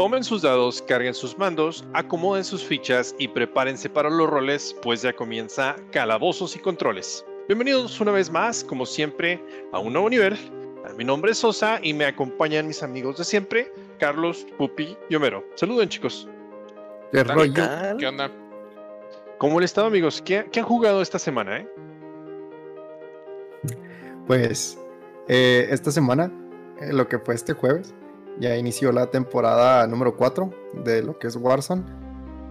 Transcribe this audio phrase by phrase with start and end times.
[0.00, 5.02] Tomen sus dados, carguen sus mandos, acomoden sus fichas y prepárense para los roles, pues
[5.02, 7.22] ya comienza Calabozos y Controles.
[7.48, 9.38] Bienvenidos una vez más, como siempre,
[9.74, 10.38] a un nuevo nivel.
[10.96, 15.44] Mi nombre es Sosa y me acompañan mis amigos de siempre, Carlos, Pupi y Homero.
[15.54, 16.26] Saluden, chicos.
[17.12, 17.62] ¿Qué rollo?
[17.98, 18.32] ¿Qué onda?
[19.36, 20.22] ¿Cómo han estado, amigos?
[20.24, 21.68] ¿Qué, qué han jugado esta semana, eh?
[24.26, 24.78] Pues
[25.28, 26.32] eh, esta semana,
[26.80, 27.92] eh, lo que fue este jueves,
[28.38, 30.50] ya inició la temporada número 4
[30.84, 31.82] de lo que es Warzone.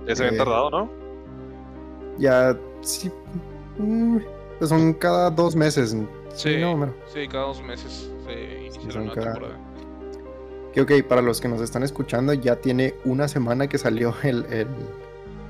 [0.08, 0.90] Ya se habían Eh, tardado, ¿no?
[2.18, 3.12] Ya, sí,
[3.78, 4.18] mm,
[4.58, 5.96] pues son cada dos meses.
[6.34, 9.60] Sí, no, sí, cada dos meses se inicia la son nueva cada- temporada.
[10.74, 14.46] Que ok, para los que nos están escuchando, ya tiene una semana que salió el,
[14.52, 14.68] el-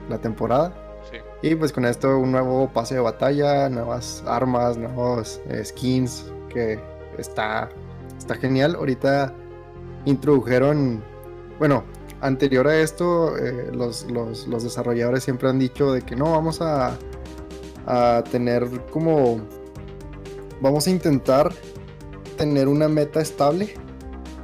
[0.10, 0.74] la temporada.
[1.12, 1.18] Sí.
[1.42, 6.80] Y pues con esto un nuevo pase de batalla, nuevas armas, nuevos eh, skins, que
[7.18, 7.70] está,
[8.18, 8.76] está genial.
[8.76, 9.34] Ahorita
[10.06, 11.04] introdujeron,
[11.60, 11.84] bueno,
[12.22, 16.62] anterior a esto, eh, los, los- los desarrolladores siempre han dicho de que no, vamos
[16.62, 16.98] a,
[17.86, 19.40] a tener como,
[20.62, 21.54] vamos a intentar
[22.38, 23.74] tener una meta estable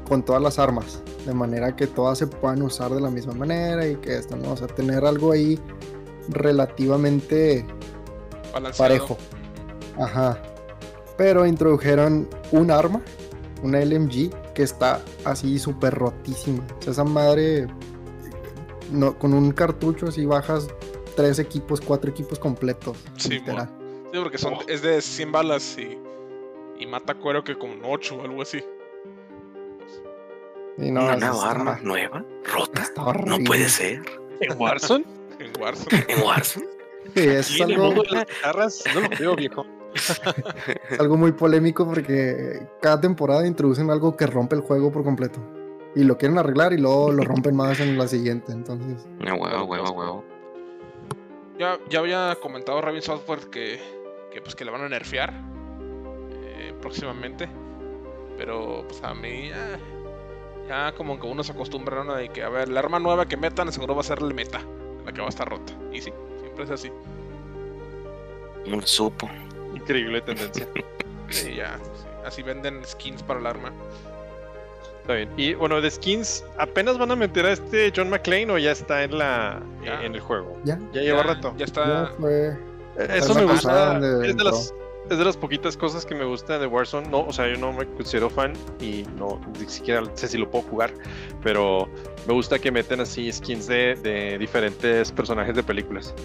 [0.07, 3.87] con todas las armas, de manera que todas se puedan usar de la misma manera
[3.87, 4.51] y que esto, ¿no?
[4.51, 5.59] O sea, tener algo ahí
[6.29, 7.65] relativamente
[8.53, 8.89] Balanceado.
[8.89, 9.17] parejo.
[9.97, 10.37] Ajá.
[11.17, 13.01] Pero introdujeron un arma,
[13.63, 16.65] una LMG, que está así súper rotísima.
[16.79, 17.67] O sea, esa madre,
[18.91, 20.67] no, con un cartucho así bajas
[21.15, 22.97] tres equipos, cuatro equipos completos.
[23.17, 23.69] Sí, literal.
[24.11, 24.59] Sí, porque son, Oh.
[24.67, 25.97] es de 100 balas y,
[26.79, 28.63] y mata cuero que con 8 o algo así.
[30.77, 32.25] Y no, ¿Una nueva está- arma nueva?
[32.53, 32.81] ¿Rota?
[32.83, 34.01] está No puede ser.
[34.41, 35.05] ¿En Warzone?
[35.39, 36.05] En Warzone.
[36.07, 36.65] ¿En Warzone?
[37.13, 38.83] Sí, es ¿Y en el algo, mundo de las guitarras?
[38.95, 39.65] No lo creo, viejo.
[39.95, 45.39] Es algo muy polémico porque cada temporada introducen algo que rompe el juego por completo.
[45.95, 48.51] Y lo quieren arreglar y luego lo rompen más en la siguiente.
[48.51, 50.25] Entonces, A huevo, huevo, huevo.
[51.57, 53.79] Ya, ya había comentado Raven Software que,
[54.31, 55.33] que, pues, que le van a nerfear
[56.31, 57.47] eh, próximamente.
[58.37, 59.79] Pero pues a mí ya,
[60.67, 62.15] ya como que uno se acostumbra ¿no?
[62.15, 64.59] de que a ver, la arma nueva que metan seguro va a ser la meta,
[65.05, 65.71] la que va a estar rota.
[65.93, 66.11] Y sí,
[66.41, 66.91] siempre es así.
[68.67, 69.29] No lo supo.
[69.75, 70.67] Increíble tendencia.
[71.29, 73.71] Sí, ya, sí, así venden skins para el arma.
[75.01, 75.29] Está bien.
[75.37, 79.03] Y bueno, de skins, ¿apenas van a meter a este John McClane o ya está
[79.03, 80.01] en la Ya.
[80.03, 80.57] en el juego?
[80.63, 80.79] ya.
[80.93, 81.51] Ya lleva Ya- rato.
[81.51, 82.11] Ya Ya está.
[82.19, 82.47] fue.
[82.97, 83.97] Eh, Eso me gusta.
[84.25, 84.73] Es de, las,
[85.09, 87.07] es de las poquitas cosas que me gusta de Warzone.
[87.09, 90.49] No, o sea, yo no me considero fan y no ni siquiera sé si lo
[90.49, 90.91] puedo jugar.
[91.43, 91.87] Pero
[92.25, 96.15] me gusta que meten así skins de, de diferentes personajes de películas.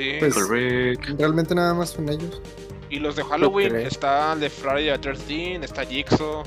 [0.00, 0.16] Sí.
[0.20, 1.18] Pues-.
[1.18, 2.40] Realmente nada más son ellos.
[2.88, 6.42] y los de Halloween está el de Friday the 13 está Jigsaw.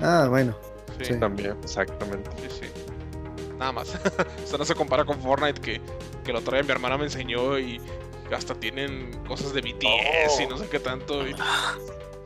[0.00, 0.54] Ah, bueno.
[0.98, 1.20] Sí, Sí.
[1.20, 2.28] También, exactamente.
[2.48, 2.66] sí, sí.
[3.58, 3.94] Nada más.
[4.44, 5.80] Esto no se compara con Fortnite que,
[6.24, 7.80] que lo trae mi hermana me enseñó y
[8.34, 10.50] hasta tienen cosas de BTS y Oh.
[10.50, 11.26] no sé qué tanto.
[11.26, 11.34] y-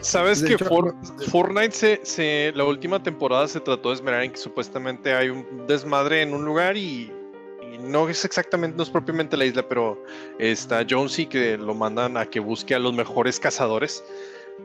[0.00, 3.94] ¿Sabes De que hecho, For- no- Fortnite se, se- la última temporada se trató de
[3.97, 7.12] esmerar en que supuestamente hay un desmadre en un lugar y, y
[7.82, 10.03] no es exactamente, no es propiamente la isla, pero
[10.38, 14.04] está Jonesy que lo mandan a que busque a los mejores cazadores.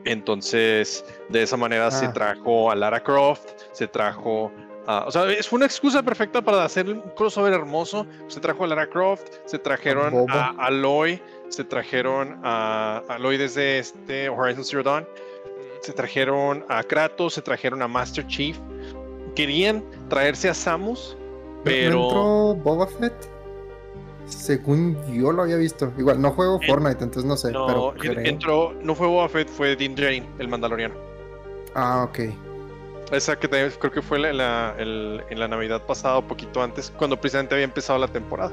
[0.04, 2.12] Entonces, de esa manera se Ah.
[2.12, 4.52] trajo a Lara Croft, se trajo
[4.86, 8.06] a- o sea, es una excusa perfecta para hacer un crossover hermoso.
[8.28, 11.20] Se trajo a Lara Croft, se trajeron a Aloy,
[11.50, 15.06] se trajeron a Aloy desde este Horizon Zero Dawn
[15.80, 18.58] se trajeron a Kratos, se trajeron a Master Chief.
[19.36, 21.17] Querían traerse a Samus, ¿No-
[21.64, 23.14] pero ¿No entró Boba Fett?
[24.26, 25.92] Según yo lo había visto.
[25.96, 27.50] Igual, no juego En- Fortnite, entonces no sé.
[27.52, 28.26] no, pero creo.
[28.26, 30.94] entró, no fue Boba Fett, fue Din Djarin, el Mandaloriano.
[31.74, 32.18] Ah, ok.
[33.10, 36.62] Esa que también creo que fue la- la- el- en la Navidad pasada, o poquito
[36.62, 38.52] antes, cuando precisamente había empezado la temporada.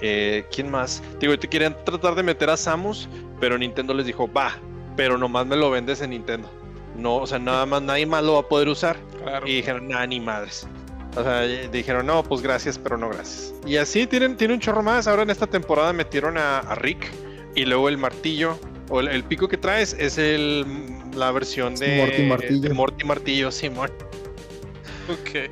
[0.00, 1.02] Eh, ¿Quién más?
[1.20, 3.06] Digo, te querían tratar de meter a Samus,
[3.38, 4.52] pero Nintendo les dijo, va,
[4.96, 6.48] pero nomás me lo vendes en Nintendo.
[6.96, 8.96] No, o sea, nada más, nadie más lo va a poder usar.
[9.22, 9.46] Claro.
[9.46, 10.66] Y dijeron, nada, ni madres.
[11.16, 13.54] O sea, dijeron, no, pues gracias, pero no gracias.
[13.66, 15.06] Y así tienen, tienen un chorro más.
[15.08, 17.10] Ahora en esta temporada metieron a, a Rick
[17.54, 18.58] y luego el martillo,
[18.90, 20.64] o el, el pico que traes es el,
[21.14, 22.60] la versión de Morty Martillo.
[22.68, 23.90] de Morty Martillo, Simón.
[25.08, 25.50] Ok.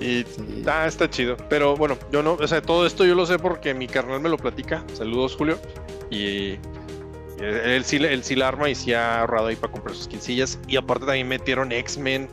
[0.00, 0.64] Y Sí.
[0.66, 1.36] ah, está chido.
[1.48, 4.28] Pero bueno, yo no, o sea, todo esto yo lo sé porque mi carnal me
[4.28, 4.84] lo platica.
[4.92, 5.58] Saludos, Julio.
[6.10, 6.58] Y, y
[7.40, 10.58] él, sí, él sí la arma y sí ha ahorrado ahí para comprar sus quinsillas.
[10.68, 12.28] Y aparte también metieron X-Men,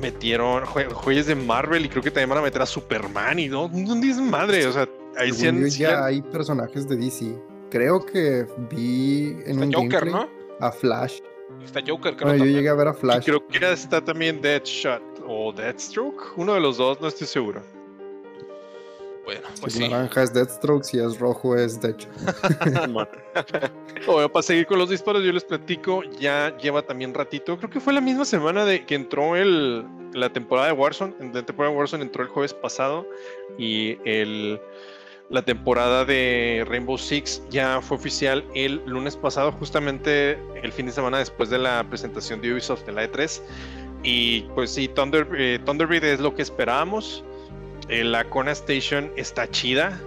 [0.00, 3.68] metieron jue- de Marvel y creo que también van a meter a Superman y no,
[3.68, 7.36] no dices madre, o sea, ahí sí han- ya han- hay personajes de DC.
[7.70, 10.66] Creo que vi en Está un Joker, gameplay ¿no?
[10.66, 11.18] a Flash.
[11.64, 13.24] Está Joker, creo Bueno, yo llegué a ver a y Flash.
[13.24, 16.36] creo que está también Deadshot o Deathstroke.
[16.36, 17.62] Uno de los dos, no estoy seguro.
[19.26, 19.80] Bueno, pues sí.
[19.80, 22.06] naranja es Deathstroke, si es rojo es Death.
[22.88, 23.10] Bueno,
[24.32, 27.92] para seguir con los disparos, yo les platico, ya lleva también ratito, creo que fue
[27.92, 32.04] la misma semana de que entró el, la temporada de Warzone, la temporada de Warzone
[32.04, 33.04] entró el jueves pasado
[33.58, 34.60] y el,
[35.28, 40.92] la temporada de Rainbow Six ya fue oficial el lunes pasado, justamente el fin de
[40.92, 43.42] semana después de la presentación de Ubisoft en la E3.
[44.04, 47.24] Y pues sí, Thunder, eh, Thunderbird es lo que esperábamos.
[47.88, 50.00] Eh, la Kona Station está chida.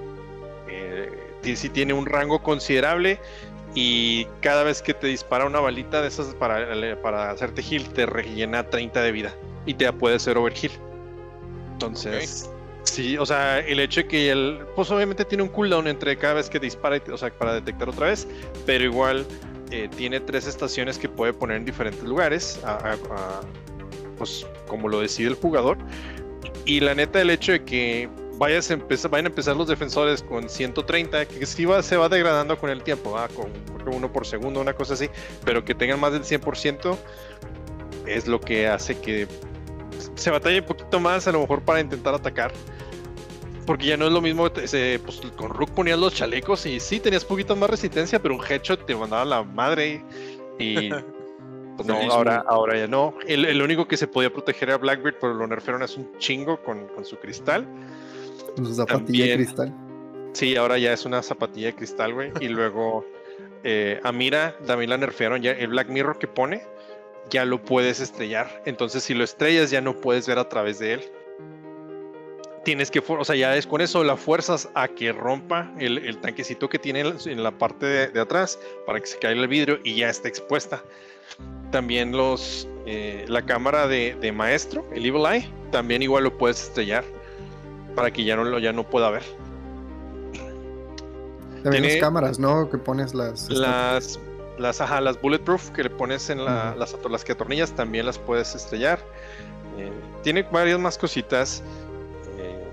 [0.70, 1.12] Eh,
[1.56, 3.20] sí tiene un rango considerable
[3.76, 6.68] y cada vez que te dispara una balita de esas para,
[7.02, 9.34] para hacerte heal te rellena 30 de vida
[9.66, 10.72] y te puede hacer overheal.
[11.74, 12.50] Entonces,
[12.84, 16.36] sí, o sea, el hecho de que el, pues obviamente tiene un cooldown entre cada
[16.36, 18.28] vez que dispara, y o sea, para detectar otra vez,
[18.66, 19.26] pero igual
[19.72, 23.42] eh, tiene tres estaciones que puede poner en diferentes lugares, a- a- a-
[24.18, 25.78] pues como lo decide el jugador.
[26.66, 28.76] Y la neta, el hecho de que vayas a
[29.10, 32.84] vayan a empezar los defensores con 130, que sí va, se va degradando con el
[32.84, 33.28] tiempo, ¿va?
[33.28, 35.10] con creo que uno por segundo, una cosa así,
[35.44, 36.98] pero que tengan más del 100%
[38.06, 39.28] es lo que hace que
[40.16, 42.52] se batalle un poquito más a lo mejor para intentar atacar.
[43.66, 46.80] Porque ya no es lo mismo, te- se- pues, con Rook ponías los chalecos y
[46.80, 50.04] sí tenías poquito más resistencia, pero un headshot te mandaba la madre
[50.58, 50.90] y...
[51.86, 53.14] Pues no, ahora, ahora ya no.
[53.28, 56.62] El, el único que se podía proteger era Blackbeard, pero lo nerfearon hace un chingo
[56.62, 57.66] con, con su cristal.
[58.56, 59.38] Con su zapatilla de También.
[59.38, 59.74] cristal.
[60.34, 62.32] Sí, ahora ya es una zapatilla de cristal, güey.
[62.42, 63.06] Y luego
[63.64, 65.42] eh, a Mira también la nerfearon.
[65.42, 66.64] Ya el Black Mirror que pone,
[67.30, 68.62] ya lo puedes estrellar.
[68.66, 71.02] Entonces, si lo estrellas, ya no puedes ver a través de él.
[72.66, 76.18] Tienes que, o sea, ya es con eso la fuerzas a que rompa el, el
[76.18, 79.42] tanquecito que tiene en la- en la parte de, de atrás para que se caiga
[79.42, 80.84] el vidrio y ya esté expuesta.
[81.72, 86.62] También los eh, la cámara de, de maestro, el Evil Eye, también igual lo puedes
[86.64, 87.04] estrellar
[87.96, 89.24] para que ya no lo ya no pueda ver.
[91.64, 92.70] También Tiene- las cámaras, ¿no?
[92.70, 93.50] Que pones las.
[93.50, 94.20] Las,
[94.58, 98.56] las, ajá, las bulletproof que le pones en la, las que atornillas también las puedes
[98.56, 99.00] estrellar.
[99.78, 99.92] Eh,
[100.24, 101.62] tiene varias más cositas.
[102.38, 102.64] Eh,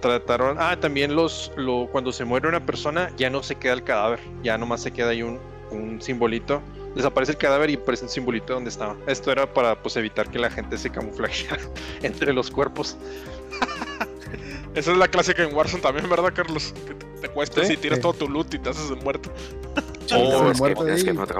[0.00, 0.56] trataron.
[0.60, 1.52] Ah, también los.
[1.56, 4.20] Lo, cuando se muere una persona, ya no se queda el cadáver.
[4.42, 5.40] Ya nomás se queda ahí un,
[5.70, 6.62] un simbolito.
[6.94, 8.96] Desaparece el cadáver y aparece un simbolito donde estaba.
[9.06, 11.62] Esto era para pues evitar que la gente se camuflajeara
[12.02, 12.96] entre los cuerpos.
[14.74, 16.74] Esa es la clásica en Warzone también, ¿verdad, Carlos?
[16.86, 17.74] Que te, te cuestas Sí.
[17.74, 18.02] y tiras Sí.
[18.02, 19.30] todo tu loot y te haces el muerto.
[20.14, 21.34] Oh, es que- muerto es que no te.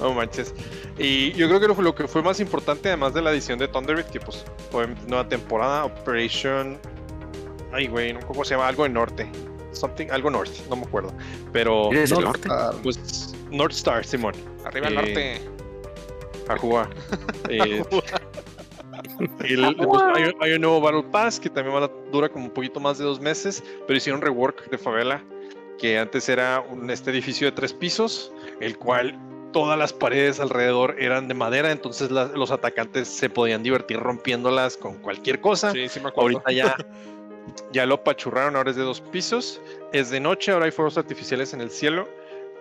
[0.00, 0.54] No manches.
[0.98, 3.68] Y yo creo que lo, lo que fue más importante, además de la edición de
[3.68, 6.78] Thunderbird, que pues obviamente nueva temporada, Operation.
[7.70, 9.30] Ay, güey, no cómo se llama, algo de norte.
[9.74, 11.12] Something, algo norte, no me acuerdo.
[11.52, 12.48] Pero ¿Eres del norte?
[12.50, 14.34] ah, pues North Star, Simón,
[14.64, 16.52] Arriba al Eh, norte.
[16.52, 16.88] a jugar.
[17.50, 17.82] Eh,
[19.44, 22.50] el- pues, hay, hay un nuevo Battle Pass que también va a- dura como un
[22.50, 25.22] poquito más de dos meses, pero hicieron rework de favela,
[25.78, 29.18] que antes era un, este edificio de tres pisos, el cual
[29.52, 34.76] todas las paredes alrededor eran de madera, entonces la- los atacantes se podían divertir rompiéndolas
[34.76, 35.70] con cualquier cosa.
[35.72, 36.38] Sí, sí me acuerdo.
[36.44, 36.76] Ahorita ya,
[37.72, 39.60] ya lo apachurraron, ahora es de dos pisos,
[39.92, 42.08] es de noche, ahora hay fuegos artificiales en el cielo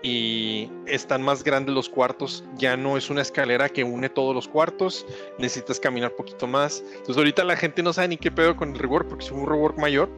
[0.01, 4.47] y están más grandes los cuartos, ya no es una escalera que une todos los
[4.49, 5.05] cuartos,
[5.37, 6.83] necesitas caminar poquito más.
[6.91, 9.47] Entonces ahorita la gente no sabe ni qué pedo con el rework porque es un
[9.47, 10.09] rework mayor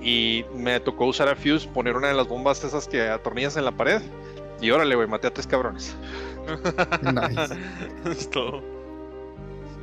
[0.00, 3.66] y me tocó usar a Fuse, poner una de las bombas esas que atornillas en
[3.66, 4.00] la pared
[4.62, 5.94] y órale, güey, maté a tres cabrones.
[7.02, 7.54] Nice.
[8.10, 8.62] es todo.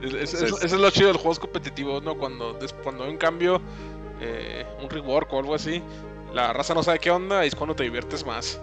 [0.01, 2.15] Es- es- es- lo chido de los juegos competitivos, ¿no?
[2.17, 3.61] Cuando, cuando hay un cambio,
[4.21, 5.81] eh, un rework o algo así,
[6.33, 8.59] la raza no sabe qué onda y es cuando te diviertes más.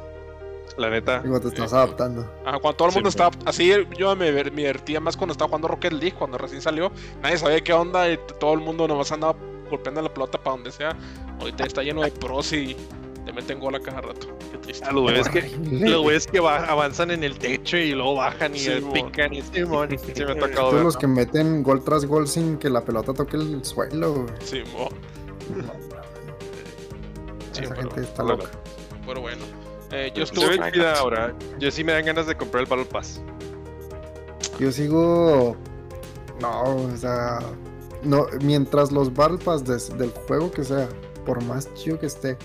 [0.78, 1.20] La neta.
[1.20, 1.76] Digo, te estás Sí.
[1.76, 2.22] adaptando.
[2.44, 3.10] Ajá, cuando todo el Sí, mundo mo.
[3.10, 6.90] estaba así, yo me, me divertía más cuando estaba jugando Rocket League, cuando recién salió.
[7.22, 9.36] Nadie sabía qué onda y todo el mundo nomás andaba
[9.70, 10.96] golpeando la pelota para donde sea.
[11.38, 12.76] Ahorita está lleno de pros y
[13.24, 14.36] te meten gol a cada rato.
[14.50, 14.84] Qué triste.
[14.84, 15.28] A los güeyes
[16.26, 19.84] que, los avanzan en el techo y luego bajan y Sí, pican y sí me
[20.32, 20.82] ha tocado Todos ver.
[20.82, 24.26] los que meten gol tras gol sin que la pelota toque el suelo.
[24.42, 24.88] Sí, mo.
[27.52, 28.50] Sí, Esa pero- gente está pero- loca.
[29.06, 29.44] pero bueno.
[29.92, 30.58] Eh, yo estuve.
[30.58, 31.34] ve chida ahora.
[31.58, 33.20] Yo sí me dan ganas de comprar el Battle Pass.
[34.58, 35.56] Yo sigo.
[36.40, 37.38] No, o sea.
[38.02, 40.88] No, mientras los Battle Pass des- del juego que sea,
[41.24, 42.36] por más chido que esté,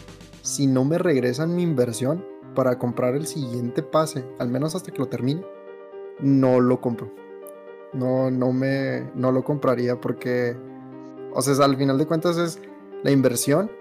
[0.41, 2.23] si no me regresan mi inversión
[2.55, 5.43] para comprar el siguiente pase, al menos hasta que lo termine,
[6.19, 7.11] no lo compro.
[7.93, 9.09] No, no me.
[9.15, 10.55] No lo compraría porque.
[11.33, 12.59] O sea, al final de cuentas es
[13.03, 13.71] la inversión.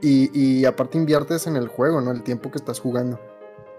[0.00, 2.12] Y, y aparte inviertes en el juego, ¿no?
[2.12, 3.18] El tiempo que estás jugando.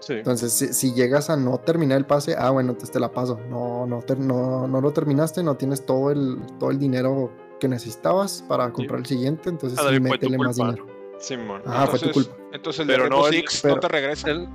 [0.00, 0.14] Sí.
[0.14, 3.38] Entonces, si, si llegas a no terminar el pase, ah, bueno, te la paso.
[3.48, 7.68] No, no, ter- no, no lo terminaste, no tienes todo el, todo el dinero que
[7.68, 10.72] necesitabas para comprar el siguiente, entonces sí, tu métele más culpa.
[10.72, 10.86] dinero.
[11.18, 11.62] Simón.
[11.66, 12.44] Ah, fue tu entonces, culpa.
[12.52, 14.30] entonces el de Pero Rainbow no, el- Six no te regresa.
[14.30, 14.48] El,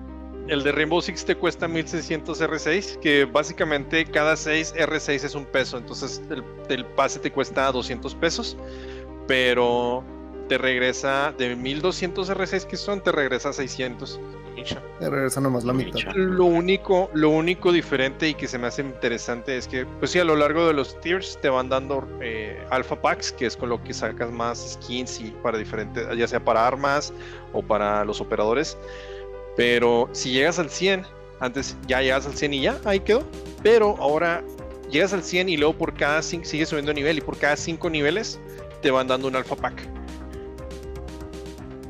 [0.47, 5.45] el de Rainbow Six te cuesta 1600 R6, que básicamente cada 6 R6 es un
[5.45, 8.57] peso, entonces el, el pase te cuesta 200 pesos,
[9.27, 10.03] pero
[10.47, 14.19] te regresa de 1200 R6 que son, te regresa 600.
[14.55, 14.81] Micha.
[14.99, 15.99] Te regresa nomás la mitad.
[16.13, 20.19] Lo único, lo único diferente y que se me hace interesante es que, pues sí,
[20.19, 23.69] a lo largo de los tiers te van dando eh, alpha packs, que es con
[23.69, 27.11] lo que sacas más skins y para diferentes, ya sea para armas
[27.51, 28.77] o para los operadores.
[29.57, 31.05] Pero si llegas al 100,
[31.41, 33.23] antes ya llegas al 100 y ya, ahí quedó.
[33.61, 34.41] Pero ahora
[34.89, 37.89] llegas al 100 y luego por cada 5 sigues subiendo nivel y por cada 5
[37.89, 38.39] niveles
[38.85, 39.81] te van dando un alpha pack.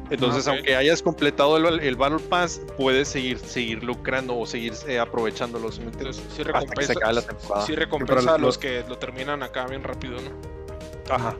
[0.09, 4.71] Entonces, Ah, aunque hayas completado el, el Battle Pass, puedes seguir, seguir lucrando o seguir
[4.87, 5.79] eh, aprovechándolos.
[5.79, 6.19] ¿me entiendes?
[6.19, 7.65] Entonces, sí Hasta que recompensa, se acabe la temporada.
[7.65, 11.13] sí recompensa Pero a los los- que lo terminan acá bien rápido, ¿no?
[11.13, 11.35] Ajá.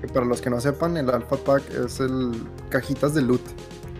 [0.00, 2.30] Que para los que no sepan, el Alpha Pack es el
[2.68, 3.42] cajitas de loot,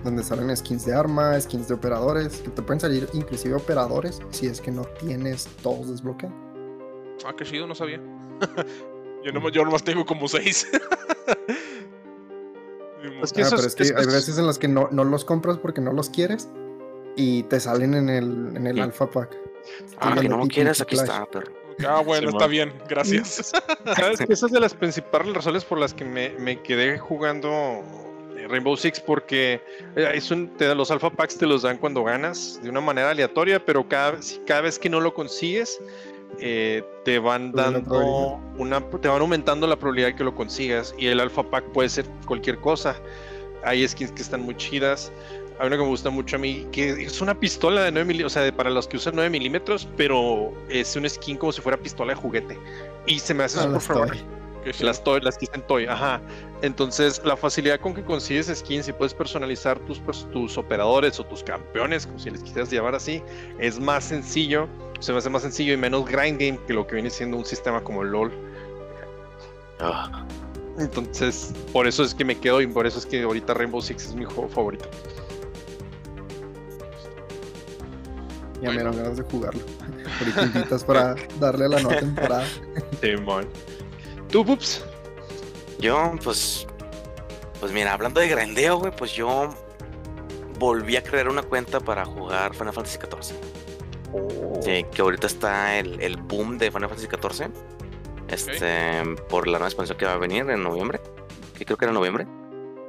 [0.04, 4.46] donde salen skins de arma, skins de operadores, que te pueden salir inclusive operadores si
[4.46, 6.38] es que no tienes todos desbloqueados.
[7.26, 8.00] Ah, qué chido, no sabía.
[9.24, 10.66] yo, nomás, yo nomás tengo como seis.
[13.22, 14.88] Es que Ah, pero es- es que es- hay es- veces en las que no,
[14.90, 16.48] no los compras porque no los quieres
[17.16, 18.80] y te salen en el, en el Sí.
[18.82, 19.36] Alpha Pack.
[19.98, 21.52] Ah, que no lo quieres, aquí está, perro.
[21.86, 22.34] Ah, bueno, Simón.
[22.42, 23.52] está bien, gracias.
[23.96, 27.82] ¿Sabes que Esa es de las principales razones por las que me, me quedé jugando
[28.36, 29.62] eh, Rainbow Six porque
[29.96, 33.10] eh, es un- te, los alpha packs te los dan cuando ganas de una manera
[33.10, 35.78] aleatoria, pero cada, cada vez que no lo consigues
[36.38, 40.94] eh, te van Pues dando una, te van aumentando la probabilidad de que lo consigas
[40.98, 42.96] y el alpha pack puede ser cualquier cosa.
[43.64, 45.12] Hay skins que están muy chidas.
[45.58, 48.32] Hay una que me gusta mucho a mí, que es una pistola de 9 milímetros,
[48.32, 51.60] o sea, de- para los que usan 9 milímetros, pero es un skin como si
[51.60, 52.58] fuera pistola de juguete.
[53.06, 54.16] Y se me hace Ah, súper las favor-
[54.80, 56.20] las toy, las que dicen toy, ajá.
[56.62, 61.24] Entonces, la facilidad con que consigues skins y puedes personalizar tus, pers- tus operadores o
[61.24, 63.22] tus campeones, como si les quisieras llamar así,
[63.58, 64.66] es más sencillo,
[65.00, 67.44] se me hace más sencillo y menos grind game que lo que viene siendo un
[67.44, 68.32] sistema como LOL.
[69.80, 70.24] Ah,
[70.78, 74.06] Entonces, por eso es que me quedo y por eso es que ahorita Rainbow Six
[74.06, 74.88] es mi juego favorito.
[78.60, 79.62] Ya me dieron ganas de jugarlo.
[80.20, 82.46] Ahorita invitas para darle la nueva temporada.
[84.30, 84.84] ¿Tú, Pups?
[85.78, 86.66] Yo, pues.
[87.58, 89.54] Pues mira, hablando de grandeo, güey, pues yo
[90.58, 93.49] volví a crear una cuenta para jugar Final Fantasy XIV.
[94.60, 97.50] Sí, que ahorita está el, el boom de Final Fantasy XIV.
[98.28, 101.00] Este, por la nueva expansión que va a venir en noviembre.
[101.56, 102.26] Que creo que era noviembre.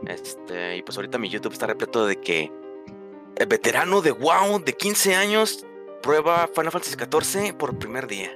[0.08, 2.52] Este, y pues ahorita mi YouTube está repleto de que
[3.38, 5.66] el veterano de WoW de 15 años
[6.02, 8.36] prueba Final Fantasy XIV por primer día.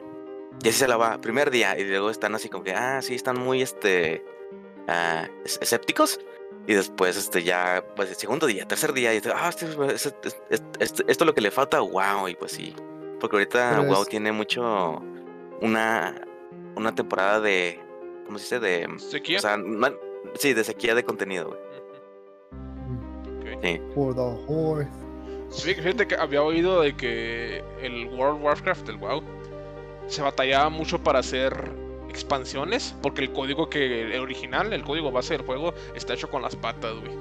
[0.63, 1.77] Y así se la va, primer día.
[1.77, 4.23] Y luego están así como que, ah, sí, están muy este
[4.87, 6.19] ah, es- escépticos.
[6.67, 10.27] Y después, este, ya, pues, el segundo día, tercer día, y este, ah, este- este-
[10.50, 12.27] este- este- esto es lo que le falta WoW.
[12.27, 12.75] Y pues sí,
[13.19, 15.01] porque ahorita Pero WoW es- tiene mucho,
[15.62, 16.15] una,
[16.75, 17.79] una temporada de,
[18.25, 18.59] ¿cómo se dice?
[18.59, 19.38] De, ¿Sequía?
[19.38, 19.57] o sea,
[20.39, 21.59] sí, de sequía de contenido, güey.
[23.62, 23.81] Sí.
[23.93, 24.89] For the horse.
[25.50, 29.24] Sí, Fíjate que había oído de que el World of Warcraft, el WoW,
[30.07, 31.53] se batallaba mucho para hacer
[32.15, 36.41] expansiones, porque el código que el original, el código base del juego, está hecho con
[36.41, 37.13] las patas, güey.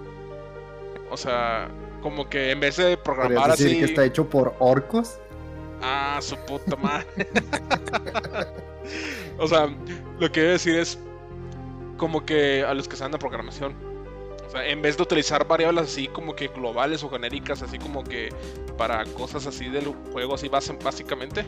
[1.11, 1.69] O sea,
[2.03, 5.19] como que en vez de programar ¿Podrías decir así, que está hecho por orcos?
[5.85, 7.07] ah, su puta madre.
[9.39, 9.69] o sea,
[10.19, 10.99] lo que quiero decir es
[11.97, 13.75] como que a los que saben de programación,
[14.55, 18.31] sea, en vez de utilizar variables así como que globales o genéricas, así como que
[18.77, 21.45] para cosas así del juego, así básicamente,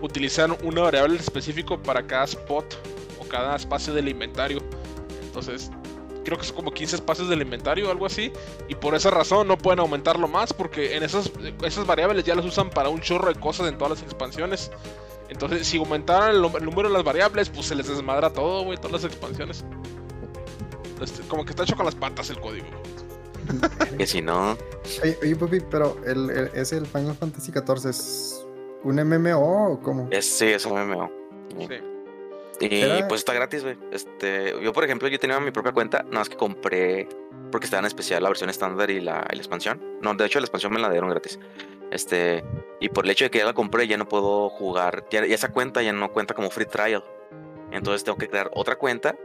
[0.00, 2.74] utilizan una variable específico para cada spot
[3.20, 4.60] o cada espacio del inventario.
[5.22, 5.70] Entonces,
[6.24, 8.32] creo que son como 15 espacios del inventario o algo así,
[8.68, 11.30] y por esa razón no pueden aumentarlo más, porque en esas,
[11.64, 14.70] esas variables ya las usan para un chorro de cosas en todas las expansiones.
[15.28, 18.78] Entonces, si aumentaran el, el número de las variables, pues se les desmadra todo, güey,
[18.78, 19.64] todas las expansiones.
[21.00, 22.66] Este, como que está hecho con las patas el código.
[23.96, 24.56] Que si no,
[25.02, 28.46] Oye, oye, Pupi, pero el, el- ¿es el Final Fantasy XIV es
[28.82, 30.08] un MMO o cómo?
[30.10, 31.10] es, sí, es un MMO.
[31.58, 32.66] Sí.
[32.66, 33.78] Y Era- pues está gratis, güey.
[33.92, 37.08] Este, yo, por ejemplo, yo tenía mi propia cuenta, nada más que compré
[37.50, 39.80] porque estaba en especial la versión estándar y la, y la expansión.
[40.02, 41.38] No, de hecho, la expansión me la dieron gratis.
[41.90, 42.44] Este,
[42.80, 45.06] y por el hecho de que ya la compré, ya no puedo jugar.
[45.10, 47.02] Ya, ya esa cuenta ya no cuenta como free trial.
[47.70, 49.16] Entonces tengo que crear otra cuenta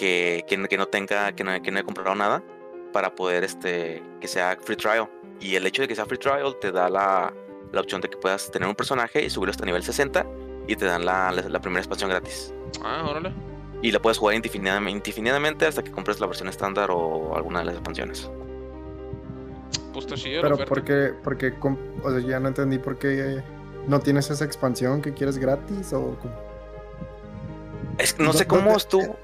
[0.00, 2.42] que, que, no- que no tenga, que no, que no he comprado nada
[2.92, 5.08] para poder, este, que sea free trial.
[5.40, 7.32] Y el hecho de que sea free trial te da la,
[7.72, 10.24] la opción de que puedas tener un personaje y subirlo hasta nivel 60
[10.66, 12.54] y te dan la, la, la primera expansión gratis.
[12.82, 13.32] Ah, órale.
[13.82, 17.66] Y la puedes jugar indefinidamente, indefinidamente hasta que compres la versión estándar o alguna de
[17.66, 18.30] las expansiones.
[19.92, 21.52] Pues está chido la Pero porque, porque,
[22.02, 23.42] o sea, ya no entendí por qué
[23.86, 26.16] no tienes esa expansión que quieres gratis o?
[27.98, 29.16] Es que no sé ¿Dó- cómo dónde- estuvo.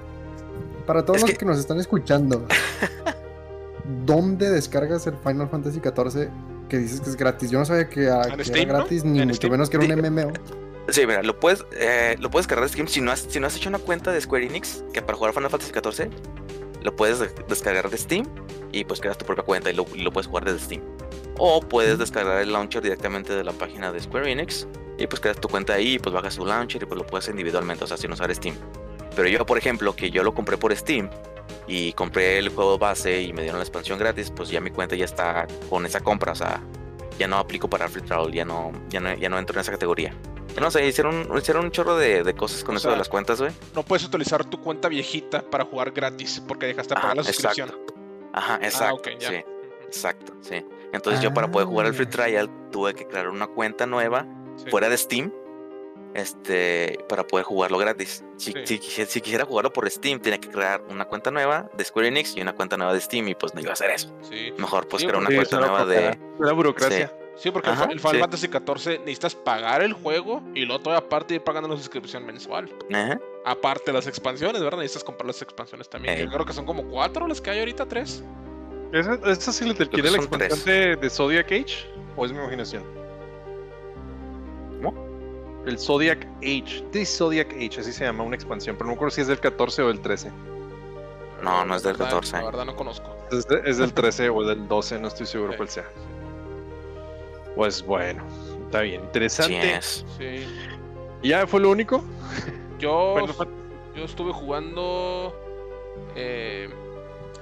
[0.87, 1.45] Para todos Es los que- que...
[1.47, 2.47] nos están escuchando,
[4.07, 6.29] ¿dónde descargas el Final Fantasy XIV
[6.69, 7.51] que dices que es gratis?
[7.51, 8.79] Yo no sabía que, ah, En que Steam, era ¿no?
[8.81, 9.53] gratis, ni En mucho Steam.
[9.53, 10.33] menos que era un MMO.
[10.89, 13.47] Sí, mira, lo puedes, eh, lo puedes cargar de Steam si no, has, si no
[13.49, 16.11] has hecho una cuenta de Square Enix, que para jugar Final Fantasy XIV,
[16.83, 18.25] lo puedes de- descargar de Steam
[18.71, 20.83] y pues creas tu propia cuenta y lo, y lo puedes jugar desde Steam.
[21.39, 25.41] O puedes descargar el launcher directamente de la página de Square Enix y pues creas
[25.41, 27.87] tu cuenta ahí y pues bajas tu launcher y pues lo puedes hacer individualmente, o
[27.89, 28.55] sea, sin usar Steam.
[29.17, 31.11] Pero yo, por ejemplo, que yo lo compré por Steam
[31.67, 34.95] y compré el juego base y me dieron la expansión gratis, pues ya mi cuenta
[34.95, 36.61] ya está con esa compra, o sea,
[37.19, 39.73] ya no aplico para Free Trial, ya no, ya no, ya no entro en esa
[39.73, 40.15] categoría.
[40.61, 43.41] No sé, hicieron, hicieron un chorro de, de cosas con O eso de las cuentas,
[43.41, 43.53] güey.
[43.75, 47.25] No puedes utilizar tu cuenta viejita para jugar gratis porque dejaste de Ajá, pagar la
[47.25, 47.69] suscripción.
[47.69, 47.95] exacto.
[48.33, 49.03] Ajá, exacto.
[49.11, 49.29] Ah, ya.
[49.29, 49.45] Sí,
[49.87, 50.65] exacto, sí.
[50.93, 52.11] Entonces yo para poder jugar el free Ah.
[52.11, 54.71] trial tuve que crear una cuenta nueva Sí.
[54.71, 55.31] fuera de Steam.
[56.17, 58.25] Este, para poder jugarlo gratis.
[58.37, 58.59] Si, Sí.
[58.65, 62.09] si quisi- si quisiera jugarlo por Steam, tenía que crear una cuenta nueva de Square
[62.09, 64.13] Enix y una cuenta nueva de Steam, y pues no iba a hacer eso.
[64.23, 64.53] Sí.
[64.57, 66.19] Mejor pues Sí, crear una Sí, cuenta nueva de.
[66.39, 67.13] una burocracia.
[67.37, 68.21] Sí, porque el Ajá, Fi- el Final sí.
[68.21, 72.75] Fantasy XIV necesitas pagar el juego y luego todavía aparte ir pagando la suscripción mensual.
[72.91, 73.21] Ajá.
[73.45, 74.79] Aparte las expansiones, ¿verdad?
[74.79, 76.31] Necesitas comprar las expansiones también.
[76.31, 78.23] creo que son como cuatro las que hay ahorita, tres.
[78.93, 81.87] ¿Esa, esa sí le te la expansión de, de Zodiac Age?
[82.17, 82.85] ¿O es mi imaginación?
[85.67, 86.85] El Zodiac Age.
[86.93, 88.77] The Zodiac Age, así se llama, una expansión.
[88.77, 90.31] Pero no me acuerdo si es del 14 o del 13.
[91.43, 92.37] No, no es del La verdad- 14.
[92.39, 93.15] La verdad no conozco.
[93.31, 95.57] Es, de- es del 13 o del 12, no estoy seguro Sí.
[95.57, 95.85] cuál sea.
[97.55, 98.23] Pues bueno,
[98.67, 99.81] está bien, interesante.
[99.83, 100.47] Sí.
[101.23, 102.03] ¿Y ¿Ya fue lo único?
[102.79, 103.17] Yo,
[103.97, 105.35] yo estuve jugando
[106.15, 106.69] eh,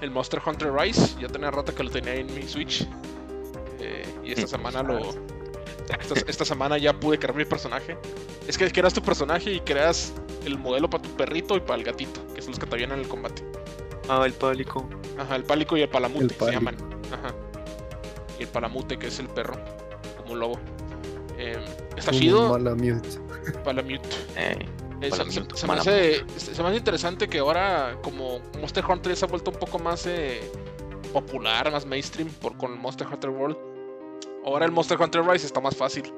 [0.01, 1.17] el Monster Hunter Rise.
[1.21, 2.87] Ya tenía rato que lo tenía en mi Switch.
[3.81, 5.01] Eh, y esta semana lo.
[6.01, 7.97] Esta, esta semana ya pude crear mi personaje.
[8.49, 10.13] Es que creas tu personaje y creas
[10.45, 12.99] el modelo para tu perrito y para el gatito, que son los que te vienen
[12.99, 13.43] en el combate.
[14.09, 14.89] Ah, el pálico.
[15.19, 16.59] Ajá, el pálico y el palamute El se pálico.
[16.61, 16.77] llaman.
[17.13, 17.35] Ajá.
[18.39, 19.55] Y el palamute, que es el perro,
[20.19, 20.59] como un lobo.
[21.39, 21.59] Eh,
[21.97, 23.09] está chido, Malamute.
[23.65, 24.09] palamute.
[24.37, 24.59] Eh,
[25.01, 28.85] Eh, se, Palamute, se- se me hace, se me hace interesante que ahora, como Monster
[28.89, 30.41] Hunter ya se ha vuelto un poco más eh,
[31.13, 33.57] popular, más mainstream por, con Monster Hunter World,
[34.45, 36.13] ahora el Monster Hunter Rise está más fácil.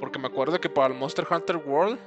[0.00, 1.98] Porque me acuerdo que para el Monster Hunter World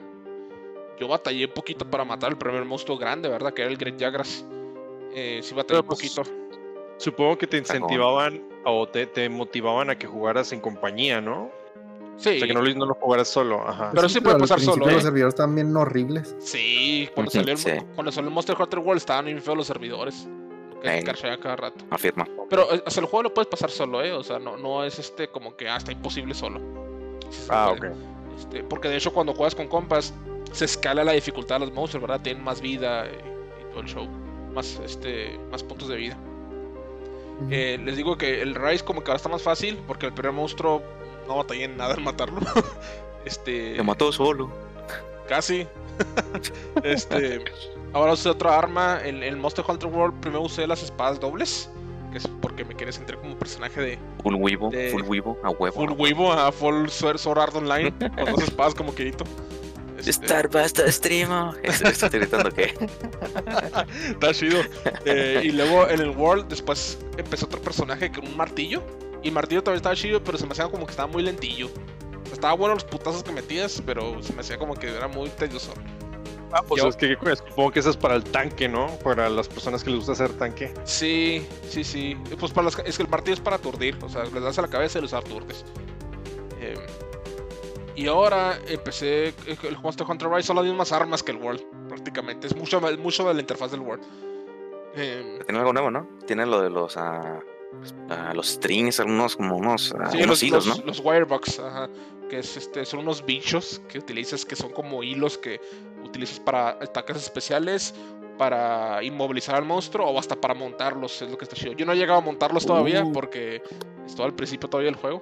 [0.99, 3.53] yo batallé un poquito para matar el primer monstruo grande, ¿verdad?
[3.53, 4.45] Que era el Great Jagras.
[5.13, 6.21] Eh, sí batallé un pues, poquito.
[6.97, 11.49] Supongo que te incentivaban o te, te motivaban a que jugaras en compañía, ¿no?
[12.17, 13.65] Sí, O sea, que no lo, no lo jugaras solo.
[13.65, 13.91] Ajá.
[13.95, 15.01] Pero sí puede pasar solo, Los ¿eh?
[15.03, 16.35] servidores están bien horribles.
[16.39, 17.71] sí, cuando Ujú, salió, el, sí.
[17.95, 20.27] cuando salió el Monster Hunter World estaban bien feos los servidores.
[20.81, 21.83] Que crashea cada rato.
[21.89, 22.27] afirma.
[22.49, 24.13] Pero eh, o sea, el juego lo puedes pasar solo, ¿eh?
[24.13, 26.59] O sea, no, no es este como que hasta imposible solo.
[27.29, 27.91] Sí Ah, puede.
[27.91, 27.97] ok.
[28.37, 30.13] Este, porque de hecho cuando juegas con compas
[30.53, 32.21] se escala la dificultad de los monstruos, ¿verdad?
[32.21, 33.15] Tienen más vida y,
[33.61, 34.07] y todo el show.
[34.53, 36.17] Más, este, más puntos de vida.
[37.51, 40.33] Eh, les digo que el Rise como que ahora está más fácil porque el primer
[40.33, 40.81] monstruo
[41.27, 42.39] no batallé en nada en matarlo.
[43.25, 43.75] este...
[43.75, 44.49] Te mató solo.
[45.27, 45.67] Casi.
[46.83, 47.43] este.
[47.93, 48.99] Ahora usé otra arma.
[49.03, 51.69] En el Monster Hunter World primero usé las espadas dobles.
[52.11, 55.51] Que es porque me quería sentir como personaje de Full Weibo, De- full Weibo, a
[55.51, 55.75] huevo.
[55.75, 57.93] Full Weibo a Full Sword Sword Art Online.
[57.99, 59.25] con dos espadas como quedito.
[59.97, 61.53] Este, Starbasta Streamo.
[61.61, 62.73] Eso estoy gritando que.
[64.09, 64.61] está chido.
[65.05, 68.81] Eh, y luego en el World después empezó otro personaje con un martillo.
[69.21, 71.69] Y el martillo también estaba chido, pero se me hacía como que estaba muy lentillo.
[72.31, 75.73] Estaba bueno los putazos que metías, pero se me hacía como que era muy tedioso.
[76.51, 77.15] Ah, pues Yo- es que
[77.47, 78.87] supongo que eso es para el tanque, ¿no?
[79.03, 80.73] Para las personas que les gusta hacer tanque.
[80.83, 82.17] Sí, sí, sí.
[82.39, 84.63] Pues para las, es que el martillo es para aturdir, o sea, les das a
[84.63, 85.63] la cabeza y los aturdes.
[86.59, 86.75] Eh,
[87.95, 91.61] y ahora empecé eh, el Monster Hunter Rise son las mismas armas que el World,
[91.87, 92.47] prácticamente.
[92.47, 94.03] Es mucho, mucho de la interfaz del World.
[94.95, 96.07] Eh, Tiene algo nuevo, ¿no?
[96.25, 96.97] Tiene lo de los.
[96.97, 97.39] ah,
[98.09, 100.85] ah, los strings, algunos como unos, sí, unos los, hilos, los, ¿no?
[100.85, 101.89] los Wirebugs, ajá,
[102.29, 105.61] que es, este, son unos bichos que utilizas que son como hilos que
[106.09, 107.93] utilizas para ataques especiales,
[108.37, 111.73] para inmovilizar al monstruo o hasta para montarlos, es lo que está chido.
[111.73, 113.11] Yo no he llegado a montarlos todavía Uh.
[113.11, 113.61] porque
[114.05, 115.21] estoy al principio todavía del juego.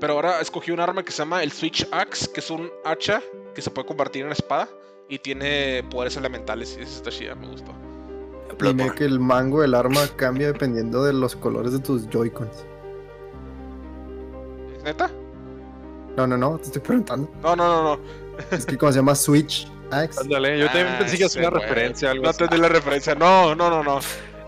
[0.00, 3.22] Pero ahora escogí un arma que se llama el Switch Axe, que es un hacha
[3.54, 4.68] que se puede convertir en espada
[5.10, 6.74] y tiene poderes elementales.
[6.78, 7.72] Y eso está chida, me gustó.
[8.58, 12.64] Dime que el mango del arma cambia dependiendo de los colores de tus Joy-Cons.
[14.84, 15.10] ¿Neta?
[16.16, 17.30] No, no, no, te estoy preguntando.
[17.42, 18.02] No, no, no, no.
[18.50, 20.20] Es que como se llama Switch Axe.
[20.20, 23.14] Ándale, yo también Ah, pensé que hacía una referencia algo No entendí la referencia.
[23.14, 24.00] No, no, no, no.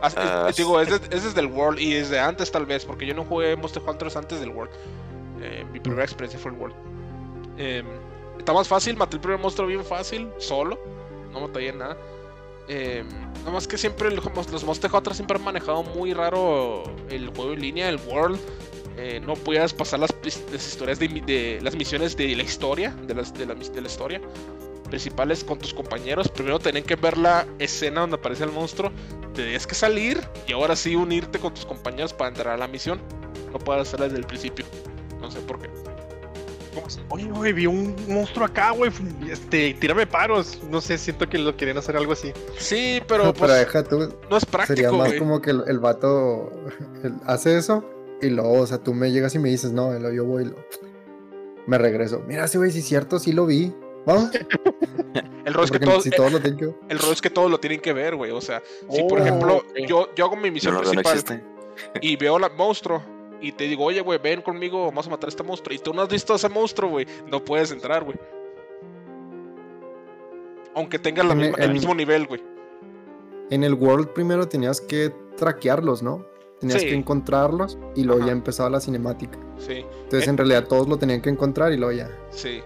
[0.03, 3.15] Ah, es- digo, ese, ese es del World y desde antes tal vez, porque yo
[3.15, 4.73] no jugué Monster Hunters antes del World.
[5.41, 6.75] Eh, mi primera experiencia fue el World.
[7.59, 7.83] Eh,
[8.39, 10.79] está más fácil, maté el primer monstruo bien fácil, solo.
[11.33, 11.97] No batallé en nada.
[12.69, 13.05] Eh,
[13.41, 17.53] nada más que siempre el- los Monster Hunters siempre han manejado muy raro el juego
[17.53, 18.39] en línea, el World.
[18.97, 20.11] Eh, no podías pasar las,
[20.53, 23.87] historias de, mi- de- las misiones de la historia, de, las, de, la, de la
[23.89, 24.21] historia
[24.91, 26.29] principales con tus compañeros.
[26.29, 28.93] Primero tenían que ver la escena donde aparece el monstruo.
[29.35, 33.01] Tenías que salir y ahora sí unirte con tus compañeros para entrar a la misión.
[33.51, 34.67] No puedes hacerla desde el principio.
[35.19, 35.71] No sé por qué.
[36.75, 37.01] ¿Cómo así?
[37.09, 38.91] Oye, güey, vi un monstruo acá, güey.
[39.31, 40.61] Este, tírame paros.
[40.71, 42.33] No sé, siento que lo querían hacer algo así.
[42.59, 43.99] Sí, pero No, pues deja tú.
[44.31, 45.19] no es Sería práctico, más güey.
[45.19, 46.51] como que el, el vato
[47.03, 47.83] el- hace eso
[48.23, 50.57] y luego, o sea, tú me llegas y me dices, no, yo voy y lo...
[51.67, 52.23] me regreso.
[52.27, 53.73] Mira, ese güey, sí es cierto, sí lo vi.
[54.07, 54.31] Vamos.
[55.45, 57.51] El rollo es que todos, si todos lo tienen que el rollo es que todos
[57.51, 58.31] lo tienen que ver, güey.
[58.31, 61.43] O sea, si por Oh, ejemplo yo, yo hago mi misión no, no principal
[62.01, 63.03] y veo al monstruo
[63.41, 65.75] y te digo, oye, güey, ven conmigo, vamos a matar a este monstruo.
[65.75, 67.07] Y tú no has visto a ese monstruo, güey.
[67.29, 68.17] No puedes entrar, güey.
[70.75, 72.43] Aunque tengas la En- misma- el mismo nivel, güey.
[73.51, 76.25] En el World primero tenías que traquearlos, ¿no?
[76.63, 76.89] Tenías Sí.
[76.89, 78.29] que encontrarlos y luego Ajá.
[78.29, 79.39] ya empezaba la cinemática.
[79.59, 79.85] Sí.
[80.05, 82.09] Entonces en realidad todos lo tenían que encontrar y luego ya.
[82.31, 82.63] Sí.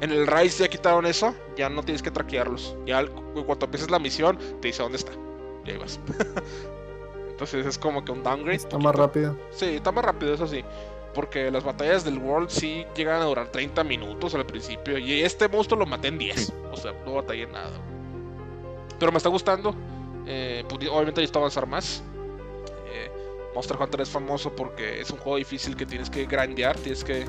[0.00, 2.74] En el Rise ya quitaron eso, ya no tienes que traquearlos.
[2.84, 3.04] Ya
[3.46, 5.12] cuando empieces la misión, te dice dónde está.
[5.64, 6.00] Y ahí vas.
[7.30, 8.56] Entonces es como que un downgrade.
[8.56, 9.36] Está más rápido.
[9.50, 10.64] Sí, está más rápido, eso sí.
[11.14, 14.98] Porque las batallas del World sí llegan a durar 30 minutos al principio.
[14.98, 16.52] Y este monstruo lo maté en 10.
[16.72, 17.72] O sea, no batallé nada.
[18.98, 19.74] Pero me está gustando.
[20.26, 22.02] Eh, pues, obviamente necesito avanzar más.
[23.54, 26.76] Monster Hunter es famoso porque es un juego difícil que tienes que grandear.
[26.78, 27.24] Tienes que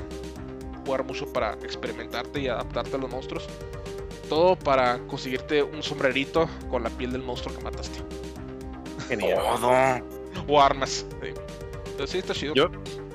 [0.84, 3.46] jugar mucho para experimentarte y adaptarte a los monstruos.
[4.28, 8.00] Todo para conseguirte un sombrerito con la piel del monstruo que mataste.
[9.08, 9.38] Genial.
[9.60, 10.44] Todo.
[10.48, 11.06] O armas.
[11.22, 11.28] Sí.
[11.90, 12.54] Entonces sí, está chido.
[12.54, 12.68] Yo-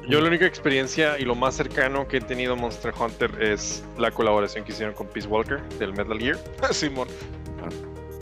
[0.09, 3.83] Yo la única experiencia y lo más cercano que he tenido a Monster Hunter es
[3.99, 6.39] la colaboración que hicieron con Peace Walker del Metal Gear.
[6.71, 7.07] Simón,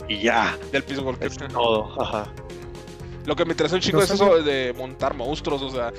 [0.08, 1.26] Y ya, del Peace Walker.
[1.26, 2.00] es todo.
[2.02, 2.26] Ajá.
[3.26, 4.34] Lo que me interesa un chico No es sabía.
[4.34, 5.62] eso de montar monstruos.
[5.62, 5.92] O sea,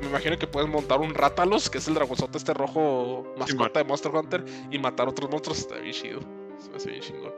[0.00, 3.84] me, imagino que puedes montar un Rátalos, que es el dragonzote este rojo mascota de
[3.84, 5.58] Monster Hunter, y matar otros monstruos.
[5.58, 6.20] Está bien chido.
[6.58, 7.32] Se me hace bien chingón.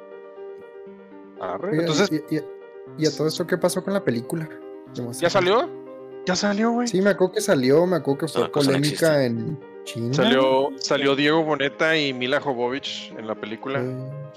[1.40, 1.70] Arre.
[1.70, 2.40] Oiga, Entonces, y, y-
[2.98, 4.48] y a todo esto qué pasó con la película?
[5.20, 5.68] ¿Ya salió?
[6.26, 6.86] ya salió, güey.
[6.88, 10.12] Sí, me acuerdo que salió, me acuerdo que fue cosa no polémica en China.
[10.12, 13.80] Salió, salió Diego Boneta y Mila Jovovich en la película.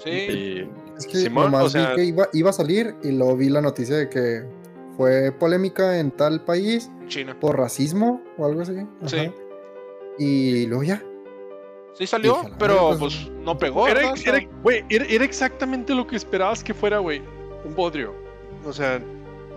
[0.02, 0.10] Sí.
[0.10, 3.36] Y Es que Simón, nomás o sea- vi que iba, iba a salir y luego
[3.36, 4.44] vi la noticia de que
[4.96, 7.36] fue polémica en tal país En China.
[7.40, 8.72] por racismo o algo así.
[8.78, 9.08] Ajá.
[9.08, 9.30] Sí.
[10.18, 11.02] Y luego ya.
[11.94, 13.86] Sí salió, pero pues, pues no pegó.
[13.86, 17.22] era, era- güey, era- era exactamente lo que esperabas que fuera, güey.
[17.64, 18.14] Un bodrio.
[18.66, 19.00] O sea,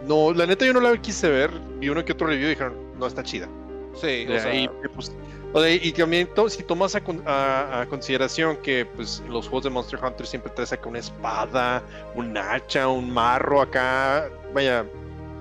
[0.08, 1.50] no, la neta yo no la quise ver.
[1.80, 3.48] Vi uno que otro review y dijeron, no está chida.
[3.96, 5.12] Sí, o sea, ahí, pues,
[5.54, 9.48] o de- y también to- si tomas a, con- a- a consideración que pues los
[9.48, 11.82] juegos de Monster Hunter siempre te saca una espada,
[12.14, 14.86] un hacha, un marro acá, vaya,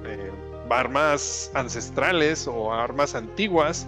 [0.06, 0.30] eh,
[0.70, 3.86] armas ancestrales o armas antiguas,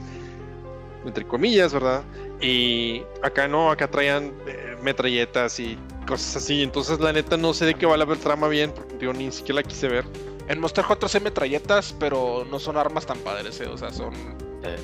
[1.04, 2.02] entre comillas, ¿verdad?
[2.40, 6.62] Y acá no, acá traían eh, metralletas y cosas así.
[6.62, 9.61] Entonces la neta no sé de qué va la trama bien, porque yo ni siquiera
[9.61, 10.04] la quise ver.
[10.48, 14.14] en Monster Hunter hay metralletas, pero no son armas tan padres, eh, O sea, son.
[14.62, 14.76] Eh.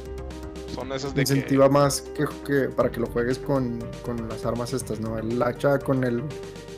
[0.75, 1.33] Son esas de que.
[1.33, 5.19] Incentiva más que, que para que lo juegues con, con las armas estas, ¿no?
[5.19, 6.23] El hacha con el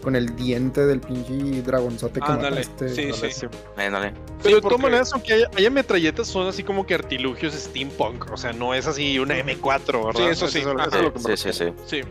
[0.03, 2.89] con el diente del pinche dragonzote que Ándale, mataste.
[2.91, 3.47] sí, Ándale, sí.
[3.77, 4.13] Ándale.
[4.41, 8.31] Pero de porque- todas maneras, aunque haya, haya metralletas, son así como que artilugios steampunk.
[8.31, 10.21] O sea, no es así una M4, ¿verdad?
[10.21, 10.59] Sí, eso sí.
[10.61, 10.85] es, Ajá.
[10.97, 11.73] es lo que me Sí, sí, sí.
[11.87, 12.03] Sí.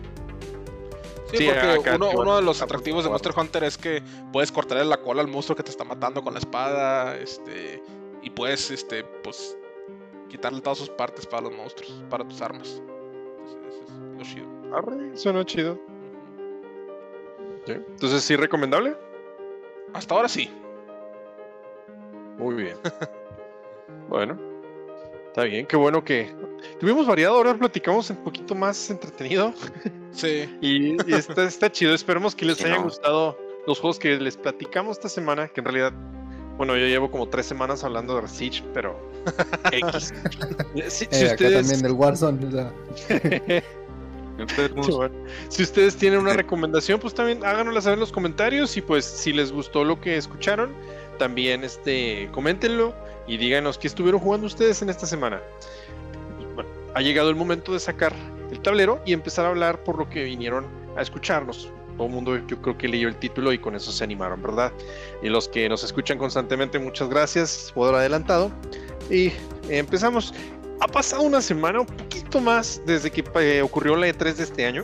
[1.31, 4.51] Sí, Sí, porque acá uno, uno de los atractivos de Monster Hunter es que puedes
[4.51, 7.81] cortarle la cola al monstruo que te está matando con la espada, este,
[8.21, 9.57] y puedes, este, pues,
[10.29, 12.81] quitarle todas sus partes para los monstruos, para tus armas.
[13.45, 14.75] Eso- eso es lo chido.
[14.75, 15.79] Arre, suena chido.
[17.65, 17.73] Sí.
[17.73, 18.95] Entonces, sí, recomendable.
[19.93, 20.51] Hasta ahora sí.
[22.37, 22.75] Muy bien.
[24.09, 24.37] bueno,
[25.27, 25.65] está bien.
[25.65, 26.33] Qué bueno que
[26.79, 27.37] tuvimos variado.
[27.37, 29.53] Ahora platicamos un poquito más entretenido.
[30.15, 30.49] Sí.
[30.61, 31.93] Y, y está, está chido.
[31.93, 32.83] Esperemos que les Sí, hayan no.
[32.85, 35.49] gustado los juegos que les platicamos esta semana.
[35.49, 35.91] Que en realidad,
[36.57, 38.97] bueno, yo llevo como tres semanas hablando de Siege, pero.
[39.71, 40.13] X.
[40.89, 42.45] Si, si Eh, acá ustedes, también del Warzone.
[42.45, 42.71] o sea.
[45.47, 48.75] Si ustedes tienen una recomendación, pues también háganosla saber en los comentarios.
[48.75, 50.71] Y pues, si les gustó lo que escucharon,
[51.17, 52.93] también este, coméntenlo
[53.27, 55.41] y díganos qué estuvieron jugando ustedes en esta semana.
[56.53, 58.13] Bueno, ha llegado el momento de sacar
[58.51, 60.65] el tablero y empezar a hablar por lo que vinieron
[60.97, 61.69] a escucharnos.
[61.97, 64.71] Todo el mundo yo creo que leyó el título y con eso se animaron, ¿verdad?
[65.23, 68.51] Y los que nos escuchan constantemente, muchas gracias por adelantado.
[69.09, 69.31] Y
[69.69, 70.33] empezamos.
[70.81, 74.65] Ha pasado una semana, un poquito más, desde que eh, ocurrió la E3 de este
[74.65, 74.83] año.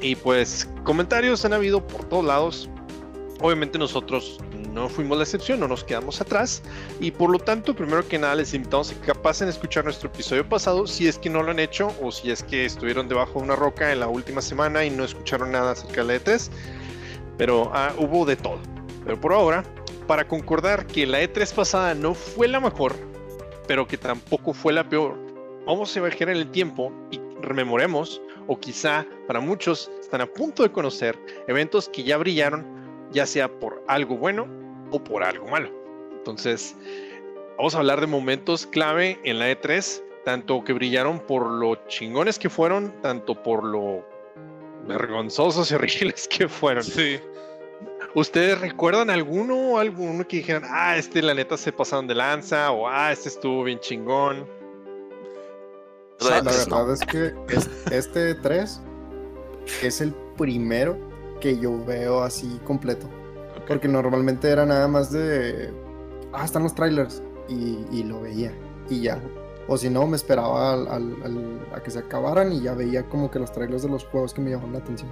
[0.00, 2.70] Y pues comentarios han habido por todos lados.
[3.40, 4.38] Obviamente nosotros
[4.72, 6.62] no fuimos la excepción, no nos quedamos atrás.
[7.00, 10.08] Y por lo tanto, primero que nada, les invitamos a que pasen a escuchar nuestro
[10.08, 13.38] episodio pasado, si es que no lo han hecho o si es que estuvieron debajo
[13.38, 16.50] de una roca en la última semana y no escucharon nada acerca de la E3.
[17.36, 18.58] Pero ah, hubo de todo.
[19.04, 19.64] Pero por ahora,
[20.06, 22.94] para concordar que la E3 pasada no fue la mejor,
[23.66, 25.16] pero que tampoco fue la peor,
[25.66, 30.62] vamos a viajar en el tiempo y rememoremos, o quizá para muchos están a punto
[30.62, 31.18] de conocer,
[31.48, 32.75] eventos que ya brillaron,
[33.12, 34.46] ya sea por algo bueno
[34.90, 35.70] o por algo malo.
[36.18, 36.76] Entonces,
[37.56, 42.38] vamos a hablar de momentos clave en la E3, tanto que brillaron por lo chingones
[42.38, 44.04] que fueron, tanto por lo
[44.86, 46.82] vergonzosos y horribles que fueron.
[46.84, 47.18] Sí.
[48.14, 52.88] ¿Ustedes recuerdan alguno alguno que dijeran, ah, este la neta se pasaron de lanza, o
[52.88, 54.48] ah, este estuvo bien chingón?
[56.20, 58.80] La verdad es que es- este 3
[59.82, 60.96] es el primero
[61.46, 63.06] que yo veo así completo.
[63.68, 65.70] Porque normalmente era nada más de.
[66.32, 67.22] Ah, están los trailers.
[67.48, 68.52] Y, y lo veía.
[68.90, 69.20] Y ya.
[69.68, 73.04] O si no, me esperaba al- al- al- a que se acabaran y ya veía
[73.04, 75.08] como que los trailers de los juegos que me llamaban la atención.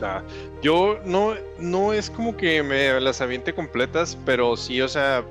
[0.00, 0.20] Nah,
[0.62, 5.24] Yo no, no es como que me las aviente completas, pero sí, o sea,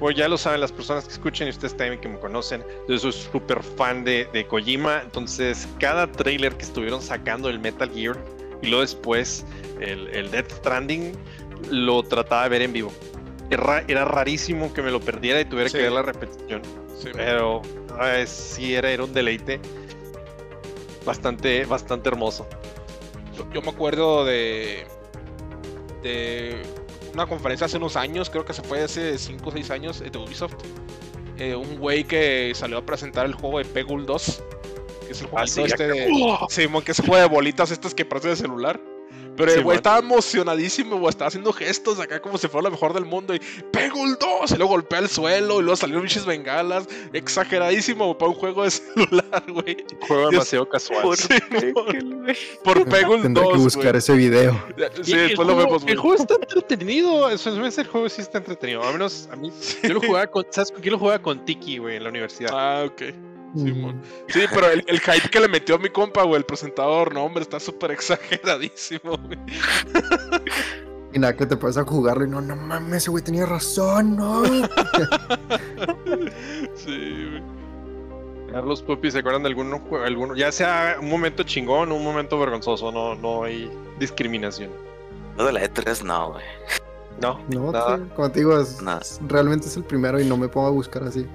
[0.00, 2.98] bueno, ya lo saben las personas que escuchen y ustedes también que me conocen, yo
[2.98, 8.16] soy súper fan de, de Kojima, entonces cada trailer que estuvieron sacando del Metal Gear
[8.62, 9.44] y luego después
[9.80, 11.12] el, el Death Stranding
[11.70, 12.92] lo trataba de ver en vivo.
[13.50, 15.76] Era, era rarísimo que me lo perdiera y tuviera Sí.
[15.78, 16.62] que ver la repetición,
[16.98, 17.62] Sí, pero
[18.26, 19.60] sí era, era un deleite
[21.04, 22.46] bastante, bastante hermoso.
[23.36, 24.86] yo, yo me acuerdo de
[26.02, 26.62] de
[27.14, 30.10] una conferencia hace unos años, creo que se fue hace 5 o 6 años eh,
[30.10, 30.54] de Ubisoft.
[31.38, 34.42] Eh, un güey que salió a presentar el juego de Pegul 2,
[35.06, 36.46] que es el juego Ah, sí, este de ¡Oh!
[36.48, 38.80] Simón, que es el juego de bolitas estas que parecen de celular.
[39.36, 42.70] Pero el Sí, güey estaba emocionadísimo, güey, estaba haciendo gestos acá como si fuera lo
[42.72, 43.40] mejor del mundo y
[43.72, 48.30] Pegul 2 y luego golpea el suelo y luego salieron bichos bengalas, exageradísimo güey, para
[48.30, 49.76] un juego de celular, güey.
[50.06, 50.30] juego Dios.
[50.32, 51.02] demasiado casual.
[51.02, 51.28] Por Sí,
[52.62, 53.96] por Pegul Tendré 2, que buscar güey.
[53.98, 54.62] ese video.
[55.02, 55.96] Sí, Y el después lo juego- vemos, El güey.
[55.96, 57.30] juego está entretenido.
[57.30, 58.82] Eso es el juego sí está entretenido.
[58.82, 59.52] Al menos a mí.
[59.82, 60.44] Yo lo jugaba con.
[60.50, 61.20] ¿Sabes con quién lo jugaba?
[61.20, 62.50] Con Tiki, güey, en la universidad.
[62.52, 63.02] Ah, ok.
[63.54, 63.96] Simón.
[63.96, 64.02] Mm.
[64.32, 67.24] Sí, pero el, el hype que le metió a mi compa, güey, el presentador, no,
[67.24, 69.38] hombre, está súper exageradísimo, güey.
[71.12, 74.16] Y nada, que te puedes a jugarlo y no, no mames, ese güey tenía razón,
[74.16, 74.42] no.
[76.74, 77.42] Sí, güey.
[78.52, 80.36] Carlos Pupi, ¿se acuerdan de alguno, alguno?
[80.36, 82.92] Ya sea un momento chingón o un momento vergonzoso.
[82.92, 84.70] No, no hay discriminación.
[85.36, 86.44] Lo de la E3 no, güey.
[87.20, 87.96] No, No, nada.
[87.96, 89.00] tío, como te digo, es- Nada.
[89.26, 91.26] realmente es el primero y no me pongo a buscar así.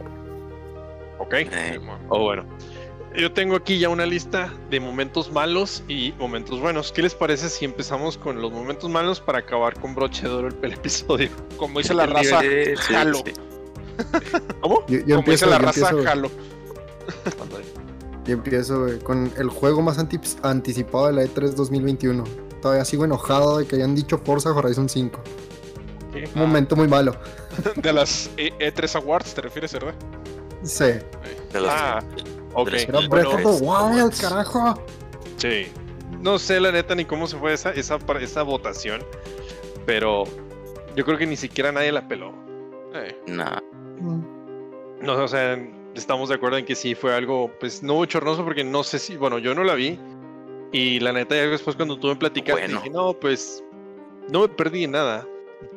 [1.30, 1.34] Ok.
[1.52, 1.80] Eh.
[2.10, 2.44] O bueno.
[3.16, 6.92] Yo tengo aquí ya una lista de momentos malos y momentos buenos.
[6.92, 10.48] ¿Qué les parece si empezamos con los momentos malos para acabar con broche de oro
[10.50, 11.30] el, el episodio?
[11.58, 13.18] Como dice la El raza, sí, sí, jalo.
[13.26, 13.34] sí.
[14.62, 14.86] ¿Cómo?
[14.88, 16.32] Yo, yo Como empiezo, dice la yo raza, empiezo, jalo.
[18.26, 22.24] Yo empiezo, con el juego más anti- anticipado de la E E3 2021.
[22.62, 25.20] Todavía sigo enojado de que hayan dicho Forza Horizon 5.
[26.14, 26.30] ¿Qué?
[26.36, 27.16] Un momento muy malo.
[27.76, 29.94] De las E- E3 Awards, ¿te refieres, verdad?
[30.64, 30.84] Sí.
[31.54, 32.00] De los- Ah,
[32.54, 32.70] ok.
[32.70, 34.84] de los- Breath bueno, of the es- Wild, carajo.
[35.38, 35.68] Sí.
[36.22, 39.02] No sé la neta ni cómo se fue esa, esa, votación,
[39.86, 40.24] pero
[40.96, 42.34] yo creo que ni siquiera nadie la peló.
[42.94, 43.60] Eh, Nah.
[44.02, 44.24] Mm.
[45.02, 45.58] No, o sea,
[45.96, 49.16] estamos de acuerdo en que sí fue algo, pues no bochornoso porque no sé si,
[49.16, 49.98] bueno, yo no la vi
[50.74, 52.78] y la neta ya después cuando tuve en platicar Bueno.
[52.78, 53.64] dije, no, pues
[54.30, 55.26] no me perdí en nada.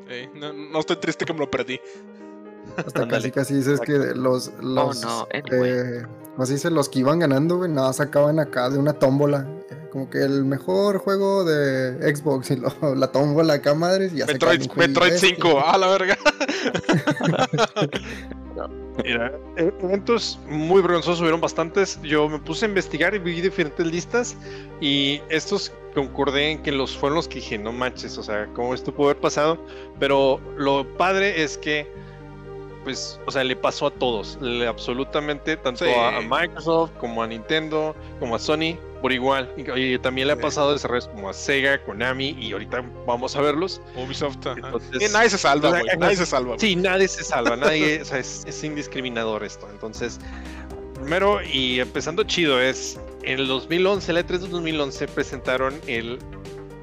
[0.09, 1.81] eh, no, no estoy triste que me lo perdí.
[2.77, 5.71] Hasta casi casi dices que los, los no, anyway.
[5.71, 6.71] eh, ¿cómo se dice?
[6.71, 9.47] Los que iban ganando, güey, nada, sacaban acá de una tómbola.
[9.71, 14.13] eh, Como que el mejor juego de Xbox y lo- la tómbola acá, madres.
[14.13, 15.29] Y ya Metroid, Metroid este.
[15.29, 16.19] 5, a la verga.
[19.03, 21.99] Mira, e- eventos muy vergonzosos, hubieron bastantes.
[22.03, 24.37] Yo me puse a investigar y vi diferentes listas
[24.81, 28.75] y estos concordé en que los fueron los que dije, no manches, o sea, cómo
[28.75, 29.59] esto pudo haber pasado.
[29.99, 31.87] Pero lo padre es que,
[32.85, 35.91] pues, o sea, le pasó a todos, le- absolutamente, tanto Sí.
[35.91, 39.53] a, a Microsoft como a Nintendo, como a Sony, por igual.
[39.57, 43.35] Y, y también le ha pasado a desarrollos como a Sega, Konami y ahorita vamos
[43.37, 43.81] a verlos.
[43.97, 44.37] Ubisoft.
[44.47, 45.97] Entonces- Y nadie se salva, o sea, güey.
[45.99, 46.55] Nadie se salva.
[46.59, 49.69] Sí, nadie se salva, nadie, o sea, es, es indiscriminador esto.
[49.71, 50.19] Entonces,
[50.95, 56.19] primero y empezando chido es en el 2011, el E3 de 2011 presentaron el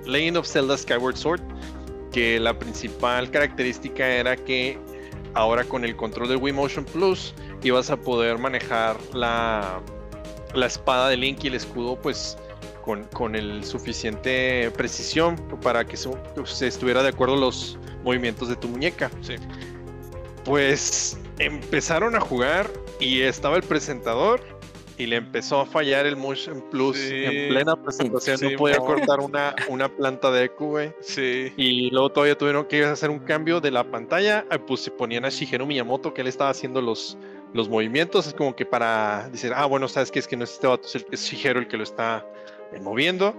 [0.05, 1.41] Legend of Zelda Skyward Sword,
[2.12, 4.79] que la principal característica era que
[5.33, 9.81] ahora con el control del Wii Motion Plus ibas a poder manejar la,
[10.53, 12.37] la espada de Link y el escudo pues
[12.83, 16.09] con, con el suficiente precisión para que se,
[16.45, 19.11] se estuviera de acuerdo los movimientos de tu muñeca.
[19.21, 19.35] Sí.
[20.45, 24.41] Pues empezaron a jugar y estaba el presentador
[24.99, 27.23] y le empezó a fallar el Motion Plus Sí.
[27.23, 28.38] en plena presentación.
[28.38, 30.91] Sí, no podía cortar una, una planta de eco, güey.
[30.99, 31.53] Sí.
[31.55, 34.45] Y luego todavía tuvieron que hacer un cambio de la pantalla.
[34.51, 37.17] eh, Pues se ponían a Shigeru Miyamoto, que él estaba haciendo los,
[37.53, 38.27] los movimientos.
[38.27, 40.85] Es como que para decir, ah, bueno, sabes que es que no es este vato,
[40.93, 42.25] es, Shigeru el que lo está
[42.73, 43.33] eh, moviendo.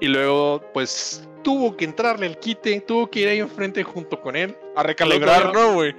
[0.00, 4.36] Y luego, pues tuvo que entrarle el quite, tuvo que ir ahí enfrente junto con
[4.36, 4.56] él.
[4.76, 5.96] A recalibrar, ¿no, güey?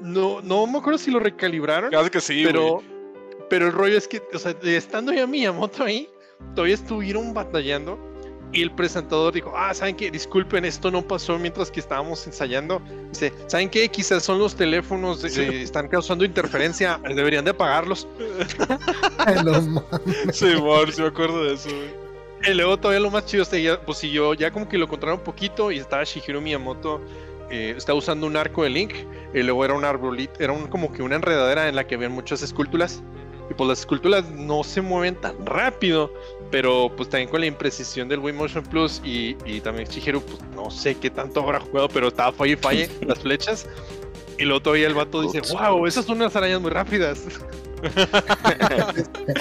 [0.00, 2.80] No, no me acuerdo si lo recalibraron, Casi que sí, pero.
[3.50, 6.08] Pero el rollo es que, o sea, estando ya Miyamoto ahí,
[6.54, 7.98] todavía estuvieron batallando.
[8.52, 10.10] Y el presentador dijo, ah, ¿saben qué?
[10.10, 12.82] Disculpen, esto no pasó mientras que estábamos ensayando.
[13.10, 13.88] Dice, ¿saben qué?
[13.88, 15.44] Quizás son los teléfonos, de- Sí.
[15.44, 18.08] de- están causando interferencia, deberían de apagarlos.
[20.32, 22.50] Sí, amor, sí me acuerdo de eso, güey.
[22.50, 24.88] Y luego todavía lo más chido, este, ya, pues si yo ya como que lo
[24.88, 27.00] controlaba un poquito y estaba Shigeru Miyamoto,
[27.50, 28.92] eh, estaba usando un arco de Link,
[29.34, 32.12] y luego era un arbolito, era un, como que una enredadera en la que habían
[32.12, 33.02] muchas esculturas.
[33.50, 36.12] Y pues las esculturas no se mueven tan rápido,
[36.52, 40.38] pero pues también con la imprecisión del Wii Motion Plus y, y también Shigeru, pues
[40.54, 43.66] no sé qué tanto habrá jugado, pero estaba falle y falle las flechas.
[44.38, 47.24] Y luego todavía el vato dice, wow, esas son unas arañas muy rápidas.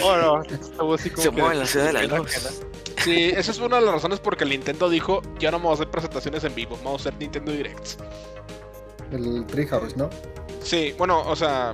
[0.04, 2.62] oh, no, estaba así como Se mueve en la ciudad de la luz.
[3.04, 5.74] Sí, esa es una de las razones porque el Nintendo dijo, ya no vamos a
[5.76, 7.98] hacer presentaciones en vivo, vamos a hacer Nintendo Directs.
[9.12, 10.10] El Treehouse, ¿no?
[10.62, 11.74] Sí, bueno, o sea,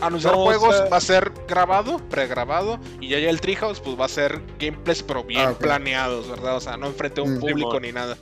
[0.00, 3.80] anunciar No, o juegos sea- va a ser grabado, pregrabado, y ya ya el Treehouse
[3.80, 6.56] pues va a ser gameplays pero bien Ah, planeados, ¿verdad?
[6.56, 7.40] O sea, no enfrente a un Mm.
[7.40, 8.16] público ni nada.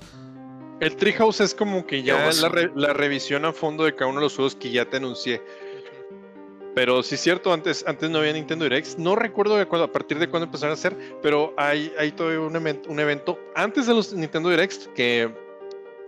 [0.81, 4.21] El Treehouse es como que ya la, re- la revisión a fondo de cada uno
[4.21, 5.41] de los juegos que ya te anuncié.
[6.75, 8.99] Pero sí es cierto, antes, antes no había Nintendo Direct.
[8.99, 12.41] No recuerdo de cuándo- a partir de cuándo empezaron a hacer, pero hay, hay todavía
[12.41, 15.33] un, event- un evento antes de los Nintendo Directs que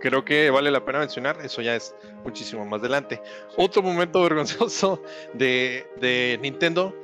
[0.01, 1.37] creo que vale la pena mencionar.
[1.43, 3.21] Eso ya es muchísimo más adelante.
[3.55, 5.01] Otro momento vergonzoso
[5.33, 6.95] de, de Nintendo,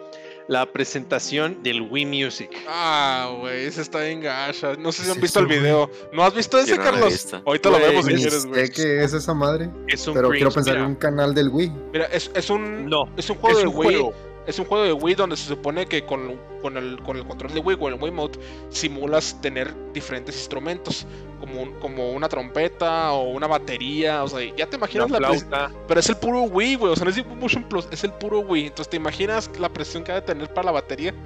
[0.47, 2.49] la presentación del Wii Music.
[2.67, 4.75] Ah, güey, ese está bien gacha.
[4.77, 5.89] No sé si han visto el video.
[6.12, 7.34] ¿No has visto ese, Carlos?
[7.45, 8.67] Ahorita lo vemos si es- quieres, güey.
[8.67, 11.71] Sé que es esa madre, Es un pero quiero pensar en un canal del Wii.
[11.93, 14.10] Mira, es, es un No, es un juego es de Wii.
[14.45, 17.53] Es un juego de Wii donde se supone que con, con, el, con el control
[17.53, 21.06] de Wii o el Wiimote simulas tener diferentes instrumentos,
[21.39, 25.27] como, un- como una trompeta o una batería, o sea, ya te imaginas Una la
[25.29, 25.49] presión,
[25.88, 28.39] pero es el puro Wii, güey, o sea, no es Motion Plus, es el puro
[28.41, 31.13] Wii, entonces te imaginas la presión que ha de tener para la batería.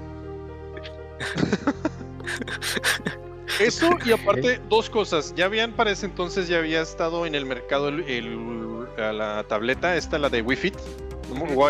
[3.59, 5.33] Eso y aparte dos cosas.
[5.35, 10.19] Ya habían para ese entonces ya había estado en el mercado el, la tableta esta
[10.19, 10.75] la de Wii Fit,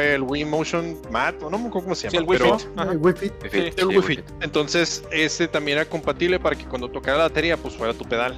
[0.02, 2.24] el Wii Motion Mat, o no me acuerdo cómo se Sí, llama.
[2.24, 2.68] el Wii pero- Fit.
[2.78, 2.92] Ajá.
[2.92, 3.34] El Wii Fit.
[3.44, 4.08] En fin, Sí, sí, el Wii güey.
[4.08, 4.26] Fit.
[4.42, 8.36] Entonces ese también era compatible para que cuando tocara la batería pues fuera tu pedal.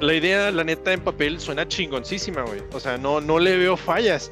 [0.00, 2.62] La idea, la neta, en papel suena chingoncísima, güey.
[2.72, 4.30] O sea, no, no le veo fallas.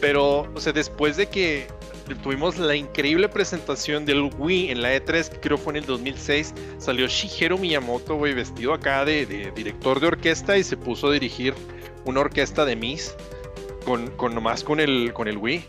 [0.00, 1.66] Pero, o sea, después de que
[2.22, 6.54] tuvimos la increíble presentación del Wii en la E3, que creo fue en el 2006,
[6.78, 11.12] salió Shigeru Miyamoto, güey, vestido acá de, de director de orquesta y se puso a
[11.12, 11.54] dirigir
[12.04, 13.14] una orquesta de Mis
[13.84, 15.64] con, con nomás con el, con el Wii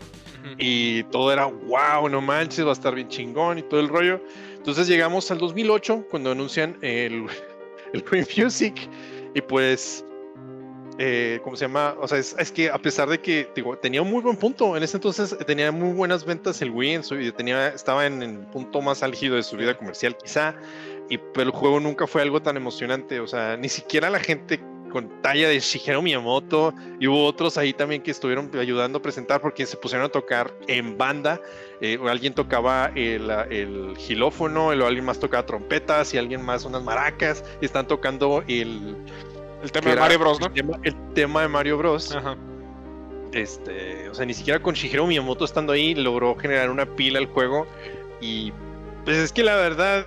[0.58, 4.20] y todo era wow, no manches, va a estar bien chingón y todo el rollo.
[4.56, 7.26] Entonces llegamos al 2008 cuando anuncian el,
[7.92, 8.88] el Wii Music
[9.34, 10.04] y pues,
[10.98, 11.94] eh, ¿cómo se llama?
[12.00, 14.76] O sea, es, es que a pesar de que digo, tenía un muy buen punto,
[14.76, 18.22] en ese entonces tenía muy buenas ventas el Wii, en su, y tenía, estaba en
[18.22, 20.54] el punto más álgido de su vida comercial quizá,
[21.08, 24.60] y, pero el juego nunca fue algo tan emocionante, o sea, ni siquiera la gente
[24.92, 29.40] con talla de Shigeru Miyamoto y hubo otros ahí también que estuvieron ayudando a presentar
[29.40, 31.40] porque se pusieron a tocar en banda.
[31.80, 36.82] eh, alguien tocaba el, el gilófono, o alguien más tocaba trompetas y alguien más unas
[36.82, 37.42] maracas.
[37.60, 38.94] Están tocando el,
[39.62, 40.46] El tema de Mario Bros, ¿no?
[40.46, 42.14] el, tema, el tema de Mario Bros.
[42.14, 42.36] Ajá.
[43.32, 47.26] Este, o sea, ni siquiera con Shigeru Miyamoto estando ahí logró generar una pila al
[47.26, 47.66] juego.
[48.20, 48.52] Y
[49.04, 50.06] pues es que la verdad,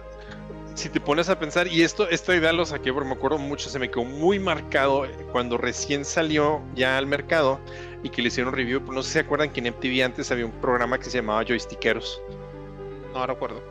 [0.76, 3.70] si te pones a pensar, y esto, esta idea lo saqué porque me acuerdo mucho,
[3.70, 7.60] se me quedó muy marcado cuando recién salió ya al mercado
[8.04, 8.82] y que le hicieron review.
[8.82, 11.44] No sé si se acuerdan que en MTV antes había un programa que se llamaba
[11.44, 12.22] Joystickeros.
[13.14, 13.64] No recuerdo.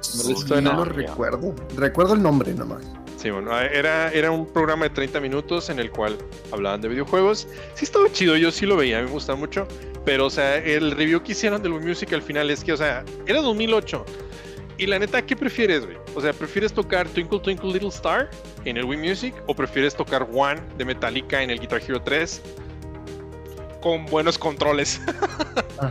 [0.62, 1.54] No lo recuerdo.
[1.76, 2.82] Recuerdo el nombre nomás.
[3.18, 6.16] Sí, bueno, era, era un programa de 30 minutos en el cual
[6.50, 7.46] hablaban de videojuegos.
[7.74, 9.68] Sí estaba chido, yo sí lo veía, me gustaba mucho.
[10.04, 12.76] Pero, o sea, el review que hicieron del Wii Music al final es que, o
[12.76, 14.04] sea, era 2008.
[14.76, 15.96] Y la neta, ¿qué prefieres, güey?
[16.16, 18.28] O sea, ¿prefieres tocar Twinkle Twinkle Little Star
[18.64, 19.34] en el Wii Music?
[19.46, 22.42] ¿O prefieres tocar One de Metallica en el Guitar Hero 3?
[23.80, 25.00] Con buenos controles.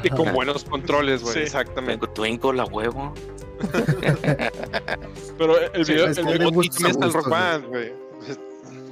[0.03, 1.33] Y con buenos controles, güey.
[1.35, 1.39] Sí.
[1.41, 2.07] Exactamente.
[2.07, 3.13] Twinkle, la huevo.
[5.37, 7.65] Pero el video, es el que video- le Y también está el gustos, Rock Band,
[7.67, 7.91] güey.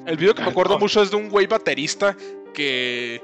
[0.05, 2.15] el video que me acuerdo Ah, mucho es de un güey baterista
[2.53, 3.21] que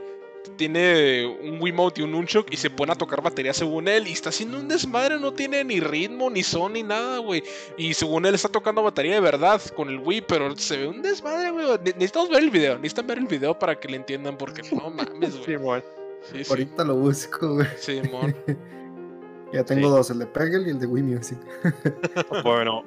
[0.55, 4.11] tiene un Wiimote y un Nunchuk y se pone a tocar batería según él y
[4.13, 7.43] está haciendo un desmadre, no tiene ni ritmo, ni son, ni nada, güey.
[7.77, 11.01] Y según él está tocando batería de verdad con el Wii, pero se ve un
[11.01, 11.65] desmadre, güey.
[11.83, 14.89] Ne- Necesitamos ver el video, necesitan ver el video para que le entiendan porque no
[14.89, 15.81] mames, Sí, güey.
[16.31, 17.67] Sí, sí, Ahorita lo busco, güey.
[17.77, 18.35] sí, mon.
[19.53, 19.95] Ya tengo Sí.
[19.95, 21.37] dos, el de Peggle y el de Wii Music.
[22.43, 22.83] Bueno,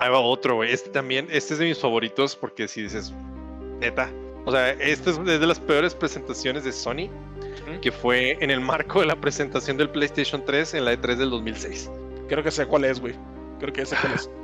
[0.00, 0.72] ahí va otro, güey.
[0.72, 3.12] Este también, este es de mis favoritos porque si dices,
[3.80, 4.10] neta.
[4.46, 7.10] O sea, este es de las peores presentaciones de Sony,
[7.82, 11.30] que fue en el marco de la presentación del PlayStation 3 en la E3 del
[11.30, 11.90] 2006.
[12.28, 13.14] Creo que sé cuál es, güey.
[13.58, 14.30] Creo que sé cuál es.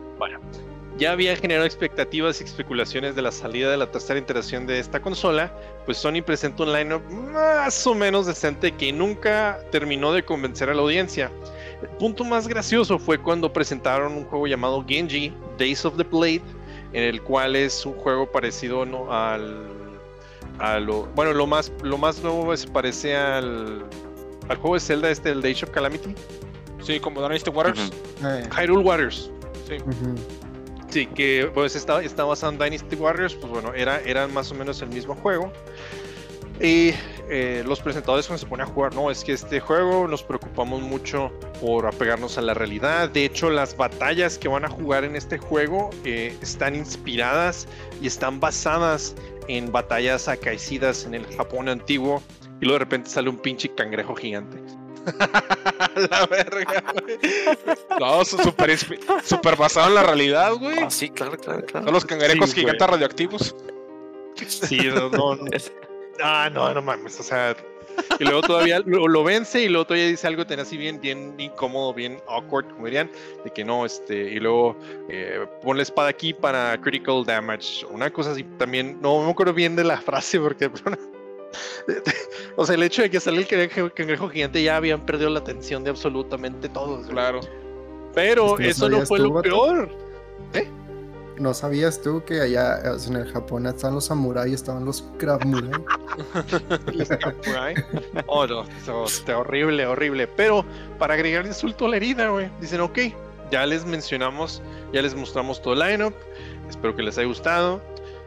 [0.98, 5.00] Ya había generado expectativas y especulaciones de la salida de la tercera iteración de esta
[5.00, 5.50] consola,
[5.86, 10.74] pues Sony presentó un lineup más o menos decente que nunca terminó de convencer a
[10.74, 11.30] la audiencia.
[11.80, 16.42] El punto más gracioso fue cuando presentaron un juego llamado Genji Days of the Blade,
[16.92, 19.10] en el cual es un juego parecido ¿no?
[19.10, 19.81] al,
[20.58, 23.84] a lo bueno lo más lo más nuevo se parece al
[24.48, 26.14] al juego de Zelda este el de Age of Calamity,
[26.82, 27.92] Sí, como Dynasty Warriors.
[28.24, 29.30] Eh, Hyrule Warriors.
[29.68, 29.76] Sí.
[30.88, 34.54] Sí, que pues está, está basado en Dynasty Warriors, pues bueno, era, eran más o
[34.54, 35.50] menos el mismo juego.
[36.60, 36.92] Y
[37.30, 40.82] eh, los presentadores cuando se ponen a jugar, no, es que este juego nos preocupamos
[40.82, 43.08] mucho por apegarnos a la realidad.
[43.08, 47.66] De hecho, las batallas que van a jugar en este juego eh, están inspiradas
[48.02, 49.14] y están basadas
[49.48, 52.22] en batallas acaecidas en el Japón antiguo.
[52.60, 54.58] Y luego de repente sale un pinche cangrejo gigante.
[56.10, 57.18] la verga, güey.
[57.98, 58.70] No, su- super,
[59.24, 60.78] super basado en la realidad, güey.
[60.80, 61.86] Ah, sí, claro, claro, claro.
[61.86, 63.56] Son los cangrejos Sí, gigantes radioactivos.
[64.46, 65.44] Sí, no, no, no.
[66.22, 67.56] Ah, no, no mames, o sea.
[68.18, 71.34] Y luego todavía lo, lo vence y luego todavía dice algo ten así bien, bien
[71.38, 73.10] incómodo, bien awkward, como dirían,
[73.44, 74.76] de que no, este, y luego
[75.08, 79.52] eh, pon la espada aquí para critical damage, una cosa así también, no me acuerdo
[79.52, 80.70] bien de la frase porque,
[82.56, 85.40] o sea, el hecho de que sale el cangrejo, cangrejo gigante ya habían perdido la
[85.40, 87.06] atención de absolutamente todos.
[87.06, 87.40] Claro.
[88.14, 89.88] pero eso no fue lo peor.
[91.42, 95.72] ¿No sabías tú que allá en el Japón estaban los samuráis, estaban los Krav Murai?
[98.28, 100.28] Oh, no, eso está horrible, horrible.
[100.28, 100.64] Pero
[101.00, 102.96] para agregar insulto a la herida, güey, dicen, ok,
[103.50, 104.62] ya les mencionamos,
[104.92, 106.14] ya les mostramos todo el lineup.
[106.70, 107.82] Espero que les haya gustado.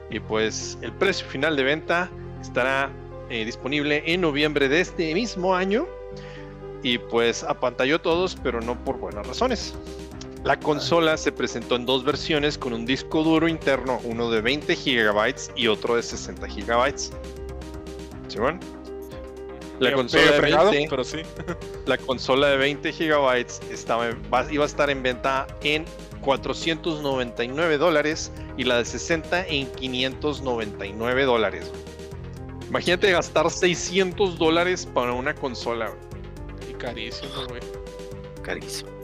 [0.10, 2.10] Y pues el precio final de venta
[2.42, 2.92] estará
[3.30, 5.88] eh, disponible en noviembre de este mismo año.
[6.84, 9.74] Y pues apantalló todos, pero no por buenas razones.
[10.46, 14.76] La consola se presentó en dos versiones con un disco duro interno, uno de 20
[14.76, 16.94] GB y otro de 60 GB.
[18.28, 18.60] ¿Simón?
[19.80, 21.18] La Medio- consola, de fregado, 20, pero sí.
[21.88, 24.22] la consola de 20 GB estaba en-
[24.52, 25.84] iba a estar en venta en
[26.22, 31.72] 499 dólares y la de 60 en 599 dólares.
[32.70, 35.92] Imagínate gastar 600 dólares para una consola.
[36.70, 37.62] Y carísimo, güey.
[38.44, 38.95] Carísimo.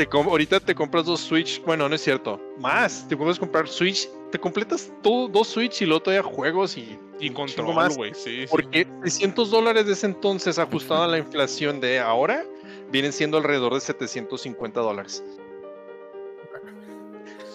[0.00, 4.08] Te ahorita te compras dos Switch, bueno, no es cierto, más, te puedes comprar Switch,
[4.32, 7.98] te completas todo, dos Switch y luego todavía juegos y, Y control, más.
[7.98, 8.14] güey.
[8.14, 8.46] Sí, sí.
[8.50, 12.46] Porque 600 dólares de ese entonces ajustado a la inflación de ahora
[12.90, 15.22] vienen siendo alrededor de 750 dólares.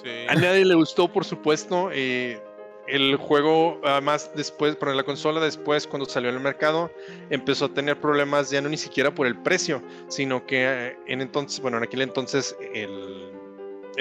[0.03, 0.09] Sí.
[0.29, 1.89] A nadie le gustó, por supuesto.
[1.91, 2.39] eh,
[2.87, 6.91] el juego, además, después, pero en la consola, después, cuando salió al mercado,
[7.29, 11.21] empezó a tener problemas ya no ni siquiera por el precio, sino que eh, en
[11.21, 13.31] entonces, bueno, en aquel entonces, el,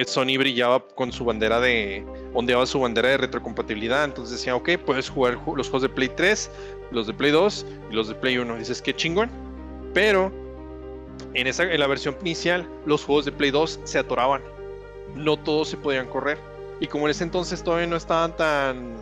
[0.07, 2.05] Sony brillaba con su bandera de,
[2.35, 4.05] ondeaba su bandera de retrocompatibilidad.
[4.05, 6.51] Entonces decía, ok, puedes jugar ju- los juegos de Play 3,
[6.91, 8.57] los de Play 2 y los de Play 1.
[8.57, 9.31] Dices, qué chingón.
[9.95, 10.33] Pero
[11.33, 14.43] en, esa, en la versión inicial, los juegos de Play 2 se atoraban.
[15.15, 16.39] No todos se podían correr.
[16.85, 18.93] Y como en ese entonces todavía no estaban tan,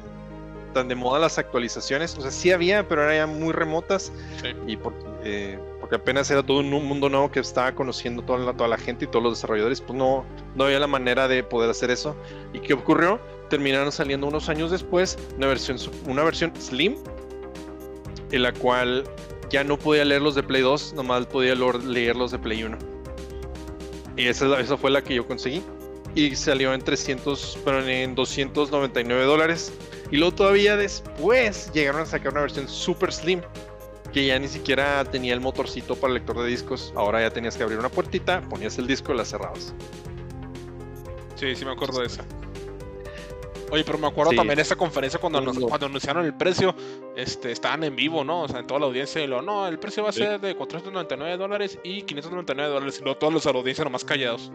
[0.72, 4.12] tan de moda las actualizaciones, o sea, sí había, pero eran ya muy remotas.
[4.40, 4.54] Sí.
[4.68, 4.78] Y
[5.24, 8.78] eh, porque apenas era todo un mundo nuevo que estaba conociendo toda la, toda la
[8.78, 10.24] gente y todos los desarrolladores, pues no,
[10.54, 12.14] no había la manera de poder hacer eso.
[12.52, 13.18] ¿Y qué ocurrió?
[13.50, 15.76] Terminaron saliendo unos años después una versión,
[16.06, 16.94] una versión Slim,
[18.30, 19.02] en la cual
[19.50, 22.78] ya no podía leer los de Play 2, nomás podía leer los de Play 1.
[24.16, 25.64] Y esa, esa fue la que yo conseguí.
[26.14, 29.72] Y salió en 300, pero en 299 dólares.
[30.10, 33.40] Y luego todavía después llegaron a sacar una versión super slim.
[34.12, 36.92] Que ya ni siquiera tenía el motorcito para el lector de discos.
[36.94, 39.72] Ahora ya tenías que abrir una puertita, ponías el disco y la cerrabas.
[41.36, 42.24] Sí, sí me acuerdo de esa.
[43.72, 46.74] Oye, pero me acuerdo también de esa conferencia cuando, cuando anunciaron el precio,
[47.16, 48.42] este, estaban en vivo, ¿no?
[48.42, 50.54] O sea, en toda la audiencia, y lo, no, el precio va a ser de
[50.54, 54.52] 499 dólares y 599 dólares, y luego todos los audiencias nomás callados.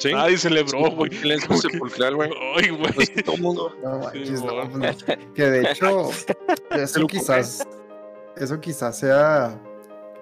[0.00, 0.12] Sí.
[0.12, 1.10] Nadie celebró, güey.
[1.12, 2.30] Silencio sepulcral, güey.
[2.56, 2.92] Ay, güey.
[2.92, 3.76] Pues, todo el mundo.
[3.82, 4.92] No, Sí, manches, no, güey.
[5.18, 5.34] no.
[5.34, 6.10] Que de hecho,
[6.70, 7.66] eso quizás,
[8.36, 9.60] eso quizás sea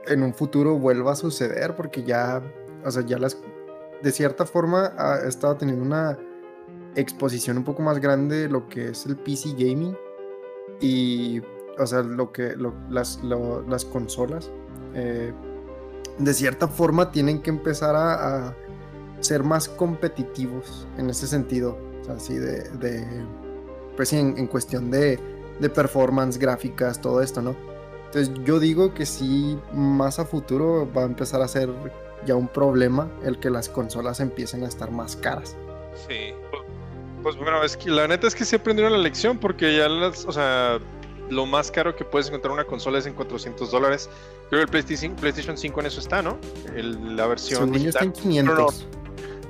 [0.07, 2.43] en un futuro vuelva a suceder porque ya,
[2.85, 3.39] o sea, ya las,
[4.03, 6.18] de cierta forma ha estado teniendo una
[6.97, 9.97] exposición un poco más grande de lo que es el PC gaming
[10.81, 11.41] y,
[11.79, 14.51] o sea, lo que, lo- las, lo- las consolas,
[14.95, 15.33] eh,
[16.18, 18.57] de cierta forma tienen que empezar a, a
[19.21, 23.05] ser más competitivos en ese sentido, o sea, así de, de
[23.97, 25.19] pues sí, en, en cuestión de,
[25.61, 27.55] de performance, gráficas, todo esto, ¿no?
[28.07, 31.69] Entonces yo digo que sí, más a futuro va a empezar a ser
[32.25, 35.57] ya un problema el que las consolas empiecen a estar más caras.
[36.09, 36.33] Sí.
[37.23, 40.25] Pues bueno, es que la neta es que se aprendieron la lección porque ya las,
[40.25, 40.79] o sea,
[41.29, 44.09] lo más caro que puedes encontrar una consola es en 400 dólares.
[44.49, 46.39] Creo que el PlayStation, PlayStation 5 en eso está, ¿no?
[46.75, 48.07] El- la versión Según yo está digital.
[48.07, 48.12] en
[48.47, 48.87] 500.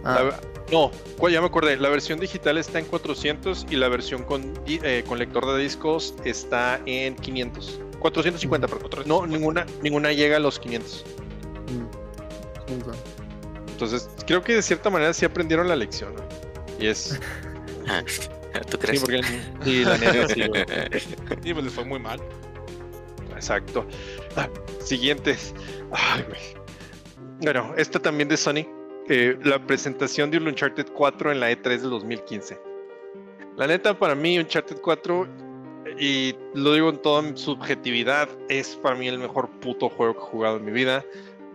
[0.05, 0.41] Ah, La-
[0.73, 0.91] no,
[1.29, 1.77] ya me acordé.
[1.77, 6.15] La versión digital está en 400 y la versión con, eh, con lector de discos
[6.25, 7.81] está en 500.
[7.99, 9.03] 450, perdón.
[9.07, 11.05] No, ninguna, ninguna llega a los 500.
[11.67, 12.99] mm, sí.
[13.73, 16.15] Entonces, creo que de cierta manera sí aprendieron la lección.
[16.17, 16.23] ¿no?
[16.79, 17.19] Y es.
[18.71, 19.01] ¿Tú Sí, crees?
[19.01, 19.23] porque.
[19.65, 20.65] Sí, la neta sí, güey.
[21.45, 22.21] Y pues les fue muy mal.
[23.35, 23.87] Exacto.
[24.37, 24.49] Ah,
[24.85, 25.55] siguientes.
[25.93, 26.41] Ay, güey.
[27.41, 28.67] Bueno, esta también de Sony.
[29.09, 32.59] Eh, la presentación de un Uncharted 4 en la E3 del 2015.
[33.57, 35.27] La neta, para mí, Uncharted 4,
[35.99, 40.23] y lo digo en toda subjetividad, es para mí el mejor puto juego que he
[40.31, 41.05] jugado en mi vida.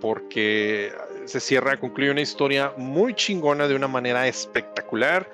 [0.02, 0.92] Porque
[1.24, 5.32] se cierra, concluye una historia muy chingona de una manera espectacular.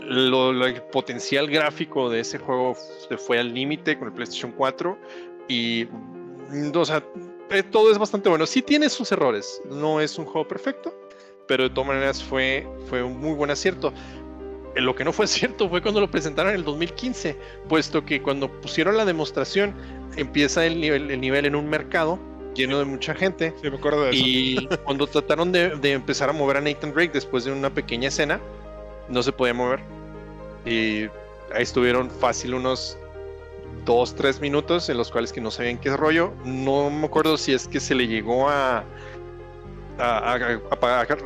[0.00, 2.74] Lo, lo- el potencial gráfico de ese juego
[3.06, 4.96] se fue al límite con el PlayStation 4
[5.48, 5.86] y
[6.74, 7.02] o sea,
[7.50, 8.46] eh, todo es bastante bueno.
[8.46, 10.98] Sí tiene sus errores, no es un juego perfecto,
[11.48, 13.92] pero de todas maneras fue, fue un muy buen acierto.
[14.76, 17.36] Lo que no fue cierto fue cuando lo presentaron en el 2015,
[17.68, 19.74] puesto que cuando pusieron la demostración
[20.16, 22.18] empieza el nivel, el nivel en un mercado
[22.54, 24.18] lleno de mucha gente Sí, me acuerdo de eso.
[24.24, 28.08] y cuando trataron de, de empezar a mover a Nathan Drake después de una pequeña
[28.08, 28.40] escena,
[29.08, 29.80] no se podía mover.
[30.66, 31.04] Y
[31.54, 32.98] ahí estuvieron fácil unos
[33.84, 36.32] dos, tres minutos en los cuales que no sabían qué rollo.
[36.44, 38.84] No me acuerdo si es que se le llegó a,
[39.98, 40.32] a,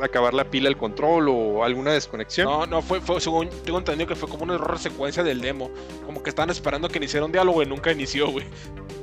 [0.01, 2.47] acabar la pila al control o alguna desconexión.
[2.47, 5.41] No, no, fue, fue, según tengo entendido que fue como un error de secuencia del
[5.41, 5.69] demo.
[6.05, 8.45] Como que estaban esperando que iniciara un diálogo y nunca inició, güey.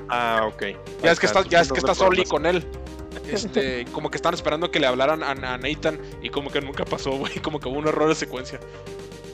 [0.08, 0.62] Ah, ok.
[1.02, 2.66] Ya es que está, ya es que está Soli con él.
[3.28, 6.84] Este, como que estaban esperando que le hablaran a, a Nathan y como que nunca
[6.84, 7.38] pasó, güey.
[7.40, 8.60] Como que hubo un error de secuencia.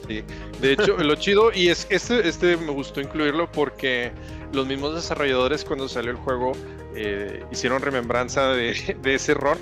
[0.07, 4.11] De hecho, lo chido, y es este, este me gustó incluirlo porque
[4.53, 6.53] los mismos desarrolladores cuando salió el juego
[6.95, 9.57] eh, hicieron remembranza de, de ese error.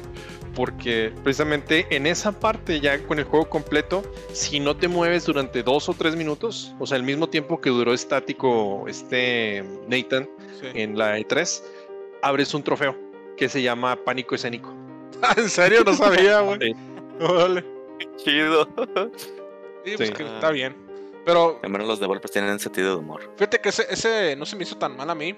[0.55, 5.61] Porque precisamente en esa parte, ya con el juego completo, si no te mueves durante
[5.63, 10.29] dos o tres minutos, o sea, el mismo tiempo que duró estático este Nathan
[10.61, 10.67] Sí.
[10.73, 11.61] en la E3,
[12.21, 12.95] abres un trofeo
[13.35, 14.73] que se llama Pánico Escénico.
[15.37, 15.83] ¿En serio?
[15.85, 16.59] No sabía, güey.
[16.61, 16.73] Sí.
[17.19, 17.65] Órale.
[18.17, 18.65] Chido.
[19.85, 20.15] Sí, pues Sí.
[20.15, 20.75] que está bien.
[21.25, 23.29] Pero Al menos los developers tienen sentido de humor.
[23.35, 25.35] fíjate que ese, ese no se me hizo tan mal a mí.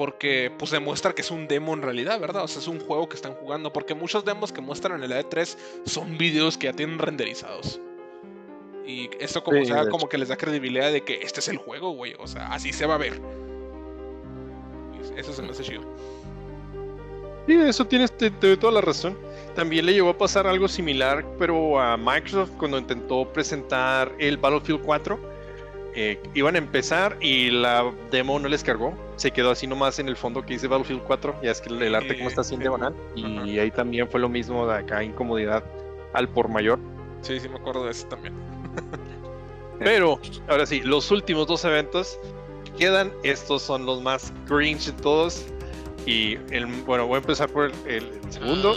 [0.00, 2.44] Porque pues demuestra que es un demo en realidad, ¿verdad?
[2.44, 3.70] O sea, es un juego que están jugando.
[3.70, 7.78] Porque muchos demos que muestran en el E3 son videos que ya tienen renderizados.
[8.86, 11.48] Y eso como, Sí, sea, de como que les da credibilidad de que este es
[11.48, 12.14] el juego, güey.
[12.18, 13.20] O sea, así se va a ver.
[14.94, 15.82] Y Eso se me hace chido.
[17.46, 19.18] Sí, eso tienes te, te doy toda la razón.
[19.54, 24.80] También le llegó a pasar algo similar, pero a Microsoft cuando intentó presentar el Battlefield
[24.80, 25.29] 4.
[25.94, 28.94] Eh, iban a empezar y la demo no les cargó.
[29.16, 31.36] Se quedó así nomás en el fondo que dice Battlefield 4.
[31.42, 32.94] Ya es que el, arte como está así en diagonal.
[33.14, 35.64] Y ahí también fue lo mismo de acá, incomodidad
[36.12, 36.78] al por mayor.
[37.22, 38.34] Sí, sí, me acuerdo de eso también.
[39.78, 42.18] Pero, ahora sí, los últimos dos eventos
[42.64, 45.44] que quedan, estos son los más cringe de todos.
[46.06, 48.74] Y el, bueno, voy a empezar por el, el- el segundo.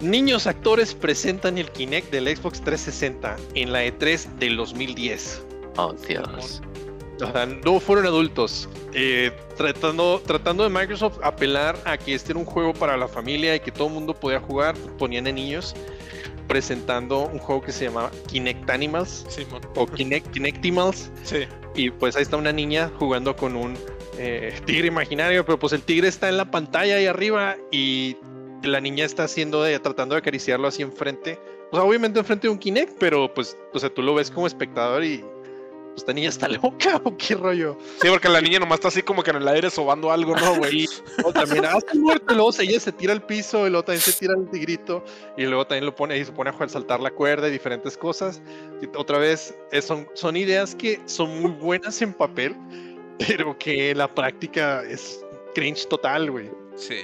[0.00, 5.46] Niños actores presentan el Kinect del Xbox 360 en la E3 del 2010.
[5.76, 6.62] Oh, Dios.
[7.20, 8.68] O sea, no fueron adultos.
[8.94, 13.54] Eh, tratando, tratando de Microsoft apelar a que este era un juego para la familia
[13.54, 15.74] y que todo el mundo podía jugar, ponían a niños.
[16.48, 19.62] presentando un juego que se llama Kinect Animals Simón.
[19.76, 21.10] o Kinect, Kinectimals.
[21.22, 21.46] Sí.
[21.74, 23.74] Y pues ahí está una niña jugando con un
[24.18, 28.16] eh, tigre imaginario, pero pues el tigre está en la pantalla ahí arriba y
[28.62, 31.38] la niña está haciendo de, tratando de acariciarlo así enfrente.
[31.70, 34.46] O sea, obviamente enfrente de un Kinect, pero pues, o sea, tú lo ves como
[34.46, 35.24] espectador y
[35.92, 37.76] pues, esta niña está loca o qué rollo.
[38.00, 40.56] Sí, porque la niña nomás está así como que en el aire sobando algo, ¿no,
[40.56, 40.86] güey?
[41.18, 44.00] Luego también, ah, está muerto, y luego ella se tira al piso, y luego también
[44.00, 45.04] se tira al tigrito,
[45.36, 47.96] y luego también lo pone y se pone a jugar, saltar la cuerda y diferentes
[47.96, 48.40] cosas.
[48.80, 52.56] Y otra vez, eh, son, son ideas que son muy buenas en papel,
[53.18, 55.22] pero que la práctica es
[55.54, 56.50] cringe total, güey.
[56.76, 56.96] Sí.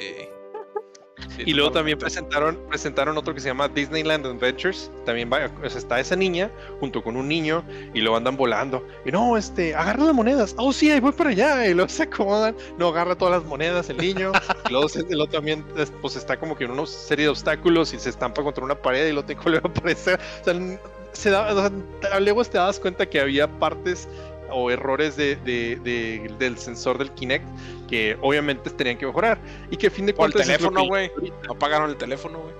[1.36, 4.90] Sí, Y luego también presentaron, presentaron otro que se llama Disneyland Adventures.
[5.04, 6.50] También va, o sea, está esa niña
[6.80, 7.64] junto con un niño
[7.94, 8.86] y luego andan volando.
[9.04, 10.54] Y no, este, agarra las monedas.
[10.58, 11.66] Oh, sí, ahí voy para allá.
[11.66, 12.56] Y luego se acomodan.
[12.78, 14.32] No, agarra todas las monedas el niño.
[14.68, 18.10] y luego, también, es- pues está como que en una serie de obstáculos y se
[18.10, 20.20] estampa contra una pared y luego te vuelve a aparecer.
[20.40, 20.78] O sea,
[21.12, 21.66] se da, o sea,
[22.12, 24.08] a te das cuenta que había partes
[24.50, 27.44] o errores de, de- de- del sensor del Kinect
[27.88, 29.38] que obviamente tenían que mejorar
[29.70, 31.10] y que a fin de O el cuentas teléfono, güey.
[31.46, 32.54] No apagaron el teléfono, güey.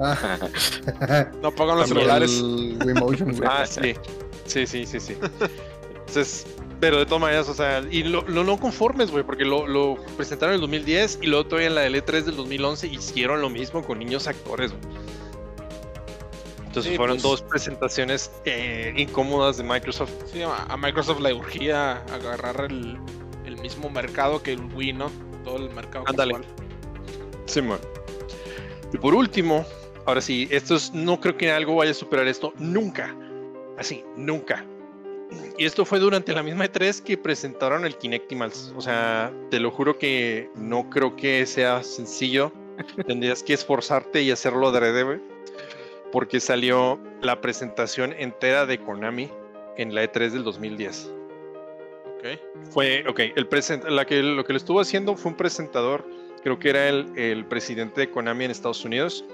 [0.00, 0.38] Ah.
[1.42, 2.42] No apagaron los celulares.
[3.46, 3.94] Ah, sí.
[4.46, 5.16] Sí, sí, sí, sí.
[6.06, 6.46] Entonces,
[6.80, 9.96] pero de todas maneras, o sea, y lo, lo no conformes, güey, porque lo, lo
[10.16, 13.84] presentaron en el 2010 y luego todavía en la L3 del 2011 hicieron lo mismo
[13.84, 14.82] con niños actores, güey.
[16.78, 17.22] Entonces Sí, fueron pues.
[17.22, 20.12] dos presentaciones eh, incómodas de Microsoft.
[20.32, 22.98] Sí, a, Microsoft le urgía agarrar el,
[23.44, 25.10] el mismo mercado que el Wii, ¿no?
[25.44, 26.04] Todo el mercado.
[26.06, 26.36] Ándale.
[27.46, 27.78] Sí, man.
[28.92, 29.66] Y por último,
[30.06, 33.14] ahora sí, esto es, no creo que algo vaya a superar esto nunca.
[33.76, 34.64] Así, nunca.
[35.58, 38.72] Y esto fue durante la misma E3 que presentaron el Kinectimals.
[38.76, 42.52] O sea, te lo juro que no creo que sea sencillo.
[43.06, 45.20] Tendrías que esforzarte y hacerlo de güey.
[46.12, 49.30] Porque salió la presentación entera de Konami
[49.76, 51.12] en la E3 del 2010.
[52.18, 52.24] Ok.
[52.70, 56.04] Fue, ok, el present, la que, lo que lo estuvo haciendo fue un presentador,
[56.42, 59.24] creo que era el, el presidente de Konami en Estados Unidos,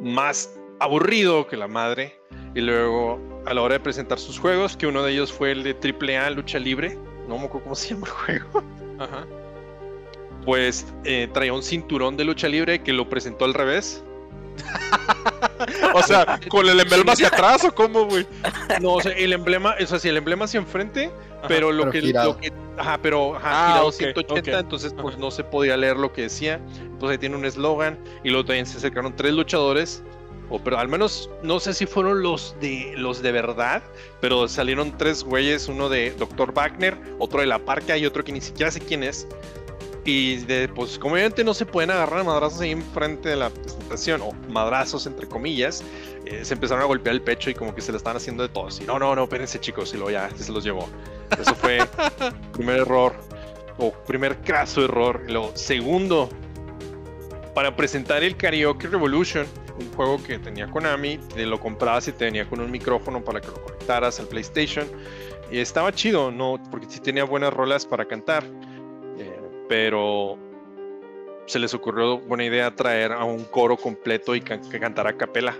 [0.00, 2.18] más aburrido que la madre,
[2.54, 5.62] y luego a la hora de presentar sus juegos, que uno de ellos fue el
[5.62, 8.64] de AAA Lucha Libre, no me acuerdo cómo se llama el juego,
[8.98, 9.26] Ajá.
[10.44, 14.04] pues eh, traía un cinturón de lucha libre que lo presentó al revés.
[15.94, 18.26] O sea, con el emblema hacia atrás o cómo, güey.
[18.80, 21.06] No, o sea, el emblema, o sea, sí, el emblema hacia enfrente,
[21.38, 21.48] Ajá.
[21.48, 22.32] pero lo Pero que, girado.
[22.32, 24.60] lo que- ajá, pero ajá, Ah, girado ok, 180, ok.
[24.60, 26.60] entonces pues no se podía leer lo que decía.
[26.80, 30.02] Entonces ahí tiene un eslogan y luego también se acercaron tres luchadores,
[30.50, 33.82] o pero al menos no sé si fueron los de los de verdad,
[34.20, 36.52] pero salieron tres güeyes, uno de Dr.
[36.52, 39.26] Wagner, otro de la Parca y otro que ni siquiera sé quién es.
[40.04, 44.20] Y de, pues como obviamente no se pueden agarrar madrazos ahí enfrente de la presentación,
[44.20, 45.82] o madrazos entre comillas,
[46.26, 48.50] eh, se empezaron a golpear el pecho y como que se le estaban haciendo de
[48.50, 48.80] todos.
[48.80, 50.88] Y no, no, no, espérense chicos, y luego ya se los llevó.
[51.40, 51.78] Eso fue
[52.52, 53.14] primer error,
[53.78, 55.22] o primer caso error.
[55.26, 56.28] Y luego, segundo,
[57.54, 59.46] para presentar el Karaoke Revolution,
[59.78, 63.40] un juego que tenía Konami, te lo comprabas y te venía con un micrófono para
[63.40, 64.86] que lo conectaras al PlayStation.
[65.50, 66.60] Y estaba chido, ¿no?
[66.70, 68.44] Porque sí tenía buenas rolas para cantar.
[69.68, 70.38] Pero
[71.46, 75.16] se les ocurrió buena idea traer a un coro completo y can- que cantara a
[75.16, 75.54] capela.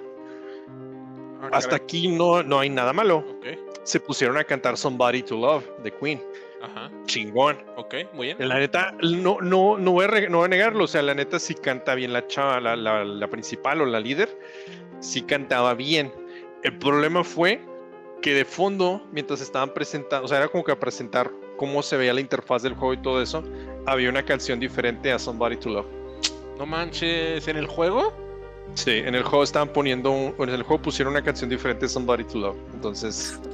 [1.42, 1.84] Ah, Hasta caray.
[1.84, 3.18] aquí no, no hay nada malo.
[3.18, 3.46] Ok.
[3.82, 6.22] Se pusieron a cantar Somebody to Love de Queen.
[6.62, 6.90] Ajá.
[7.05, 7.59] Chingón.
[7.76, 8.48] Ok, muy bien.
[8.48, 10.84] La neta, no, no, no, voy a, no voy a negarlo.
[10.84, 14.00] O sea, la neta sí canta bien la chava, la, la- la principal o la
[14.00, 14.38] líder.
[15.00, 16.11] Sí cantaba bien.
[16.62, 17.61] El problema fue
[18.22, 21.96] que de fondo, mientras estaban presentando, o sea, era como que a presentar cómo se
[21.96, 23.42] veía la interfaz del juego y todo eso,
[23.86, 25.86] había una canción diferente a Somebody to Love.
[26.59, 28.12] No manches, ¿en el juego?
[28.74, 31.88] Sí, en el juego estaban poniendo, un- en el juego pusieron una canción diferente a
[31.88, 32.57] Somebody to Love.
[32.74, 33.38] Entonces,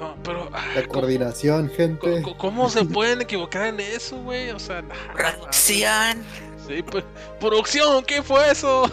[0.00, 0.50] No, pero.
[0.50, 2.22] La ay, ¿cómo, coordinación, gente.
[2.22, 4.50] cómo- cómo se pueden equivocar en eso, güey?
[4.50, 4.82] O sea.
[5.14, 6.24] Producción.
[6.66, 7.04] Sí, pues,
[7.40, 8.90] producción, ¿qué fue eso?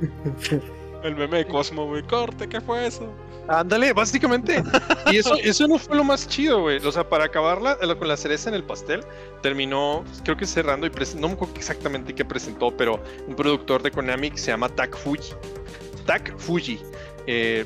[1.02, 2.02] El meme de Cosmo, güey.
[2.02, 3.06] Corte, ¿qué fue eso?
[3.50, 4.62] Ándale, básicamente.
[5.10, 6.78] Y eso, eso no fue lo más chido, güey.
[6.86, 9.04] O sea, para acabarla con la cereza en el pastel,
[9.42, 13.90] terminó, creo que cerrando y no me acuerdo exactamente qué presentó, pero un productor de
[13.90, 15.32] Konami que se llama Tak Fuji.
[16.06, 16.80] Tak Fuji.
[17.26, 17.64] Eh,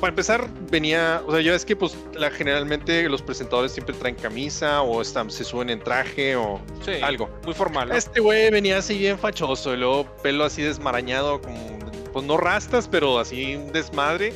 [0.00, 4.14] para empezar, venía, o sea, ya es que pues la, generalmente los presentadores siempre traen
[4.14, 7.28] camisa o están, se suben en traje o Sí, algo.
[7.44, 7.90] muy formal.
[7.90, 7.94] ¿no?
[7.94, 11.78] Este güey venía así bien fachoso, y luego pelo así desmarañado, como,
[12.12, 14.32] pues no rastas, pero así un desmadre.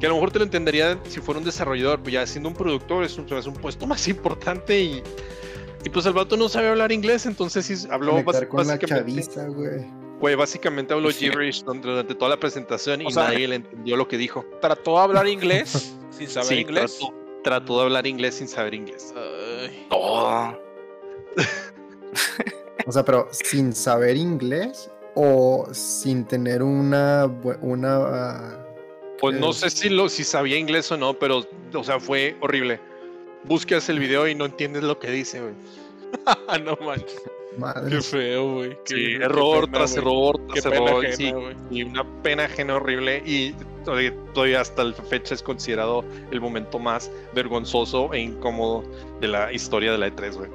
[0.00, 2.56] Que a lo mejor te lo entendería si fuera un desarrollador, pues ya siendo un
[2.56, 5.02] productor es un, es un puesto más importante y
[5.84, 8.40] Y pues el vato no sabe hablar inglés, entonces sí habló con la
[8.74, 8.86] básicamente.
[8.86, 9.86] chaviza, güey.
[10.20, 11.26] Güey, básicamente habló Sí.
[11.26, 14.44] gibberish durante, durante toda la presentación y O sea, nadie le entendió lo que dijo.
[14.60, 16.96] Trató de hablar inglés sin saber Sí, inglés.
[16.98, 17.14] Trató,
[17.44, 19.12] trató de hablar inglés sin saber inglés.
[19.16, 20.52] Ay, Oh,
[22.86, 27.26] O sea, pero sin saber inglés o sin tener una
[27.60, 28.58] una ah,
[29.20, 29.52] Pues no Eh.
[29.54, 31.44] sé si lo si sabía inglés o no, pero
[31.74, 32.80] o sea, fue horrible.
[33.44, 35.54] Buscas el video y no entiendes lo que dice, güey.
[36.64, 37.22] no manches.
[37.58, 37.96] madre.
[37.96, 38.78] Qué feo, güey.
[38.84, 40.98] Sí, error pena, tras error tras pena error.
[41.06, 41.56] ajena, sí, güey.
[41.70, 43.52] y una pena ajena horrible y
[43.84, 48.84] todavía, todavía hasta la fecha es considerado el momento más vergonzoso e incómodo
[49.20, 50.50] de la historia de la E3, güey.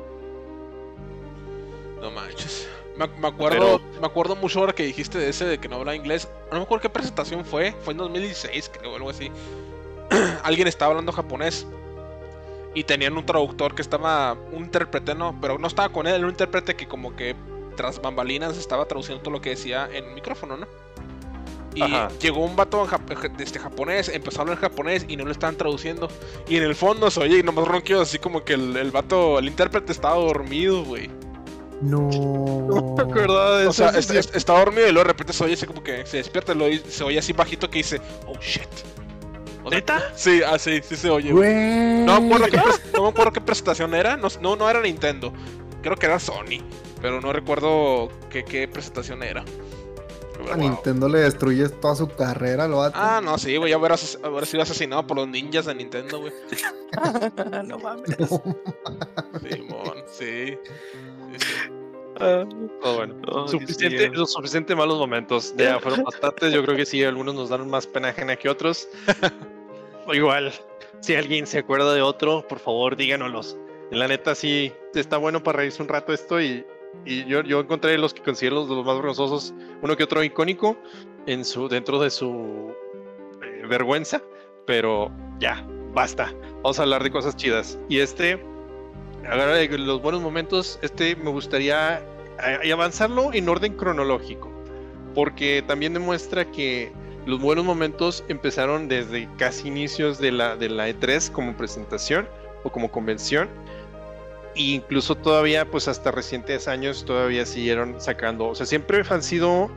[2.01, 2.67] No manches.
[2.97, 5.95] Me, me acuerdo, me acuerdo mucho ahora que dijiste de ese de que no hablaba
[5.95, 6.27] inglés.
[6.51, 7.73] No me acuerdo qué presentación fue.
[7.83, 9.31] Fue en 2016, creo, algo así.
[10.43, 11.67] Alguien estaba hablando japonés.
[12.73, 14.33] Y tenían un traductor que estaba.
[14.51, 16.15] Un intérprete, no, pero no estaba con él.
[16.15, 17.35] Era un intérprete que, como que
[17.75, 20.67] tras bambalinas, estaba traduciendo todo lo que decía en micrófono, ¿no?
[21.75, 22.07] Y Ajá.
[22.19, 25.55] llegó un vato en jap- este japonés, empezó a hablar japonés y no lo estaban
[25.55, 26.07] traduciendo.
[26.47, 29.37] Y en el fondo se oye, y nomás ronquidos así como que el, el vato,
[29.37, 31.07] el intérprete estaba dormido, güey.
[31.81, 32.09] No.
[32.67, 33.89] No me acordaba de O eso.
[33.89, 34.17] sea, sí.
[34.17, 36.55] est- está dormido y luego de repente se oye así como que se despierta y
[36.55, 38.67] luego se oye así bajito que dice, oh shit.
[39.63, 40.11] O sea, ¿Neta?
[40.15, 41.31] Sí, así, sí se oye.
[41.31, 41.53] güey.
[42.05, 44.81] No me, acuerdo qué pres- no me acuerdo qué presentación era, no, no, no era
[44.81, 45.31] Nintendo,
[45.81, 46.61] creo que era Sony,
[47.01, 49.43] pero no recuerdo qué, qué presentación era.
[50.33, 50.69] Pero, A wow.
[50.69, 52.81] Nintendo le destruye toda su carrera, lo.
[52.93, 56.19] Ah, no, sí, güey, ya haber, ases- haber sido asesinado por los ninjas de Nintendo,
[56.19, 56.33] güey.
[57.65, 58.15] no mames.
[59.49, 60.57] Simón, sí.
[62.83, 63.15] Oh, bueno.
[63.27, 64.19] Oh, suficiente, Dios mío.
[64.21, 65.53] lo suficiente malos momentos.
[65.57, 66.53] Ya fueron bastantes.
[66.53, 68.87] Yo creo que sí, algunos nos dan más pena ajena que otros.
[70.05, 70.53] O igual,
[71.01, 73.57] si alguien se acuerda de otro, por favor, díganoslos.
[73.91, 76.41] La neta, sí, está bueno para reírse un rato esto.
[76.41, 76.65] Y,
[77.05, 79.53] y yo, yo encontré los que considero los, los más vergonzosos.
[79.81, 80.77] Uno que otro icónico
[81.25, 82.73] en su, dentro de su
[83.41, 84.21] eh, vergüenza.
[84.65, 86.33] Pero ya, basta.
[86.63, 87.79] Vamos a hablar de cosas chidas.
[87.89, 88.39] Y este,
[89.23, 92.01] de los buenos momentos, este me gustaría
[92.63, 94.49] y avanzarlo en orden cronológico,
[95.15, 96.91] porque también demuestra que
[97.25, 102.27] los buenos momentos empezaron desde casi inicios de la, de la E3 como presentación
[102.63, 103.49] o como convención,
[104.55, 109.69] e incluso todavía, pues hasta recientes años, todavía siguieron sacando, o sea, siempre han sido,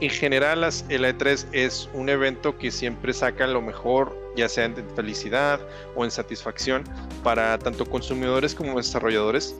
[0.00, 4.64] en general, las, el E3 es un evento que siempre saca lo mejor, ya sea
[4.64, 5.60] en felicidad
[5.94, 6.84] o en satisfacción,
[7.22, 9.54] para tanto consumidores como desarrolladores.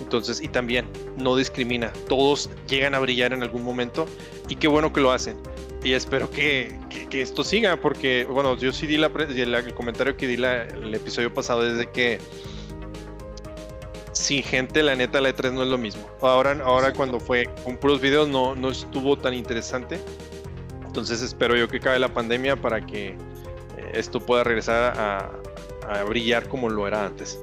[0.00, 4.06] Entonces, y también no discrimina, todos llegan a brillar en algún momento
[4.48, 5.36] y qué bueno que lo hacen.
[5.82, 10.16] Y espero que, que- que esto siga, porque, bueno, yo sí di la, el comentario
[10.16, 12.18] que di la- el episodio pasado es de que
[14.18, 16.04] sin gente, la neta, la E3 no es lo mismo.
[16.20, 20.00] Ahora, ahora cuando fue con puros videos no, no estuvo tan interesante.
[20.84, 23.16] Entonces espero yo que acabe la pandemia para que eh,
[23.94, 25.30] esto pueda regresar a,
[25.88, 27.40] a brillar como lo era antes.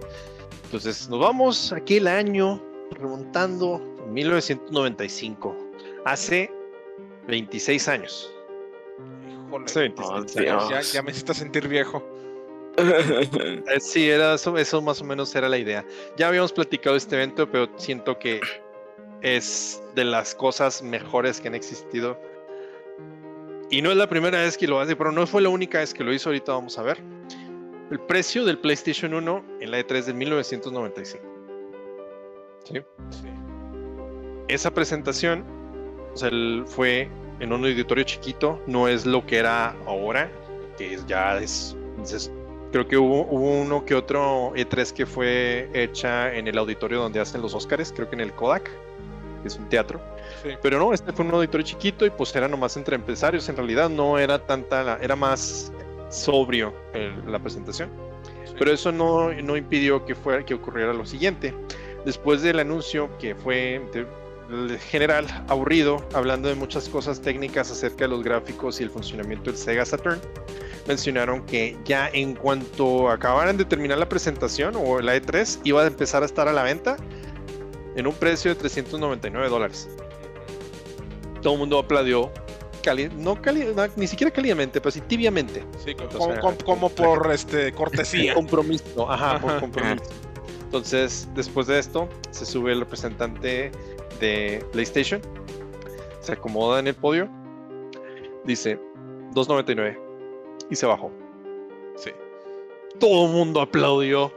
[0.66, 2.62] Entonces nos vamos aquí el año
[2.92, 5.56] remontando en 1995,
[6.04, 6.52] hace
[7.28, 8.30] 26 años.
[9.48, 9.66] Híjole.
[9.66, 10.70] Hace 26 Oh, años.
[10.70, 12.04] Ya, ya me hiciste sentir viejo.
[12.78, 15.86] Eh, Sí, era eso, eso más o menos era la idea.
[16.18, 18.42] Ya habíamos platicado de este evento, pero siento que
[19.22, 22.20] es de las cosas mejores que han existido.
[23.72, 25.94] Y no es la primera vez que lo hace, pero no fue la única vez
[25.94, 26.30] que lo hizo.
[26.30, 27.00] Ahorita vamos a ver.
[27.92, 31.24] El precio del PlayStation 1 en la E3 de 1995.
[32.66, 32.82] ¿Sí?
[33.12, 33.28] Sí.
[34.48, 35.44] esa presentación
[36.14, 37.10] o sea, el- fue
[37.40, 40.32] en un auditorio chiquito, no es lo que era ahora,
[40.78, 42.32] que ya es, es-
[42.76, 47.22] creo que hubo, hubo uno que otro E3 que fue hecha en el auditorio donde
[47.22, 48.70] hacen los Oscars, creo que en el Kodak,
[49.42, 50.02] que es un teatro.
[50.44, 50.50] Sí.
[50.62, 53.88] Pero no, este fue un auditorio chiquito y pues era nomás entre empresarios, en realidad
[53.90, 55.72] no era tanta, era más
[56.10, 57.90] sobrio el- la presentación.
[58.60, 61.54] Pero eso no, no impidió que, fuera, que ocurriera lo siguiente.
[62.04, 63.82] Después del anuncio, que fue
[64.50, 69.50] de general aburrido, hablando de muchas cosas técnicas acerca de los gráficos y el funcionamiento
[69.50, 70.20] del Sega Saturn,
[70.88, 75.88] mencionaron que ya en cuanto acabaran de terminar la presentación o la E3, iba a
[75.88, 76.98] empezar a estar a la venta
[77.96, 79.90] en un precio de 399 dólares.
[81.42, 82.32] Todo el mundo aplaudió,
[82.84, 85.64] cali- no cali- no, ni siquiera cálidamente, pero sí tibiamente.
[85.84, 88.34] Sí, O como, como- como por este cortesía.
[88.36, 90.04] Compromiso, ajá, por compromiso.
[90.66, 93.72] Entonces, después de esto, se sube el representante
[94.20, 95.22] de PlayStation,
[96.20, 97.30] se acomoda en el podio,
[98.44, 98.78] dice
[99.34, 99.98] 2.99
[100.70, 101.12] y se bajó.
[101.96, 102.12] Sí.
[103.00, 104.32] Todo el mundo aplaudió.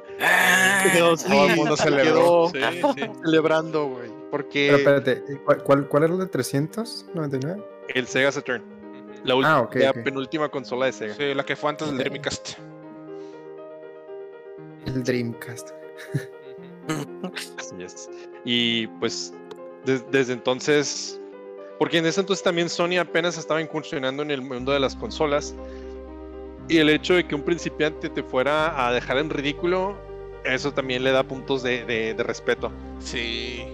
[0.93, 2.51] Quedó, Todo el mundo celebró.
[2.53, 3.11] quedó Sí, sí.
[3.25, 4.11] celebrando, güey.
[4.31, 7.65] Porque Pero espérate, ¿cuál, cuál, cuál era el de 399?
[7.95, 8.63] el Sega Saturn,
[9.25, 11.15] la, Ah, última- ok, la penúltima consola de Sega.
[11.15, 11.99] Sí, la que fue antes del.
[11.99, 12.59] Dreamcast.
[14.87, 15.71] El Dreamcast.
[17.59, 18.11] Así es.
[18.45, 19.33] Y pues
[19.85, 21.21] des- desde entonces,
[21.79, 25.55] porque en ese entonces también Sony apenas estaba incursionando en el mundo de las consolas.
[26.69, 29.97] Y el hecho de que un principiante te fuera a dejar en ridículo,
[30.45, 32.71] eso también le da puntos de, de- de respeto.
[33.01, 33.65] Sí.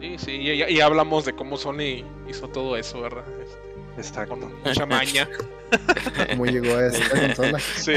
[0.00, 0.32] Sí, sí.
[0.32, 3.24] Y, y- y hablamos de cómo Sony hizo todo eso, ¿verdad?
[3.40, 4.36] Este, Exacto.
[4.38, 5.28] con mucha maña.
[6.30, 7.58] ¿Cómo llegó a esta consola?
[7.58, 7.92] Sí.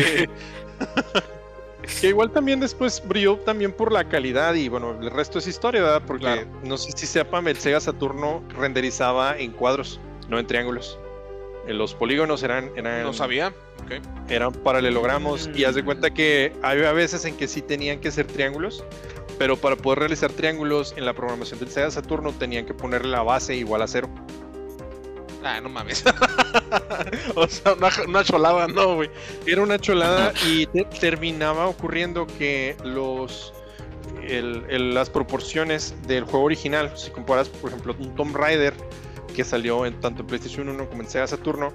[2.01, 5.81] Que igual también después brilló también por la calidad y bueno, el resto es historia,
[5.81, 6.03] ¿verdad?
[6.05, 6.47] Porque Claro.
[6.63, 10.99] no sé si sepan, el Sega Saturno renderizaba en cuadros, no en triángulos.
[11.68, 13.53] Eh, Los polígonos eran, eran, No sabía.
[14.30, 18.28] Eran paralelogramos y haz de cuenta que había veces en que sí tenían que ser
[18.28, 18.84] triángulos,
[19.39, 23.24] pero para poder realizar triángulos en la programación del Sega Saturno tenían que ponerle la
[23.24, 24.07] base igual a cero.
[25.43, 26.03] Ah, no mames.
[27.36, 29.10] o sea, una, una cholada, no, güey.
[29.47, 33.53] Era una cholada y te- terminaba ocurriendo que los
[34.28, 38.74] el- el- las proporciones del juego original, si comparas por ejemplo un Tomb Raider
[39.39, 41.71] que salió en tanto en PlayStation 1 como en Sega Saturno,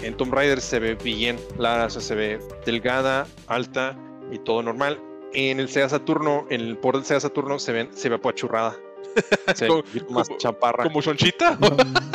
[0.00, 3.98] en Tomb Raider se ve bien, la, o sea, se ve delgada, alta
[4.30, 5.00] y todo normal.
[5.32, 8.76] En el Sega Saturno, en el port del Sega Saturno se ven, se ve apachurrada.
[9.56, 10.84] Se ve más como- chaparra.
[10.84, 11.58] Como chonchita.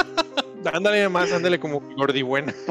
[0.73, 2.53] Ándale más, ándale como gordi buena.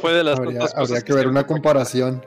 [0.00, 2.24] Fue de las Habría, habría que ver una comparación.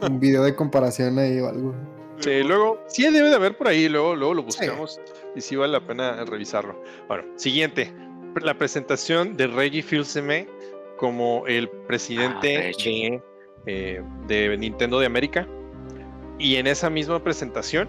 [0.00, 1.74] Un video de comparación ahí o algo.
[2.20, 4.98] Sí, luego, sí debe de haber por ahí, luego, luego lo buscamos
[5.36, 6.82] y sí vale la pena revisarlo.
[7.06, 7.92] Bueno, siguiente,
[8.40, 10.48] la presentación de Reggie Fils-Aimé
[10.96, 13.22] como el presidente Ah,
[13.66, 15.46] eh, de Nintendo de América.
[16.38, 17.88] Y en esa misma presentación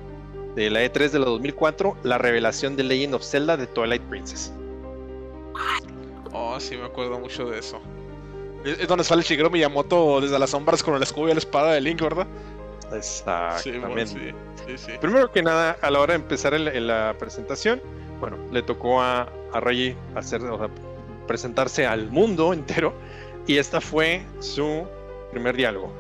[0.56, 4.54] de la E3 de la 2004, la revelación de Legend of Zelda de Twilight Princess.
[6.34, 7.80] Oh, sí, me acuerdo mucho de eso.
[8.66, 11.74] Es es donde sale Shigeru Miyamoto desde las sombras con el escudo y la espada
[11.74, 12.28] de Link, ¿verdad?
[13.02, 14.34] Sí, bueno, Exactamente.
[14.66, 14.92] sí, sí, sí.
[15.00, 17.82] Primero que nada, a la hora de empezar el- el- la presentación,
[18.20, 20.70] bueno, le tocó a, a Reggie hacer, o sea,
[21.28, 22.94] presentarse al mundo entero
[23.46, 24.86] y esta fue su
[25.32, 25.92] primer diálogo.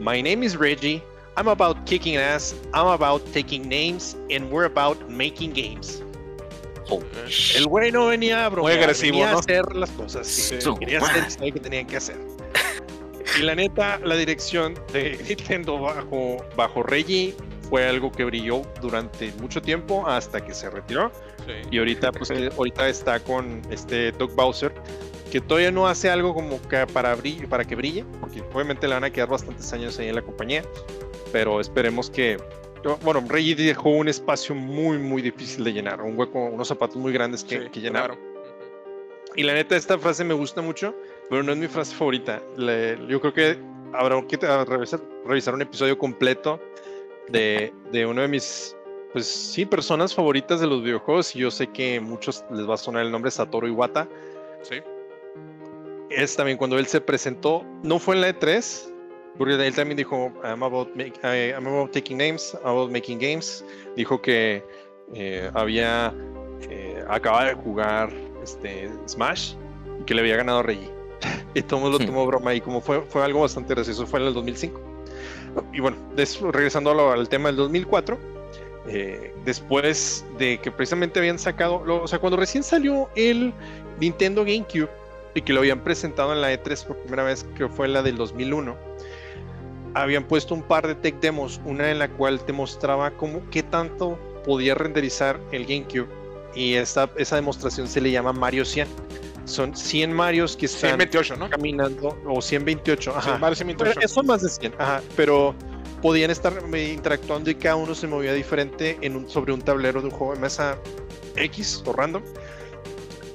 [0.00, 1.02] My name is Reggie.
[1.36, 2.54] I'm about kicking ass.
[2.74, 6.02] I'm about taking names, and we're about making games.
[6.90, 7.00] Oh,
[7.56, 9.36] El güey no venía a bromear, agresivo, venía ¿no?
[9.38, 10.26] a hacer las cosas.
[10.26, 10.60] Sí.
[10.60, 12.16] Sí, quería hacer lo que tenían que hacer.
[13.38, 17.34] Y la neta, la dirección de Nintendo bajo, bajo Reggie
[17.68, 21.10] fue algo que brilló durante mucho tiempo hasta que se retiró.
[21.46, 21.52] sí.
[21.70, 24.72] Y ahorita, pues, que ahorita está con este Doug Bowser,
[25.30, 28.94] que todavía no hace algo como que para, brille, para que brille, porque obviamente le
[28.94, 30.62] van a quedar bastantes años ahí en la compañía.
[31.32, 32.36] Pero esperemos que.
[33.02, 37.12] Bueno, Reggie dejó un espacio muy, muy difícil de llenar, un hueco, unos zapatos muy
[37.12, 38.06] grandes que, Sí, que llenar.
[38.08, 38.20] claro.
[39.36, 40.94] Y la neta, esta frase me gusta mucho,
[41.32, 42.42] pero no es mi frase favorita.
[42.58, 43.58] Le- yo creo que
[43.94, 46.60] habrá que revisar, revisar un episodio completo
[47.28, 48.76] de, de uno de mis,
[49.14, 51.34] pues sí, personas favoritas de los videojuegos.
[51.34, 54.06] Y yo sé que a muchos les va a sonar el nombre Satoru Iwata.
[54.60, 54.76] Sí.
[56.10, 58.92] Es también cuando él se presentó, no fue en la E3,
[59.38, 63.64] porque él también dijo, I'm about, make- I'm about taking names, I'm about making games.
[63.96, 64.62] Dijo que
[65.14, 66.12] eh, había,
[66.68, 68.10] eh, acababa de jugar
[68.42, 69.54] este, Smash
[69.98, 71.01] y que le había ganado a Reggie.
[71.54, 74.20] y todo el mundo lo tomó broma y como fue, fue algo bastante gracioso, fue
[74.20, 74.80] en el 2005.
[75.72, 78.18] Y bueno, des- regresando lo- al tema del 2004,
[78.88, 83.52] eh, después de que precisamente habían sacado, lo- o sea, cuando recién salió el
[84.00, 84.88] Nintendo GameCube
[85.34, 88.16] y que lo habían presentado en la E3 por primera vez, que fue la del
[88.16, 88.76] 2001,
[89.94, 93.62] habían puesto un par de tech demos, una en la cual te mostraba cómo, qué
[93.62, 96.08] tanto podía renderizar el GameCube
[96.54, 98.88] y esta, esa demostración se le llama Mario 100.
[99.44, 101.50] Son 100 Marios que están 128, ¿no?
[101.50, 103.20] caminando, o 128, ajá.
[103.22, 104.08] Sí, Mario Pero 128.
[104.08, 105.54] son más de 100, ajá, pero
[106.00, 110.00] podían estar eh, interactuando y cada uno se movía diferente en un, sobre un tablero
[110.00, 110.76] de un juego de mesa
[111.36, 112.22] X o random.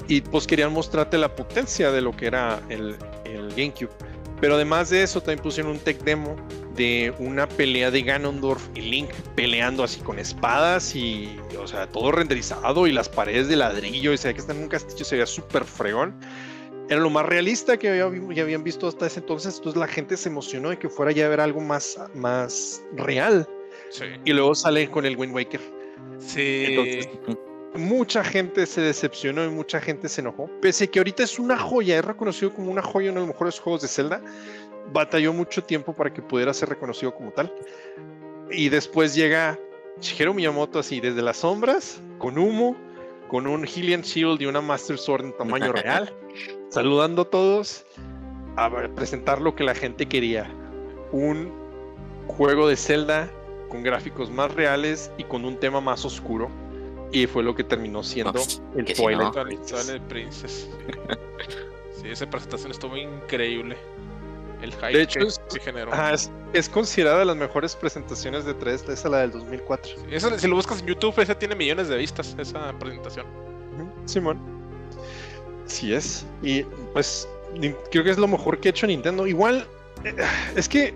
[0.10, 2.96] Y pues querían mostrarte la potencia de lo que era el,
[3.26, 3.90] el GameCube.
[4.40, 6.36] Pero además de eso, también pusieron un tech demo
[6.78, 12.12] de una pelea de Ganondorf y Link peleando así con espadas y, o sea, todo
[12.12, 15.16] renderizado y las paredes de ladrillo y se veía que están en un castillo, se
[15.16, 16.18] veía súper fregón.
[16.90, 20.16] Era lo más realista que había- ya habían visto hasta ese entonces, entonces la gente
[20.16, 23.46] se emocionó de que fuera ya a ver algo más, más real.
[23.90, 24.06] Sí.
[24.24, 25.60] Y luego sale con el Wind Waker.
[26.20, 26.66] Sí.
[26.68, 27.10] Entonces,
[27.76, 30.50] mucha gente se decepcionó y mucha gente se enojó.
[30.62, 33.36] Pese a que ahorita es una joya, es reconocido como una joya, uno de los
[33.36, 34.22] mejores juegos de Zelda.
[34.94, 37.54] Batalló mucho tiempo para que pudiera ser reconocido como tal.
[38.50, 39.60] Y después llega
[40.00, 42.76] Shigeru Miyamoto así desde las sombras, con humo,
[43.28, 46.14] con un Hylian Shield y una Master Sword en tamaño real,
[46.70, 47.86] saludando a todos
[48.56, 50.50] a presentar lo que la gente quería.
[51.12, 51.52] Un
[52.28, 53.30] juego de Zelda
[53.70, 56.50] con gráficos más reales y con un tema más oscuro.
[57.12, 59.66] Y fue lo que terminó siendo Pues, el que si Twilight no.
[59.66, 60.70] Twilight Princess.
[62.02, 63.78] Sí, esa presentación estuvo increíble.
[64.62, 65.94] El hype De hecho, que, es- generó.
[65.94, 69.92] Ajá, es, es considerada de las mejores presentaciones de 3, esa la del 2004.
[70.10, 73.26] Eso, si lo buscas en YouTube, esa tiene millones de vistas, esa presentación.
[74.06, 74.40] Simón.
[75.66, 76.26] Así es.
[76.42, 77.28] Y pues
[77.92, 79.28] creo que es lo mejor que ha hecho Nintendo.
[79.28, 79.66] Igual,
[80.04, 80.16] eh,
[80.56, 80.94] es que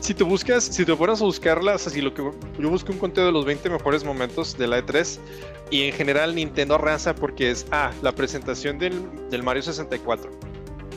[0.00, 2.22] si te buscas, si te fueras a buscarlas, así lo que
[2.58, 5.18] yo busqué un conteo de los 20 mejores momentos de la E3
[5.70, 9.00] y en general Nintendo arrasa porque es, ah, la presentación del,
[9.30, 10.30] del Mario 64,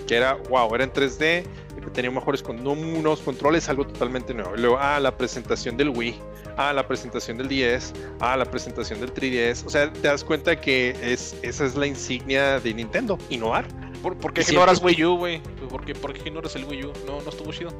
[0.07, 1.45] que era, wow, era en 3D,
[1.85, 4.55] que tenía mejores con unos controles, algo totalmente nuevo.
[4.55, 6.19] Y luego, ah, la presentación del Wii,
[6.57, 9.65] ah, la presentación del 10, ah, la presentación del 3DS.
[9.65, 13.65] O sea, te das cuenta que es, esa es la insignia de Nintendo, innovar.
[14.01, 15.41] ¿Por, por qué Y ignoras siempre- Wii U, güey?
[15.69, 16.93] ¿Por qué, ¿Por qué ignoras el Wii U?
[17.07, 17.71] No, no estuvo chido.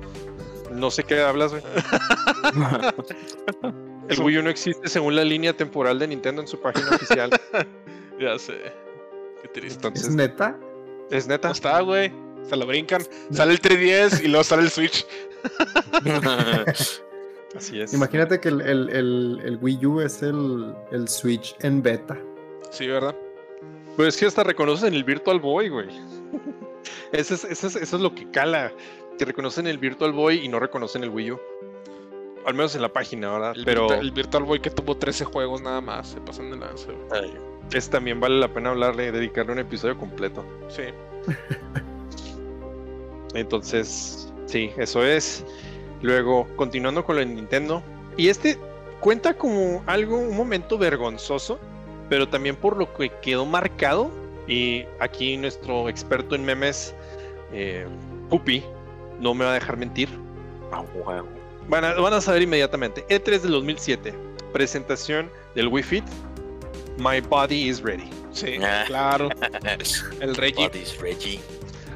[0.72, 1.64] No sé qué hablas, güey.
[4.08, 7.30] El Wii U no existe según la línea temporal de Nintendo en su página oficial.
[8.20, 8.53] Ya sé.
[9.41, 9.76] Qué triste.
[9.76, 10.58] Entonces, ¿Es neta?
[11.12, 11.49] es neta.
[11.49, 12.14] No está, güey.
[12.50, 13.02] Se lo brincan.
[13.32, 15.06] Sale el 3DS y luego sale el Switch.
[17.56, 17.93] Así es.
[17.93, 22.18] Imagínate que el, el- el- el Wii U es el, el Switch en beta.
[22.72, 23.16] Sí, ¿verdad?
[23.96, 25.88] Pues es que hasta reconocen el Virtual Boy, güey.
[27.12, 28.72] Eso es, eso, es, eso es lo que cala.
[29.18, 31.39] Que reconocen el Virtual Boy y no reconocen el Wii U.
[32.46, 33.54] Al menos en la página, ¿verdad?
[33.56, 36.10] El, Pero Virtua- el Virtual Boy que tuvo 13 juegos nada más.
[36.10, 37.32] Se pasan de lanza, güey.
[37.74, 40.46] es también vale la pena hablarle, dedicarle un episodio completo.
[40.68, 40.84] Sí.
[43.36, 45.43] Entonces, sí, eso es.
[46.01, 47.83] Luego, continuando con lo de Nintendo.
[48.17, 48.57] Y este
[48.99, 51.59] cuenta como algo, un momento vergonzoso,
[52.09, 54.09] pero también por lo que quedó marcado.
[54.47, 56.93] Y aquí nuestro experto en memes,
[57.51, 57.86] eh,
[58.29, 58.63] Pupi,
[59.19, 60.09] no me va a dejar mentir.
[60.71, 61.27] Ah, huevo.
[61.67, 63.03] Van a, van a saber inmediatamente.
[63.07, 64.13] E3 del 2007,
[64.53, 66.03] presentación del Wii Fit.
[66.99, 68.09] My body is ready.
[68.31, 68.83] Sí, Ah.
[68.88, 69.29] claro.
[70.21, 70.67] El Reggie.
[70.67, 71.39] Buddies, Reggie.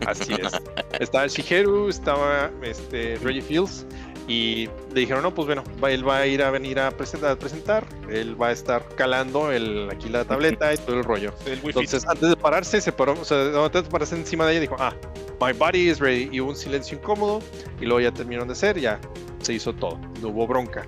[0.06, 0.60] Así es.
[1.00, 3.86] estaba Shigeru, estaba este, Reggie Fields
[4.28, 7.32] y le dijeron, no, pues bueno, va- él va a ir a venir a presentar,
[7.32, 11.34] a presentar, él va a estar calando el, aquí la tableta y todo el rollo.
[11.48, 11.60] El.
[11.64, 14.76] Entonces, antes de pararse, se paró, o sea, antes de pararse encima de ella, dijo,
[14.78, 14.94] ah,
[15.42, 16.30] my body is ready.
[16.32, 17.40] Y hubo un silencio incómodo
[17.82, 19.00] y luego ya terminaron de hacer, ya
[19.42, 20.86] se hizo todo, no hubo bronca.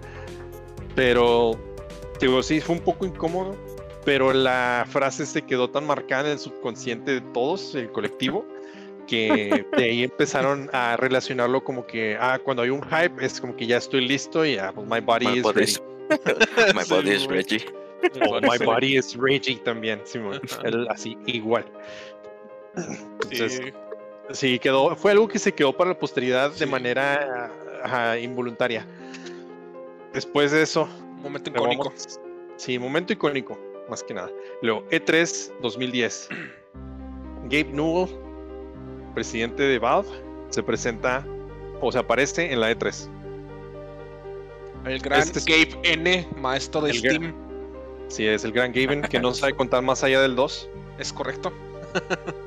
[0.96, 1.58] Pero,
[2.20, 3.56] digo, sí, fue un poco incómodo,
[4.06, 8.46] pero la frase se quedó tan marcada en el subconsciente de todos, el colectivo,
[9.12, 13.56] que de ahí empezaron a relacionarlo como que, ah, cuando hay un hype, es como
[13.56, 15.72] que ya estoy listo y ah, pues my body My is body ready.
[15.72, 15.82] is-
[16.76, 17.28] My Sí, body is.
[18.28, 20.42] O my body is raging también, Simón.
[20.90, 21.66] Así, igual.
[22.76, 23.74] Entonces, Sí.
[24.34, 26.62] Sí, quedó, fue algo que se quedó para la posteridad Sí.
[26.62, 27.52] de manera
[27.84, 28.86] ajá, involuntaria.
[30.14, 30.88] Después de eso,
[31.22, 31.86] momento icónico.
[31.90, 32.20] vamos-
[32.56, 33.60] sí, momento icónico,
[33.90, 34.30] más que nada.
[34.62, 36.30] Luego, E E3 2010.
[37.44, 38.10] Gabe Newell,
[39.12, 40.10] presidente de Valve,
[40.50, 41.26] se presenta
[41.80, 43.08] o se aparece en la E E3.
[44.86, 47.34] El gran Este es- Gabe N, maestro de Steam.
[48.08, 50.70] Sí, es el gran Gaben que no sabe contar más allá del 2.
[51.00, 51.52] ¿Es correcto?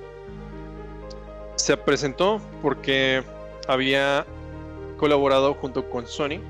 [1.56, 3.22] Se presentó porque
[3.68, 4.26] había
[4.96, 6.40] colaborado junto con Sony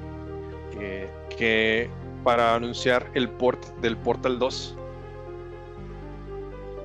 [0.81, 1.89] eh, que
[2.25, 4.77] para anunciar el port del Portal 2.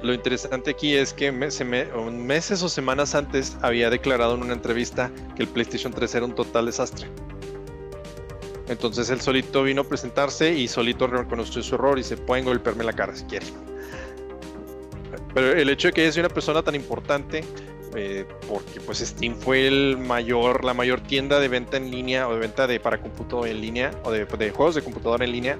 [0.02, 5.44] Lo interesante aquí es que meses o semanas antes había declarado en una entrevista que
[5.44, 7.08] el PlayStation 3 era un total desastre.
[8.70, 12.84] Entonces él solito vino a presentarse y solito reconoció su error y se pueden golpearme
[12.84, 13.50] la cara si quieren.
[15.34, 17.44] Pero el hecho de que haya sido una persona tan importante
[17.96, 22.34] eh, porque pues Steam fue el mayor, la mayor tienda de venta en línea o
[22.34, 25.58] de venta de para cómputo en línea o de, de juegos de computadora en línea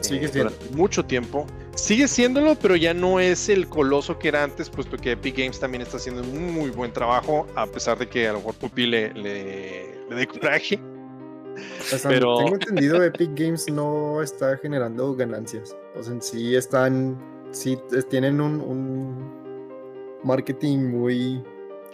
[0.00, 0.50] Sigue eh, siendo.
[0.50, 1.46] durante mucho tiempo.
[1.74, 5.58] Sigue siéndolo, pero ya no es el coloso que era antes, puesto que Epic Games
[5.60, 8.86] también está haciendo un muy buen trabajo, a pesar de que a lo mejor Pupi
[8.86, 10.78] le, le, le dé coraje.
[11.92, 15.76] O sea, Pero- tengo entendido Epic Games no está generando ganancias.
[15.96, 17.18] O sea, en sí están,
[17.52, 17.78] sí
[18.08, 21.44] tienen un, un marketing muy eh,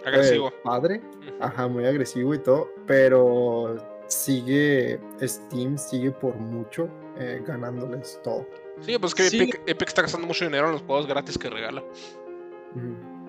[0.05, 0.51] Agresivo.
[0.63, 1.01] padre,
[1.39, 3.75] ajá, muy agresivo y todo, pero
[4.07, 8.45] sigue Steam sigue por mucho eh, ganándoles todo.
[8.81, 9.41] Sí, pues que Sí.
[9.41, 11.83] Epic, Epic está gastando mucho dinero en los juegos gratis que regala.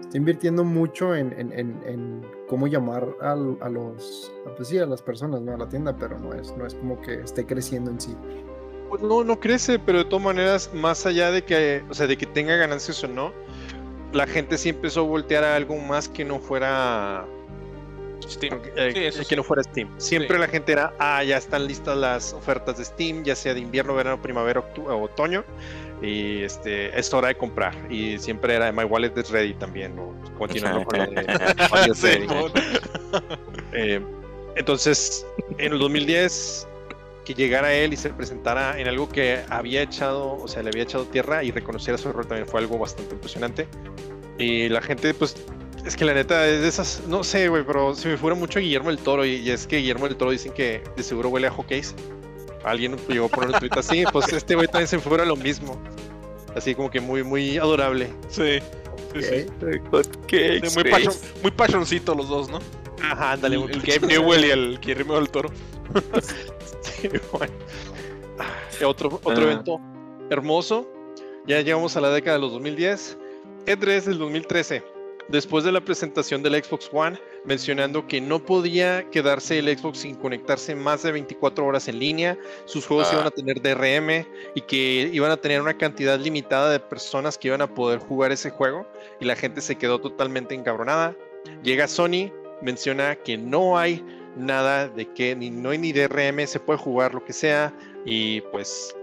[0.01, 5.03] Está invirtiendo mucho en, en, en, en cómo llamar a, los, pues sí, a las
[5.03, 5.55] personas, ¿no?
[5.55, 8.15] A la tienda, pero no es, no es como que esté creciendo en sí.
[8.89, 12.17] Pues no, no crece, pero de todas maneras, más allá de que, o sea, de
[12.17, 13.33] que tenga ganancias o no,
[14.13, 17.27] la gente sí empezó a voltear a algo más que no fuera
[18.27, 18.61] Steam.
[18.77, 19.37] eh, Sí, eso que sí.
[19.37, 19.89] no fuera Steam.
[19.99, 20.41] Siempre Sí.
[20.41, 23.95] la gente era, ah, ya están listas las ofertas de Steam, ya sea de invierno,
[23.95, 25.45] verano, primavera, o otoño,
[26.03, 27.75] y este es hora de comprar.
[27.91, 29.95] Y siempre era My Wallet is ready también,
[30.37, 31.27] continuando con lo de.
[33.73, 34.01] Eh,
[34.57, 35.27] entonces,
[35.59, 36.67] en el 2010,
[37.25, 40.83] que llegara él y se presentara en algo que había echado, o sea, le había
[40.85, 43.69] echado tierra y reconociera su error también fue algo bastante impresionante.
[44.39, 45.37] Y la gente, pues,
[45.89, 48.61] es que la neta es de esas, no sé, güey, pero se me fuera mucho
[48.61, 51.47] Guillermo del Toro y, y es que Guillermo del Toro dicen que de seguro huele
[51.47, 51.95] a hockeys.
[52.65, 55.37] Alguien llegó a poner un tweet así, pues este güey también se me fuera lo
[55.37, 55.81] mismo.
[56.55, 58.11] Así como que muy, muy adorable.
[58.29, 58.59] Sí.
[59.15, 59.47] Sí, sí.
[60.27, 60.61] ¿Qué?
[60.65, 62.59] Sí, muy, passion, muy passioncito los dos, ¿no?
[63.03, 63.57] Ajá, ándale.
[63.57, 65.51] el, el Gabe Newell y el Guillermo del Toro.
[66.83, 67.53] Sí, bueno.
[68.85, 69.53] Otro, otro Ah.
[69.53, 69.81] evento
[70.31, 70.89] hermoso.
[71.47, 73.19] Ya llegamos a la década de los 2010.
[73.67, 74.83] E3 del 2013.
[75.29, 80.15] Después de la presentación del Xbox One, mencionando que no podía quedarse el Xbox sin
[80.15, 83.15] conectarse más de 24 horas en línea, sus juegos Ah.
[83.15, 87.49] iban a tener DRM y que iban a tener una cantidad limitada de personas que
[87.49, 88.87] iban a poder jugar ese juego
[89.21, 91.15] y la gente se quedó totalmente encabronada.
[91.63, 94.03] Llega Sony, menciona que no hay
[94.35, 97.75] nada de que ni no hay ni DRM, se puede jugar lo que sea
[98.07, 98.95] y pues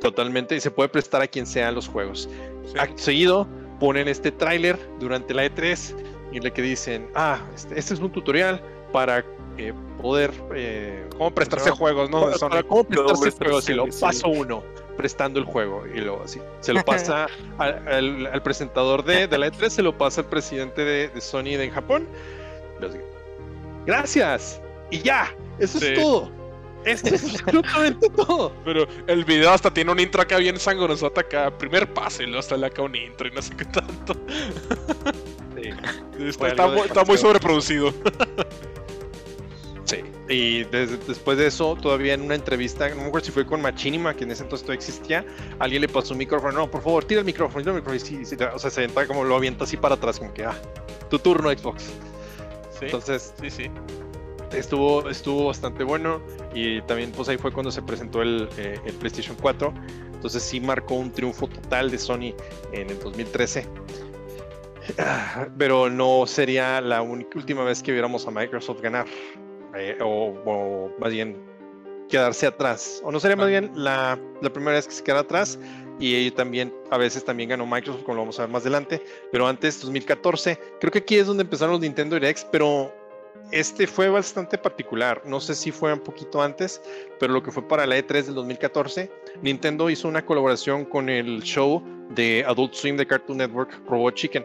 [0.00, 2.28] totalmente se puede prestar a quien sea los juegos.
[2.64, 2.74] Sí.
[2.78, 3.46] Acto seguido
[3.82, 5.96] ponen este tráiler durante la E3
[6.30, 8.62] y le que dicen, ah, este, este es un tutorial
[8.92, 9.24] para
[9.58, 12.06] eh, poder eh, ¿Cómo prestarse ¿cómo se llama?
[12.06, 12.18] juegos, no?
[12.30, 12.68] De para, para Sony.
[12.68, 14.00] cómo prestarse prestarse, juegos y lo sí.
[14.00, 14.62] paso uno
[14.96, 17.26] prestando el juego y luego así se lo pasa
[17.58, 21.20] al, al- al presentador de, de la E3 se lo pasa al presidente de, de
[21.20, 22.06] Sony de Japón
[22.80, 23.04] les digo,
[23.84, 24.60] gracias
[24.90, 25.86] y ya eso Sí.
[25.88, 26.30] es todo
[26.84, 31.56] esto es absolutamente todo Pero el video hasta tiene un intro acá bien sangrosote acá.
[31.56, 34.14] Primer paso y luego sale acá un intro y no sé qué tanto.
[36.18, 37.16] Está, Fue está muy, está muy demasiado.
[37.16, 37.94] sobreproducido.
[39.84, 39.96] Sí,
[40.28, 43.60] y desde- después de eso, todavía en una entrevista, no me acuerdo si fue con
[43.60, 45.24] Machinima, que en ese entonces todavía existía,
[45.58, 48.00] alguien le pasó un micrófono, no, por favor, tira el micrófono, tira el micrófono, y
[48.00, 50.54] sí, sí, o sea, se avienta como lo avienta así para atrás, como que, ah,
[51.10, 51.82] tu turno Xbox.
[52.78, 53.70] Sí, Entonces, sí, sí.
[54.54, 56.20] Estuvo, estuvo bastante bueno,
[56.54, 59.72] y también pues ahí fue cuando se presentó el, eh, el PlayStation 4,
[60.12, 62.34] entonces sí marcó un triunfo total de Sony
[62.72, 63.66] en el 2013.
[64.98, 69.06] Ah, Pero no sería la última vez que viéramos a Microsoft ganar
[69.76, 71.36] eh, o, o más bien
[72.08, 73.00] quedarse atrás.
[73.04, 75.58] O no sería más bien la, la primera vez que se queda atrás.
[75.98, 79.02] Y ello también, a veces también ganó Microsoft, como lo vamos a ver más adelante.
[79.30, 82.92] Pero antes, 2014, creo que aquí es donde empezaron los Nintendo Directs, pero
[83.52, 85.22] este fue bastante particular.
[85.24, 86.80] No sé si fue un poquito antes,
[87.20, 89.10] pero lo que fue para la E3 del 2014,
[89.42, 94.44] Nintendo hizo una colaboración con el show de Adult Swim de Cartoon Network, Robot Chicken.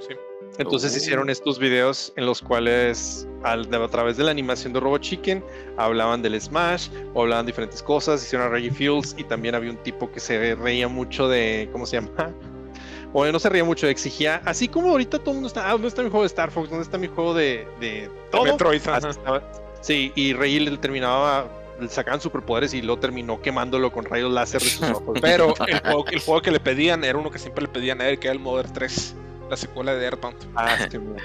[0.00, 0.14] Sí.
[0.58, 0.96] Entonces Oh.
[0.96, 5.44] hicieron estos videos en los cuales al- a través de la animación de Robot Chicken
[5.76, 9.76] hablaban del Smash o hablaban diferentes cosas, hicieron a Reggie Fields y también había un
[9.78, 12.32] tipo que se reía mucho de, ¿cómo se llama?
[13.12, 15.88] O no se reía mucho, exigía, así como ahorita todo el mundo está, ah, ¿dónde
[15.88, 16.68] está mi juego de Star Fox?
[16.68, 18.44] ¿Dónde está mi juego de, de todo?
[18.44, 18.82] Metroid.
[19.80, 21.46] Sí, y Reggie le terminaba,
[21.88, 25.18] sacaban superpoderes y lo terminó quemándolo con rayos láser de sus ojos.
[25.22, 28.08] Pero el juego, el juego que le pedían era uno que siempre le pedían a
[28.08, 29.14] él, que era el Modern 3,
[29.48, 30.36] la secuela de Earthbound.
[30.54, 31.22] Ah, sí, ¿Dónde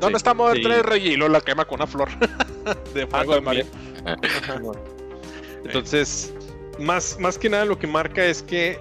[0.00, 0.62] Sí, está Modern sí.
[0.62, 1.12] 3, Reggie?
[1.12, 2.08] Y luego la quema con una flor
[2.94, 3.66] de fuego de Mario.
[5.64, 6.32] Entonces,
[6.78, 8.80] más, más que nada lo que marca es que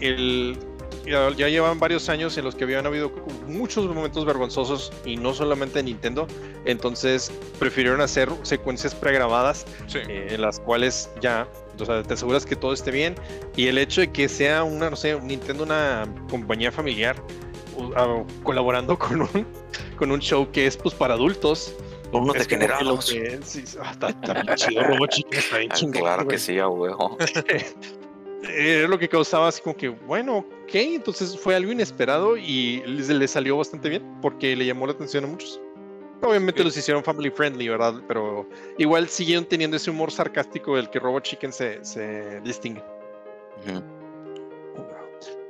[0.00, 0.58] el,
[1.04, 3.10] ya, ya llevan varios años en los que habían habido
[3.46, 6.26] muchos momentos vergonzosos y no solamente en Nintendo.
[6.64, 9.98] Entonces prefirieron hacer secuencias pregrabadas Sí.
[10.08, 11.46] eh, en las cuales ya
[11.78, 13.14] o sea, te aseguras que todo esté bien.
[13.54, 17.16] Y el hecho de que sea una, no sé, Nintendo, una compañía familiar
[17.76, 19.46] u- ah, colaborando con un,
[19.98, 21.74] con un show que es pues para adultos.
[22.12, 23.10] Lo degenerados.
[23.12, 26.68] que- sí, está, está bien chido, Robot Chicken, está bien chingón, Claro que sí, a
[26.68, 27.18] huevo.
[28.42, 33.26] Era lo que causaba así como que, bueno, ok, entonces fue algo inesperado y le
[33.28, 35.60] salió bastante bien porque le llamó la atención a muchos.
[36.22, 36.64] Obviamente Sí.
[36.64, 37.94] los hicieron family friendly, ¿verdad?
[38.08, 38.48] Pero
[38.78, 42.82] igual siguieron teniendo ese humor sarcástico del que Robot Chicken se, se distingue.
[43.66, 43.82] Ujú.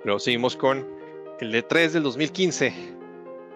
[0.03, 0.87] Pero seguimos con
[1.41, 2.73] el E3 del 2015.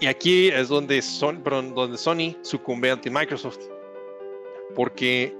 [0.01, 3.61] Y aquí es donde, Son, perdón, donde Sony sucumbe ante Microsoft.
[4.75, 5.35] Porque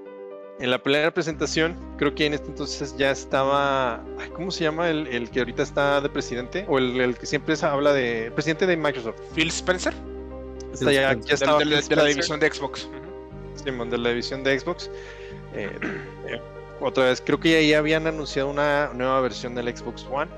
[0.61, 4.03] en la primera presentación, creo que en este entonces ya estaba,
[4.35, 6.65] ¿cómo se llama el, el que ahorita está de presidente?
[6.69, 9.19] O el, el, que siempre se habla de presidente de Microsoft.
[9.33, 9.93] Phil Spencer.
[10.71, 12.87] Está ya, ya estaba de, de, de la división de Xbox.
[13.55, 14.91] Sí, de la división de Xbox.
[15.55, 15.71] Eh,
[16.27, 16.41] eh,
[16.79, 20.29] otra vez, creo que ya habían anunciado una nueva versión del Xbox One,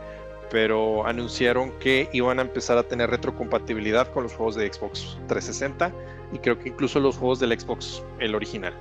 [0.49, 5.91] pero anunciaron que iban a empezar a tener retrocompatibilidad con los juegos de Xbox 360
[6.31, 8.73] y creo que incluso los juegos del Xbox, el original.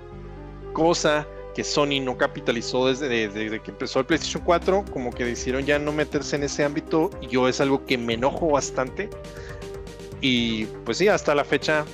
[0.73, 5.79] Cosa que Sony no capitalizó desde, que empezó el PlayStation 4, como que decidieron ya
[5.79, 9.11] no meterse en ese ámbito, y yo es algo que me enojo bastante.
[10.21, 11.85] Y pues sí, hasta la fecha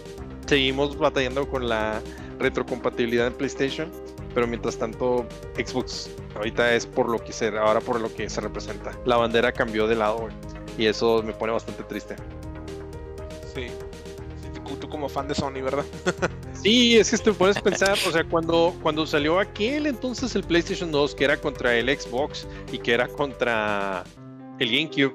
[0.46, 2.00] seguimos batallando con la
[2.38, 3.90] retrocompatibilidad en PlayStation,
[4.34, 5.26] pero mientras tanto
[5.56, 8.92] Xbox ahorita es por lo que se, ahora por lo que se representa.
[9.04, 10.28] La bandera cambió de lado
[10.76, 12.14] y eso me pone bastante triste.
[13.54, 13.66] Sí,
[14.88, 15.84] tú como fan de Sony, ¿verdad?
[16.62, 20.90] sí, es que te puedes pensar, o sea, cuando, cuando salió aquel entonces el PlayStation
[20.90, 24.04] 2, que era contra el Xbox y que era contra
[24.58, 25.14] el GameCube,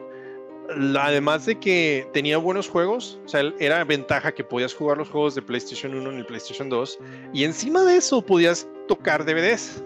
[1.00, 5.36] además de que tenía buenos juegos, o sea, era ventaja que podías jugar los juegos
[5.36, 7.00] de PlayStation 1 en el PlayStation 2,
[7.34, 9.84] y encima de eso podías tocar DVDs.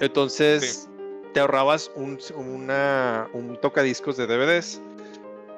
[0.00, 1.30] Entonces, sí.
[1.32, 4.80] te ahorrabas un, una, un tocadiscos de DVDs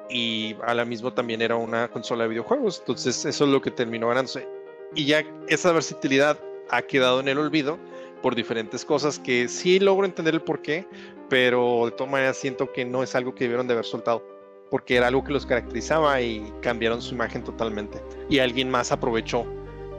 [0.09, 2.79] y a la misma también era una consola de videojuegos.
[2.79, 4.47] Entonces eso es lo que terminó ganándose.
[4.93, 7.77] Y ya esa versatilidad ha quedado en el olvido
[8.21, 10.87] por diferentes cosas que sí logro entender el porqué,
[11.29, 14.23] pero de todas maneras siento que no es algo que debieron de haber soltado,
[14.69, 18.01] porque era algo que los caracterizaba y cambiaron su imagen totalmente.
[18.29, 19.45] Y alguien más aprovechó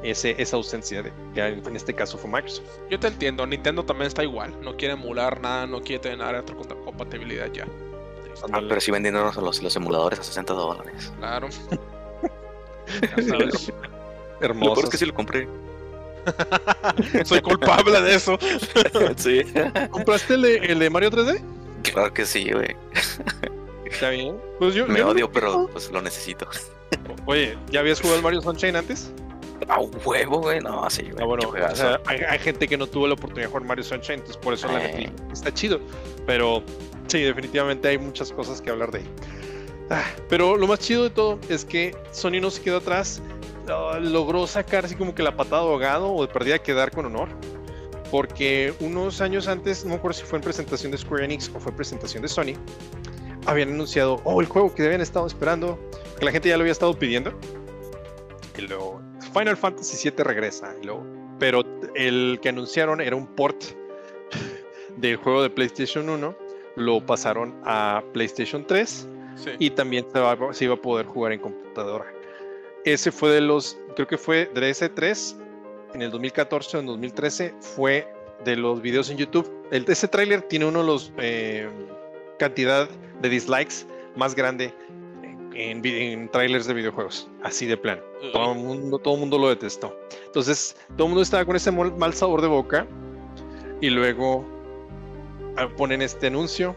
[0.02, 2.68] ese, esa ausencia de que en este caso fue Microsoft.
[2.90, 6.42] Yo te entiendo, Nintendo también está igual, no quiere emular nada, no quiere tener nada
[6.42, 6.54] de
[6.84, 7.66] compatibilidad ya.
[8.52, 11.12] Ah, pero sí vendiéndonos los, los emuladores a 60 dólares.
[11.18, 11.48] Claro.
[13.20, 13.72] Hermoso.
[14.40, 15.48] Lo peor es que sí lo compré.
[17.24, 18.38] Soy culpable de eso.
[19.16, 19.42] sí.
[19.90, 21.40] ¿Compraste el de, el de Mario 3D?
[21.82, 22.76] Claro que sí, güey.
[23.84, 24.36] Está bien.
[24.58, 26.46] Pues yo, Me yo odio, no- pero pues lo necesito.
[27.24, 29.10] Oye, ¿ya habías jugado el Mario Sunshine antes?
[29.68, 30.60] A huevo, güey.
[30.60, 31.16] No, sí, güey.
[31.22, 33.84] Ah, bueno, o sea, hay, hay gente que no tuvo la oportunidad de jugar Mario
[33.84, 34.92] Sunshine, entonces por eso la Eh.
[35.08, 35.32] metí.
[35.32, 35.80] Está chido,
[36.26, 36.62] pero
[37.08, 39.06] sí, definitivamente hay muchas cosas que hablar de ahí.
[39.90, 43.22] Ah, pero lo más chido de todo es que Sony no se quedó atrás,
[43.68, 47.06] ah, logró sacar así como que la patada de ahogado o de perdida quedar con
[47.06, 47.28] honor.
[48.10, 51.58] Porque unos años antes, no me acuerdo si fue en presentación de Square Enix o
[51.58, 52.54] fue en presentación de Sony,
[53.46, 55.78] habían anunciado, oh, el juego que habían estado esperando,
[56.18, 57.32] que la gente ya lo había estado pidiendo.
[58.56, 59.00] Y luego,
[59.36, 60.74] Final Fantasy VII regresa.
[61.38, 61.62] Pero
[61.94, 63.62] el que anunciaron era un port
[64.96, 66.36] del juego de PlayStation 1.
[66.76, 69.50] Lo pasaron a PlayStation 3 Sí.
[69.58, 72.06] y también se, va- se iba a poder jugar en computadora.
[72.86, 75.36] Ese fue de los, creo que fue de ese 3
[75.92, 78.08] en el 2014 o en 2013, fue
[78.46, 79.50] de los videos en YouTube.
[79.70, 81.68] El, ese tráiler tiene uno de los eh,
[82.38, 82.88] cantidad
[83.20, 83.84] de dislikes
[84.16, 84.72] más grande
[85.56, 88.00] en, trailers de videojuegos, así de plan.
[88.32, 89.96] Todo el mundo, todo mundo lo detestó.
[90.26, 92.86] Entonces, todo el mundo estaba con ese mal sabor de boca.
[93.80, 94.44] Y luego
[95.56, 96.74] ah, ponen este anuncio.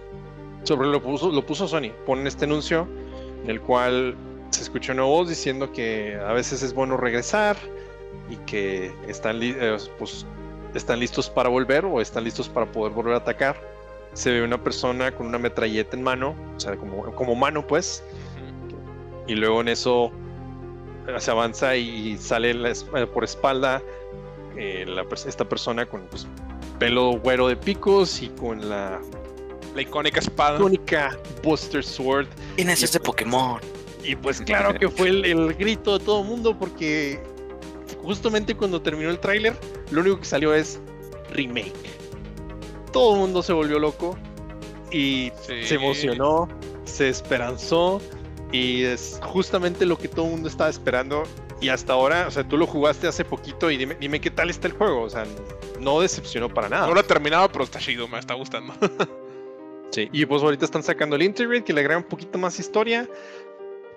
[0.64, 1.92] Sobre lo puso, lo puso Sony.
[2.06, 2.88] Ponen este anuncio
[3.44, 4.16] en el cual
[4.50, 7.56] se escuchó una voz diciendo que a veces es bueno regresar
[8.30, 10.26] y que están, li- eh, pues,
[10.74, 13.60] están listos para volver o están listos para poder volver a atacar.
[14.14, 18.04] Se ve una persona con una metralleta en mano, o sea, como, como mano, pues,
[19.30, 20.12] y luego en eso
[21.08, 23.82] eh, se avanza y sale la eh, por espalda
[24.58, 26.28] eh, la esta persona con pues,
[26.80, 29.00] pelo güero de picos y con la
[29.76, 30.58] La icónica espada.
[30.58, 32.28] icónica Buster Sword.
[32.56, 33.62] ¿Quién es ese Pokémon?
[34.04, 37.22] Y pues claro que fue el, el grito de todo el mundo porque
[38.02, 39.56] justamente cuando terminó el tráiler,
[39.92, 40.80] lo único que salió es
[41.32, 41.74] remake.
[42.92, 44.18] Todo el mundo se volvió loco
[44.92, 45.64] y Sí.
[45.66, 46.48] se emocionó,
[46.86, 48.02] se esperanzó
[48.52, 51.24] y es justamente lo que todo el mundo estaba esperando.
[51.62, 54.50] Y hasta ahora, o sea, tú lo jugaste hace poquito y dime, dime qué tal
[54.50, 55.02] está el juego.
[55.02, 55.26] O sea,
[55.80, 56.88] no decepcionó para nada.
[56.88, 58.74] No lo he terminado, pero está chido, me está gustando.
[59.92, 60.08] Sí.
[60.14, 63.10] Y pues ahorita están sacando el Integrate que le agrega un poquito más historia.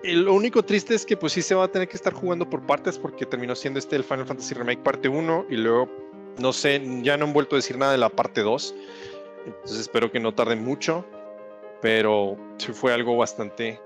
[0.03, 2.49] Y lo único triste es que pues sí se va a tener que estar jugando
[2.49, 5.87] por partes porque terminó siendo este el Final Fantasy Remake parte 1 y luego
[6.39, 8.75] no sé, ya no han vuelto a decir nada de la parte 2.
[9.45, 11.05] Entonces espero que no tarde mucho,
[11.81, 13.79] pero sí fue algo bastante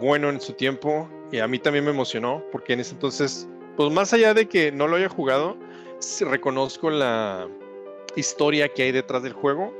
[0.00, 3.92] bueno en su tiempo y a mí también me emocionó porque en ese entonces, pues
[3.92, 5.56] más allá de que no lo haya jugado,
[6.20, 7.48] reconozco la
[8.14, 9.72] historia que hay detrás del juego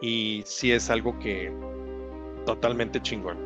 [0.00, 1.52] y sí es algo que
[2.46, 3.38] totalmente chingón.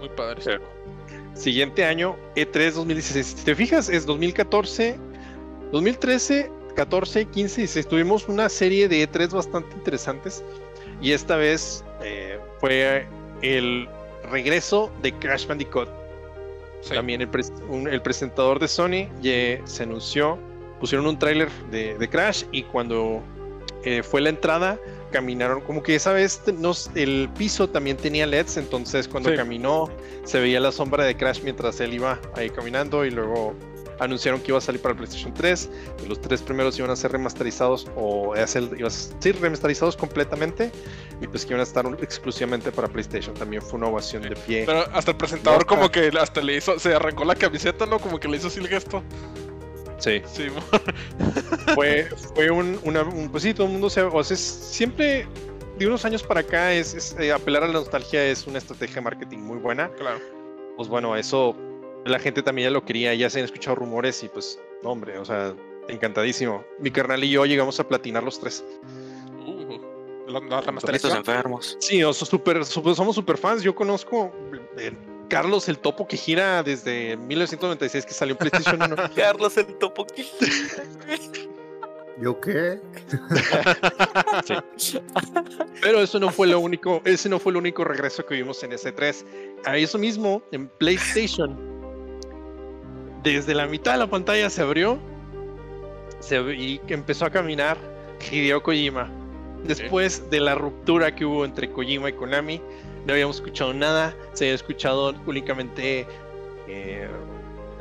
[0.00, 0.60] Muy padre.
[1.34, 3.26] Siguiente año, E E3 2016.
[3.26, 4.98] Si te fijas, es 2014
[5.72, 10.44] 2013, 14, 15 y 16 tuvimos una serie de E3 bastante interesantes.
[11.00, 13.06] Y esta vez eh, fue
[13.42, 13.88] el
[14.30, 15.88] regreso de Crash Bandicoot.
[16.82, 16.94] Sí.
[16.94, 17.28] También el,
[17.68, 20.38] un- el presentador de Sony ye- se anunció,
[20.80, 23.22] pusieron un tráiler de, de Crash y cuando
[23.84, 24.78] eh, fue la entrada
[25.12, 29.36] caminaron, como que esa vez nos- el piso también tenía LEDs, entonces cuando Sí.
[29.36, 29.88] caminó
[30.24, 33.54] se veía la sombra de Crash mientras él iba ahí caminando y luego
[34.00, 36.96] anunciaron que iba a salir para el PlayStation 3, que los tres primeros iban a
[36.96, 40.70] ser remasterizados o a ser, iban a ser remasterizados completamente
[41.20, 43.34] y pues que iban a estar exclusivamente para PlayStation.
[43.34, 44.64] También fue una ovación de pie.
[44.66, 47.98] Pero hasta el presentador como que hasta le hizo, se arrancó la camiseta, ¿no?
[47.98, 49.02] Como que le hizo así el gesto.
[49.98, 50.20] Sí.
[50.26, 50.48] Sí,
[51.74, 55.26] fue, fue un, una, un- pues sí, todo el mundo se, o sea, es- siempre
[55.78, 58.96] de unos años para acá es, es, eh, apelar a la nostalgia es una estrategia
[58.96, 59.90] de marketing muy buena.
[59.90, 60.18] claro.
[60.76, 61.56] Pues bueno, eso
[62.06, 65.18] la gente también ya lo quería, ya se han escuchado rumores y pues, no, hombre,
[65.18, 65.54] o sea,
[65.88, 66.64] encantadísimo.
[66.78, 68.64] Mi carnal y yo llegamos a platinar los tres.
[69.46, 69.78] Uh,
[70.30, 71.76] la, la enfermos.
[71.80, 73.62] Sí, super, super- somos super fans.
[73.62, 74.32] Yo conozco
[74.78, 74.92] eh,
[75.28, 78.96] Carlos el Topo que gira desde 1996 que salió en PlayStation 1.
[79.16, 80.06] Carlos el topo.
[82.18, 82.80] ¿Yo qué?
[85.82, 88.70] Pero eso no fue lo único, ese no fue el único regreso que vimos en
[88.72, 89.24] S3.
[89.64, 91.56] A eso mismo, en PlayStation,
[93.32, 94.98] desde la mitad de la pantalla se abrió
[96.20, 97.76] se, y empezó a caminar
[98.30, 99.10] Hideo Kojima.
[99.64, 102.60] Después de la ruptura que hubo entre Kojima y Konami,
[103.04, 106.06] no habíamos escuchado nada, se había escuchado únicamente...
[106.68, 107.08] eh,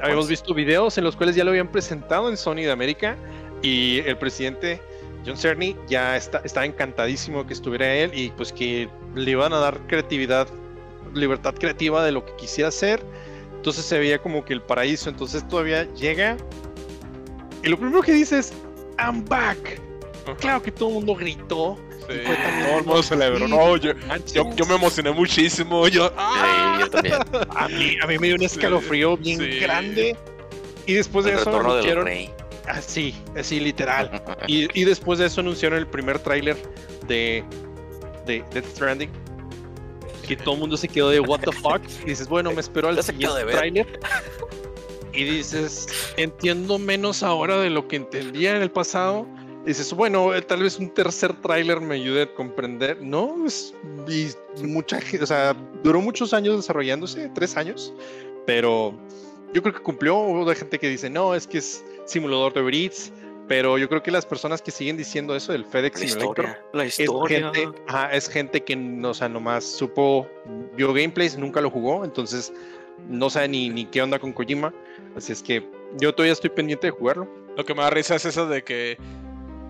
[0.02, 3.16] habíamos visto videos en los cuales ya lo habían presentado en Sony de América
[3.62, 4.82] y el presidente
[5.26, 9.58] John Cerny ya está, estaba encantadísimo que estuviera él y pues que le iban a
[9.58, 10.48] dar creatividad,
[11.14, 13.04] libertad creativa de lo que quisiera hacer.
[13.66, 15.10] Entonces se veía como que el paraíso.
[15.10, 16.38] Entonces todavía llega
[17.64, 18.54] y lo primero que dice es
[19.00, 19.82] I'm back.
[20.40, 21.76] Claro que todo el mundo gritó.
[22.08, 22.14] Sí.
[22.26, 23.48] Todo el mundo celebró.
[23.48, 23.94] No, yo,
[24.32, 25.88] yo, yo me emocioné muchísimo.
[25.88, 26.76] Yo, ¡ah!
[26.76, 27.16] Sí, yo también.
[27.56, 29.60] a, mí, a mí me dio un escalofrío bien sí.
[29.60, 30.16] grande.
[30.86, 32.08] Y después de El eso anunciaron,
[32.68, 34.22] así, así literal.
[34.48, 36.56] Y, y después de eso anunciaron el primer tráiler
[37.08, 37.44] de,
[38.28, 39.10] de Death Stranding.
[40.27, 41.81] Que todo el mundo se quedó de what the fuck.
[42.03, 43.99] Y dices, bueno, me espero al siguiente tráiler.
[45.14, 45.88] Y dices,
[46.18, 49.26] entiendo menos ahora de lo que entendía en el pasado.
[49.64, 53.02] Y dices, bueno, eh, tal vez un tercer tráiler me ayude a comprender.
[53.02, 53.73] No, es,
[54.07, 54.27] y
[54.64, 57.93] mucha gente, o sea, duró muchos años desarrollándose, tres años.
[58.45, 58.93] Pero
[59.53, 60.18] yo creo que cumplió.
[60.18, 63.11] Hubo gente que dice, no, es que es simulador de Uber Eats,
[63.48, 66.66] Pero yo creo que las personas que siguen diciendo eso del FedEx La Simulator historia.
[66.74, 67.52] La es historia.
[67.54, 70.28] gente, ajá, es gente que no, o sea, nomás supo,
[70.76, 72.52] vio gameplays, nunca lo jugó, entonces
[73.08, 74.74] no sabe ni, ni qué onda con Kojima.
[75.16, 75.68] Así es que
[76.00, 77.28] yo todavía estoy pendiente de jugarlo.
[77.56, 78.98] Lo que me da risa es eso de que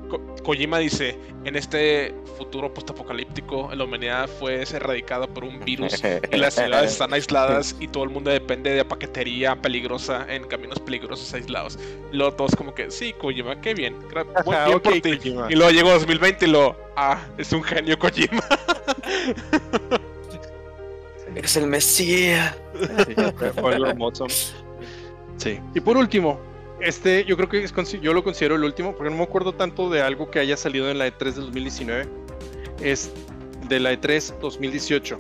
[0.10, 5.94] Ko- Kojima dice, en este futuro postapocalíptico, la humanidad fue erradicada por un virus
[6.32, 10.80] y las ciudades están aisladas y todo el mundo depende de paquetería peligrosa en caminos
[10.80, 11.80] peligrosos aislados.
[12.12, 13.96] Y luego todos como que, sí, Kojima, qué bien,
[14.82, 15.02] por ti.
[15.50, 18.44] Y luego llegó 2020 y lo, ah, es un genio Kojima.
[21.36, 22.56] Es el Mesías.
[23.06, 24.28] Sí, fue- fue algo hermoso.
[25.38, 25.60] Sí.
[25.74, 26.40] Y por último,
[26.82, 29.90] este yo creo que es yo lo considero el último, porque no me acuerdo tanto
[29.90, 32.08] de algo que haya salido en la E3 del 2019.
[32.82, 33.12] Es
[33.68, 35.18] de la E3 2018.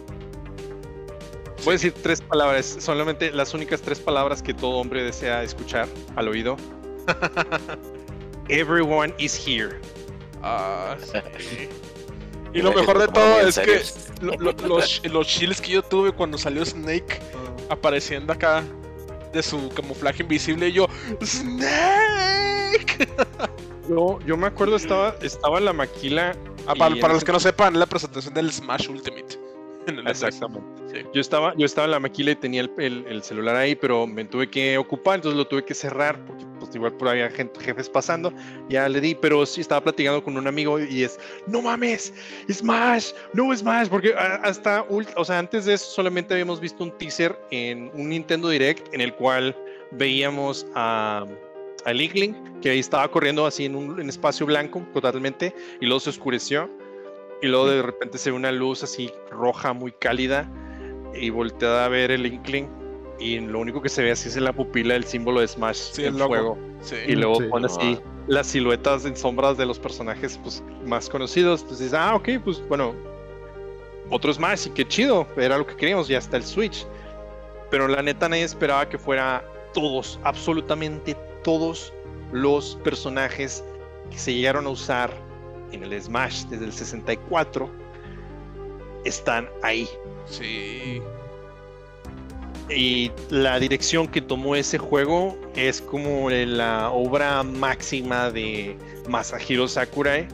[1.63, 5.87] Voy a decir tres palabras, solamente las únicas tres palabras que todo hombre desea escuchar
[6.15, 6.57] al oído.
[8.49, 9.79] Everyone is here.
[10.43, 11.67] Ah, sí.
[12.53, 13.81] Y lo mejor de todo es que
[14.23, 17.19] lo- lo- los, los chills que yo tuve cuando salió Snake
[17.69, 18.63] apareciendo acá
[19.35, 20.87] de su camuflaje invisible y yo
[21.21, 23.07] Snake
[23.89, 26.35] Yo, yo me acuerdo, estaba, estaba en la maquila.
[26.65, 29.44] Ah, para, los que no sepan la presentación del Smash Ultimate en el E3.
[30.07, 30.65] Exactamente.
[30.91, 31.05] Sí.
[31.13, 34.05] Yo estaba, yo estaba en la maquila y tenía el, el- el celular ahí, pero
[34.07, 37.35] me tuve que ocupar, entonces lo tuve que cerrar, porque pues igual por ahí había
[37.35, 38.31] gente, jefes pasando,
[38.69, 42.13] ya le di, pero sí estaba platicando con un amigo y es, no mames,
[42.51, 46.91] Smash, no Smash, porque a- hasta, o sea, antes de eso solamente habíamos visto un
[46.97, 49.55] teaser en un Nintendo Direct en el cual
[49.91, 51.25] veíamos a,
[51.85, 55.99] a Linkling, que ahí estaba corriendo así en un en espacio blanco totalmente, y luego
[55.99, 56.69] se oscureció,
[57.45, 60.49] y luego de repente se ve una luz así roja, muy cálida,
[61.13, 62.67] y volteada a ver el Inkling
[63.19, 65.77] y lo único que se ve así es en la pupila el símbolo de Smash
[65.93, 66.57] Sí, en el fuego.
[66.81, 66.95] Sí.
[67.07, 67.47] y luego Sí.
[67.49, 71.63] pone así las siluetas en sombras de los personajes pues más conocidos.
[71.63, 72.93] Pues dices ah ok pues bueno
[74.09, 76.85] otro Smash y qué chido era lo que queríamos ya está el Switch
[77.69, 81.93] pero la neta nadie esperaba que fuera todos absolutamente todos
[82.33, 83.63] los personajes
[84.11, 85.24] que se llegaron a usar
[85.71, 87.69] en el Smash desde el 64
[89.05, 89.87] están ahí.
[90.25, 91.01] Sí.
[92.69, 98.75] Y la dirección que tomó ese juego es como la obra máxima de
[99.07, 100.27] Masahiro Sakurai.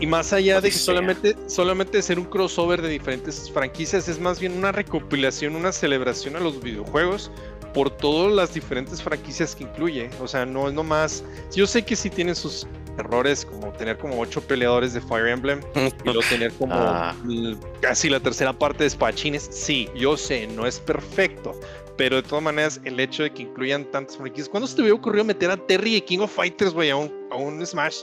[0.00, 4.40] Y más allá de que solamente, solamente ser un crossover de diferentes franquicias, es más
[4.40, 7.30] bien una recopilación, una celebración a los videojuegos
[7.72, 10.10] por todas las diferentes franquicias que incluye.
[10.20, 11.22] O sea, no es nomás.
[11.54, 12.66] Yo sé que sí tiene sus
[12.98, 17.14] errores, como tener como ocho peleadores de Fire Emblem y luego tener como Ah.
[17.80, 19.48] casi la tercera parte de espadachines.
[19.50, 21.52] Sí, yo sé, no es perfecto.
[21.96, 24.48] Pero de todas maneras, el hecho de que incluyan tantas franquicias.
[24.48, 27.12] ¿Cuándo se te hubiera ocurrido meter a Terry de King of Fighters, güey, a un,
[27.30, 27.98] a un Smash?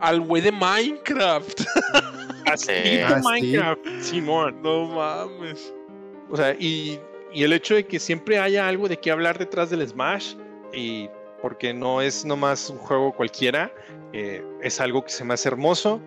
[0.00, 1.60] Al güey de Minecraft.
[2.46, 2.72] Así Sí.
[2.72, 3.28] de Ah, sí.
[3.28, 4.60] Minecraft, Simón.
[4.62, 5.72] No mames.
[6.30, 6.98] O sea, y,
[7.32, 10.34] y el hecho de que siempre haya algo de qué hablar detrás del Smash,
[10.72, 11.08] y
[11.40, 13.72] porque no es nomás un juego cualquiera,
[14.12, 16.00] eh, es algo que se me hace hermoso.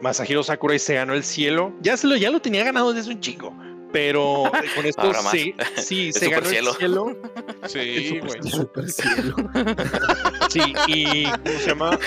[0.00, 1.72] Masahiro Sakurai se ganó el cielo.
[1.80, 3.52] Ya, se lo, ya lo tenía ganado desde un chingo.
[3.92, 4.44] Pero
[4.76, 5.32] con esto Ahora más.
[5.32, 7.16] sí, sí, El se ganó el cielo.
[7.66, 8.42] Sí, güey.
[8.50, 9.34] Super cielo.
[10.48, 11.98] Sí, y ¿cómo se llama?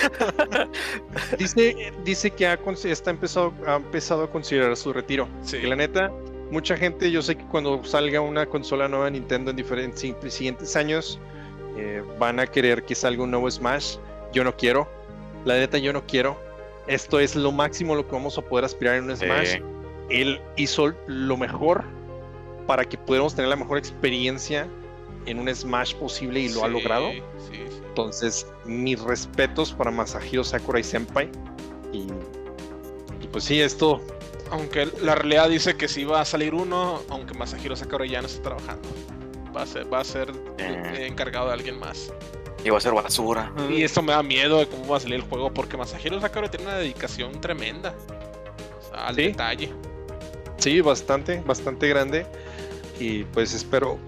[1.38, 5.28] Dice, dice que ha, está empezado, ha empezado a considerar su retiro.
[5.42, 5.58] Sí.
[5.58, 6.10] Y la neta,
[6.50, 10.14] mucha gente, yo sé que cuando salga una consola nueva de Nintendo en diferentes si-
[10.28, 11.18] siguientes años,
[11.76, 13.96] eh, van a querer que salga un nuevo Smash.
[14.32, 14.88] Yo no quiero.
[15.44, 16.38] La neta, yo no quiero.
[16.86, 19.52] Esto es lo máximo lo que vamos a poder aspirar en un Smash.
[19.52, 19.62] Sí.
[20.10, 21.84] Él hizo lo mejor
[22.66, 24.68] para que pudiéramos tener la mejor experiencia
[25.26, 27.10] en un Smash posible y lo ha logrado.
[27.10, 27.82] Sí, sí.
[27.88, 31.30] Entonces, mis respetos para Masahiro Sakurai Senpai.
[31.92, 32.06] Y,
[33.20, 34.00] y pues sí, esto
[34.50, 38.26] Aunque la realidad dice que sí va a salir uno, aunque Masahiro Sakurai ya no
[38.26, 38.88] está trabajando.
[39.54, 42.12] Va a ser, va a ser eh, encargado de alguien más.
[42.64, 43.52] Y va a ser basura.
[43.70, 46.50] Y esto me da miedo de cómo va a salir el juego, porque Masahiro Sakurai
[46.50, 47.94] tiene una dedicación tremenda.
[48.78, 49.22] O sea, al Sí.
[49.22, 49.72] detalle.
[50.58, 52.24] Sí, bastante, bastante grande.
[53.00, 53.98] Y pues espero,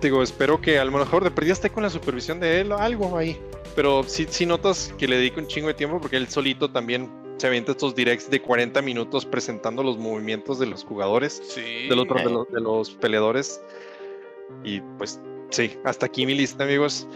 [0.00, 2.78] digo, espero que a lo mejor de perdida esté con la supervisión de él o
[2.78, 3.40] algo ahí.
[3.74, 7.10] Pero sí, sí notas que le dedica un chingo de tiempo porque él solito también
[7.38, 11.86] se avienta estos directs de 40 minutos presentando los movimientos de los jugadores, Sí.
[11.88, 13.60] del otro, de, los, de los peleadores.
[14.64, 15.20] Y pues
[15.50, 17.06] sí, hasta aquí mi lista, amigos.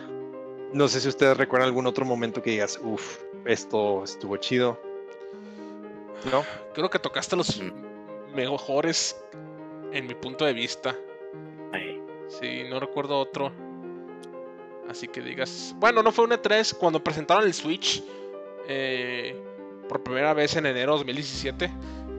[0.72, 4.80] No sé si ustedes recuerdan algún otro momento que digas, uff, esto estuvo chido.
[6.30, 6.44] ¿No?
[6.74, 7.60] Creo que tocaste los
[8.34, 9.16] mejores
[9.92, 10.94] en mi punto de vista.
[12.38, 13.51] Sí, no recuerdo otro.
[14.88, 15.74] Así que digas.
[15.76, 18.02] Bueno, no fue un E3 cuando presentaron el Switch.
[18.68, 19.34] eh,
[19.88, 21.70] por primera vez en enero de 2017.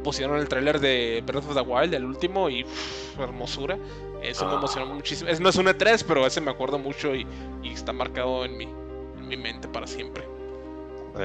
[0.03, 3.77] Pusieron el tráiler de Breath of the Wild, el último, y uff, hermosura.
[4.23, 4.57] Eso me Ah.
[4.57, 5.29] emocionó muchísimo.
[5.29, 7.25] Es, no es un E3, pero ese me acuerdo mucho y,
[7.63, 10.23] y está marcado en mi, en mi mente para siempre.
[11.17, 11.23] Sí.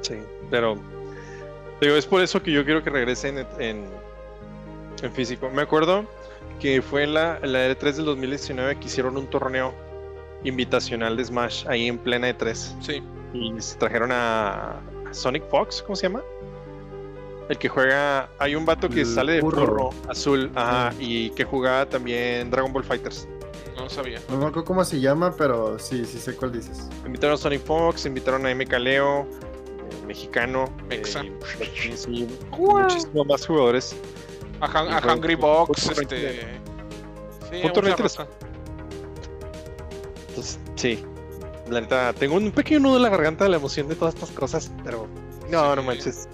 [0.00, 0.14] Sí,
[0.50, 0.78] pero
[1.80, 3.84] digo, es por eso que yo quiero que regresen en, en,
[5.02, 5.50] en físico.
[5.50, 6.04] Me acuerdo
[6.60, 9.74] que fue en la, en la E3 del 2019 que hicieron un torneo
[10.44, 13.02] invitacional de Smash ahí en plena E3 Sí,
[13.34, 14.80] y se trajeron a
[15.10, 16.22] Sonic Fox, ¿cómo se llama?
[17.48, 19.60] El que juega, hay un vato que El sale de burro.
[19.66, 23.26] burro azul, ajá, y que jugaba también Dragon Ball Fighters.
[23.76, 24.20] no lo sabía.
[24.28, 26.88] No me acuerdo cómo se llama, pero sí, sí sé cuál dices.
[27.06, 31.00] Invitaron a Sonic Fox, invitaron a MK Leo, eh, mexicano, eh,
[31.96, 32.26] sí,
[32.58, 33.96] muchísimos más jugadores.
[34.60, 36.40] A, Han- a Hungry fue- Box, este.
[37.50, 37.60] Sí.
[40.28, 41.04] Entonces, sí,
[41.70, 44.30] la neta, tengo un pequeño nudo en la garganta de la emoción de todas estas
[44.30, 45.06] cosas, pero
[45.50, 46.28] no, no manches.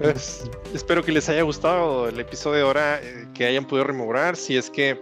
[0.00, 4.36] Es- espero que les haya gustado el episodio de ahora, eh, que hayan podido rememorar.
[4.36, 4.98] Si es que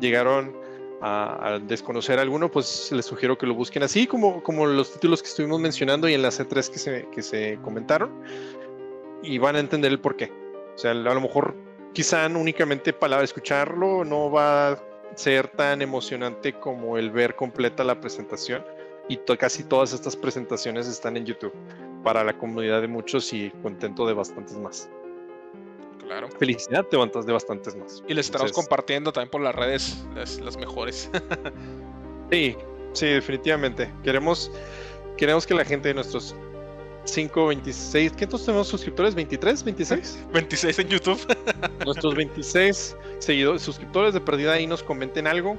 [0.00, 0.56] llegaron
[1.00, 5.22] a, a desconocer alguno, pues les sugiero que lo busquen así, como, como los títulos
[5.22, 8.10] que estuvimos mencionando y en las C3 que se, que se comentaron,
[9.22, 10.30] y van a entender el por qué.
[10.74, 11.54] O sea, a lo mejor,
[11.92, 14.78] quizá únicamente para escucharlo no va a
[15.14, 18.64] ser tan emocionante como el ver completa la presentación.
[19.08, 21.52] Y to- casi todas estas presentaciones están en YouTube
[22.04, 24.88] para la comunidad de muchos y contento de bastantes más.
[26.00, 26.28] Claro.
[26.38, 28.02] Felicidad de, bast- de bastantes más.
[28.06, 31.10] Y les estaremos Entonces, compartiendo también por las redes las, las mejores.
[32.30, 32.56] Sí,
[32.94, 33.92] sí, definitivamente.
[34.02, 34.50] Queremos,
[35.16, 36.34] queremos que la gente de nuestros
[37.04, 39.14] 5, 26, ¿cuántos tenemos suscriptores?
[39.14, 39.62] ¿23?
[39.62, 40.32] ¿26?
[40.32, 41.20] 26 en YouTube.
[41.84, 45.56] nuestros 26 seguidores, suscriptores de perdida ahí nos comenten algo.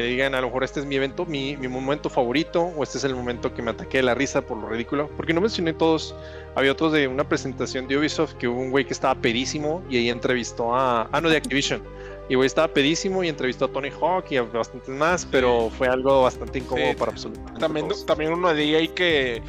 [0.00, 2.82] Y Que digan, a lo mejor este es mi evento, mi, mi momento favorito, o
[2.82, 5.08] este es el momento que me ataqué de la risa por lo ridículo.
[5.16, 6.14] Porque no mencioné todos.
[6.54, 9.98] Había otros de una presentación de Ubisoft que hubo un güey que estaba pedísimo y
[9.98, 11.08] ahí entrevistó a.
[11.12, 11.82] Ah, no, de Activision.
[12.28, 15.88] Y güey, estaba pedísimo y entrevistó a Tony Hawk y a bastantes más, pero fue
[15.88, 18.06] algo bastante incómodo Sí, para absolutamente También, todos.
[18.06, 19.42] también uno de ahí que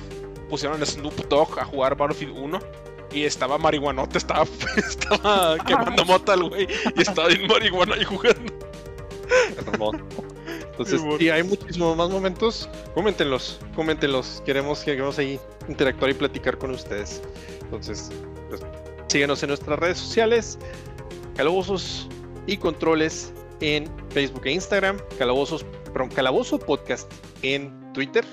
[0.50, 2.60] pusieron a Snoop Dogg a jugar Battlefield 1
[3.14, 4.46] y estaba marihuanote, estaba,
[4.78, 8.52] estaba quemando mota el güey y estaba bien marihuana ahí jugando.
[10.72, 12.70] Entonces, y hay muchísimos más momentos.
[12.94, 14.42] Coméntenlos, coméntenlos.
[14.46, 17.22] Queremos que queremos ahí interactuar y platicar con ustedes.
[17.62, 18.10] Entonces,
[18.50, 18.62] pues,
[19.08, 20.58] síguenos en nuestras redes sociales,
[21.36, 22.10] Calabozos
[22.48, 27.12] y Controles en Facebook e Instagram, Calabozos, perdón, Calabozo Podcast
[27.44, 28.26] en Twitter.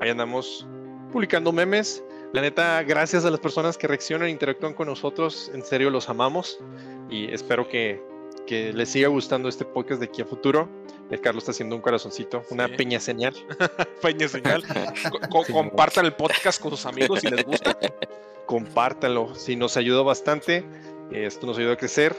[0.00, 0.66] Ahí andamos
[1.12, 2.02] publicando memes.
[2.32, 5.52] La neta, gracias a las personas que reaccionan e interactúan con nosotros.
[5.54, 6.58] En serio, los amamos.
[7.08, 8.02] Y espero que,
[8.46, 10.68] que les siga gustando este podcast de aquí a futuro.
[11.10, 12.74] El Carlos está haciendo un corazoncito, una Sí.
[12.76, 13.34] peña señal.
[14.02, 14.62] Peña señal.
[15.10, 17.76] Co- co- compartan el podcast con sus amigos si les gusta.
[18.46, 20.64] Compártanlo, si nos ayuda bastante.
[21.12, 22.14] Esto nos ayuda a crecer.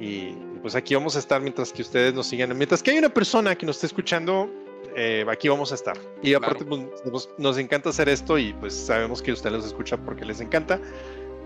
[0.00, 0.32] Y
[0.62, 2.56] pues aquí vamos a estar mientras que ustedes nos sigan.
[2.56, 4.50] Mientras que hay una persona que nos esté escuchando,
[4.96, 5.96] eh, aquí vamos a estar.
[6.22, 10.04] Y aparte, pues, nos, nos encanta hacer esto y pues sabemos que ustedes los escuchan
[10.04, 10.80] porque les encanta.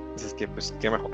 [0.03, 1.11] Entonces, que pues, qué mejor.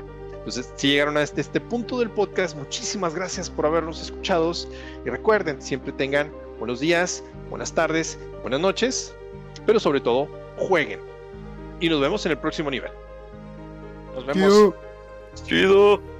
[0.47, 4.53] Entonces, si llegaron a este, este punto del podcast, muchísimas gracias por habernos escuchado.
[5.05, 9.13] Y recuerden, siempre tengan buenos días, buenas tardes, buenas noches,
[9.65, 11.01] pero sobre todo, jueguen.
[11.81, 12.91] Y nos vemos en el próximo nivel.
[14.15, 14.53] Nos vemos.
[14.53, 14.73] Piu.
[15.45, 16.16] Chido.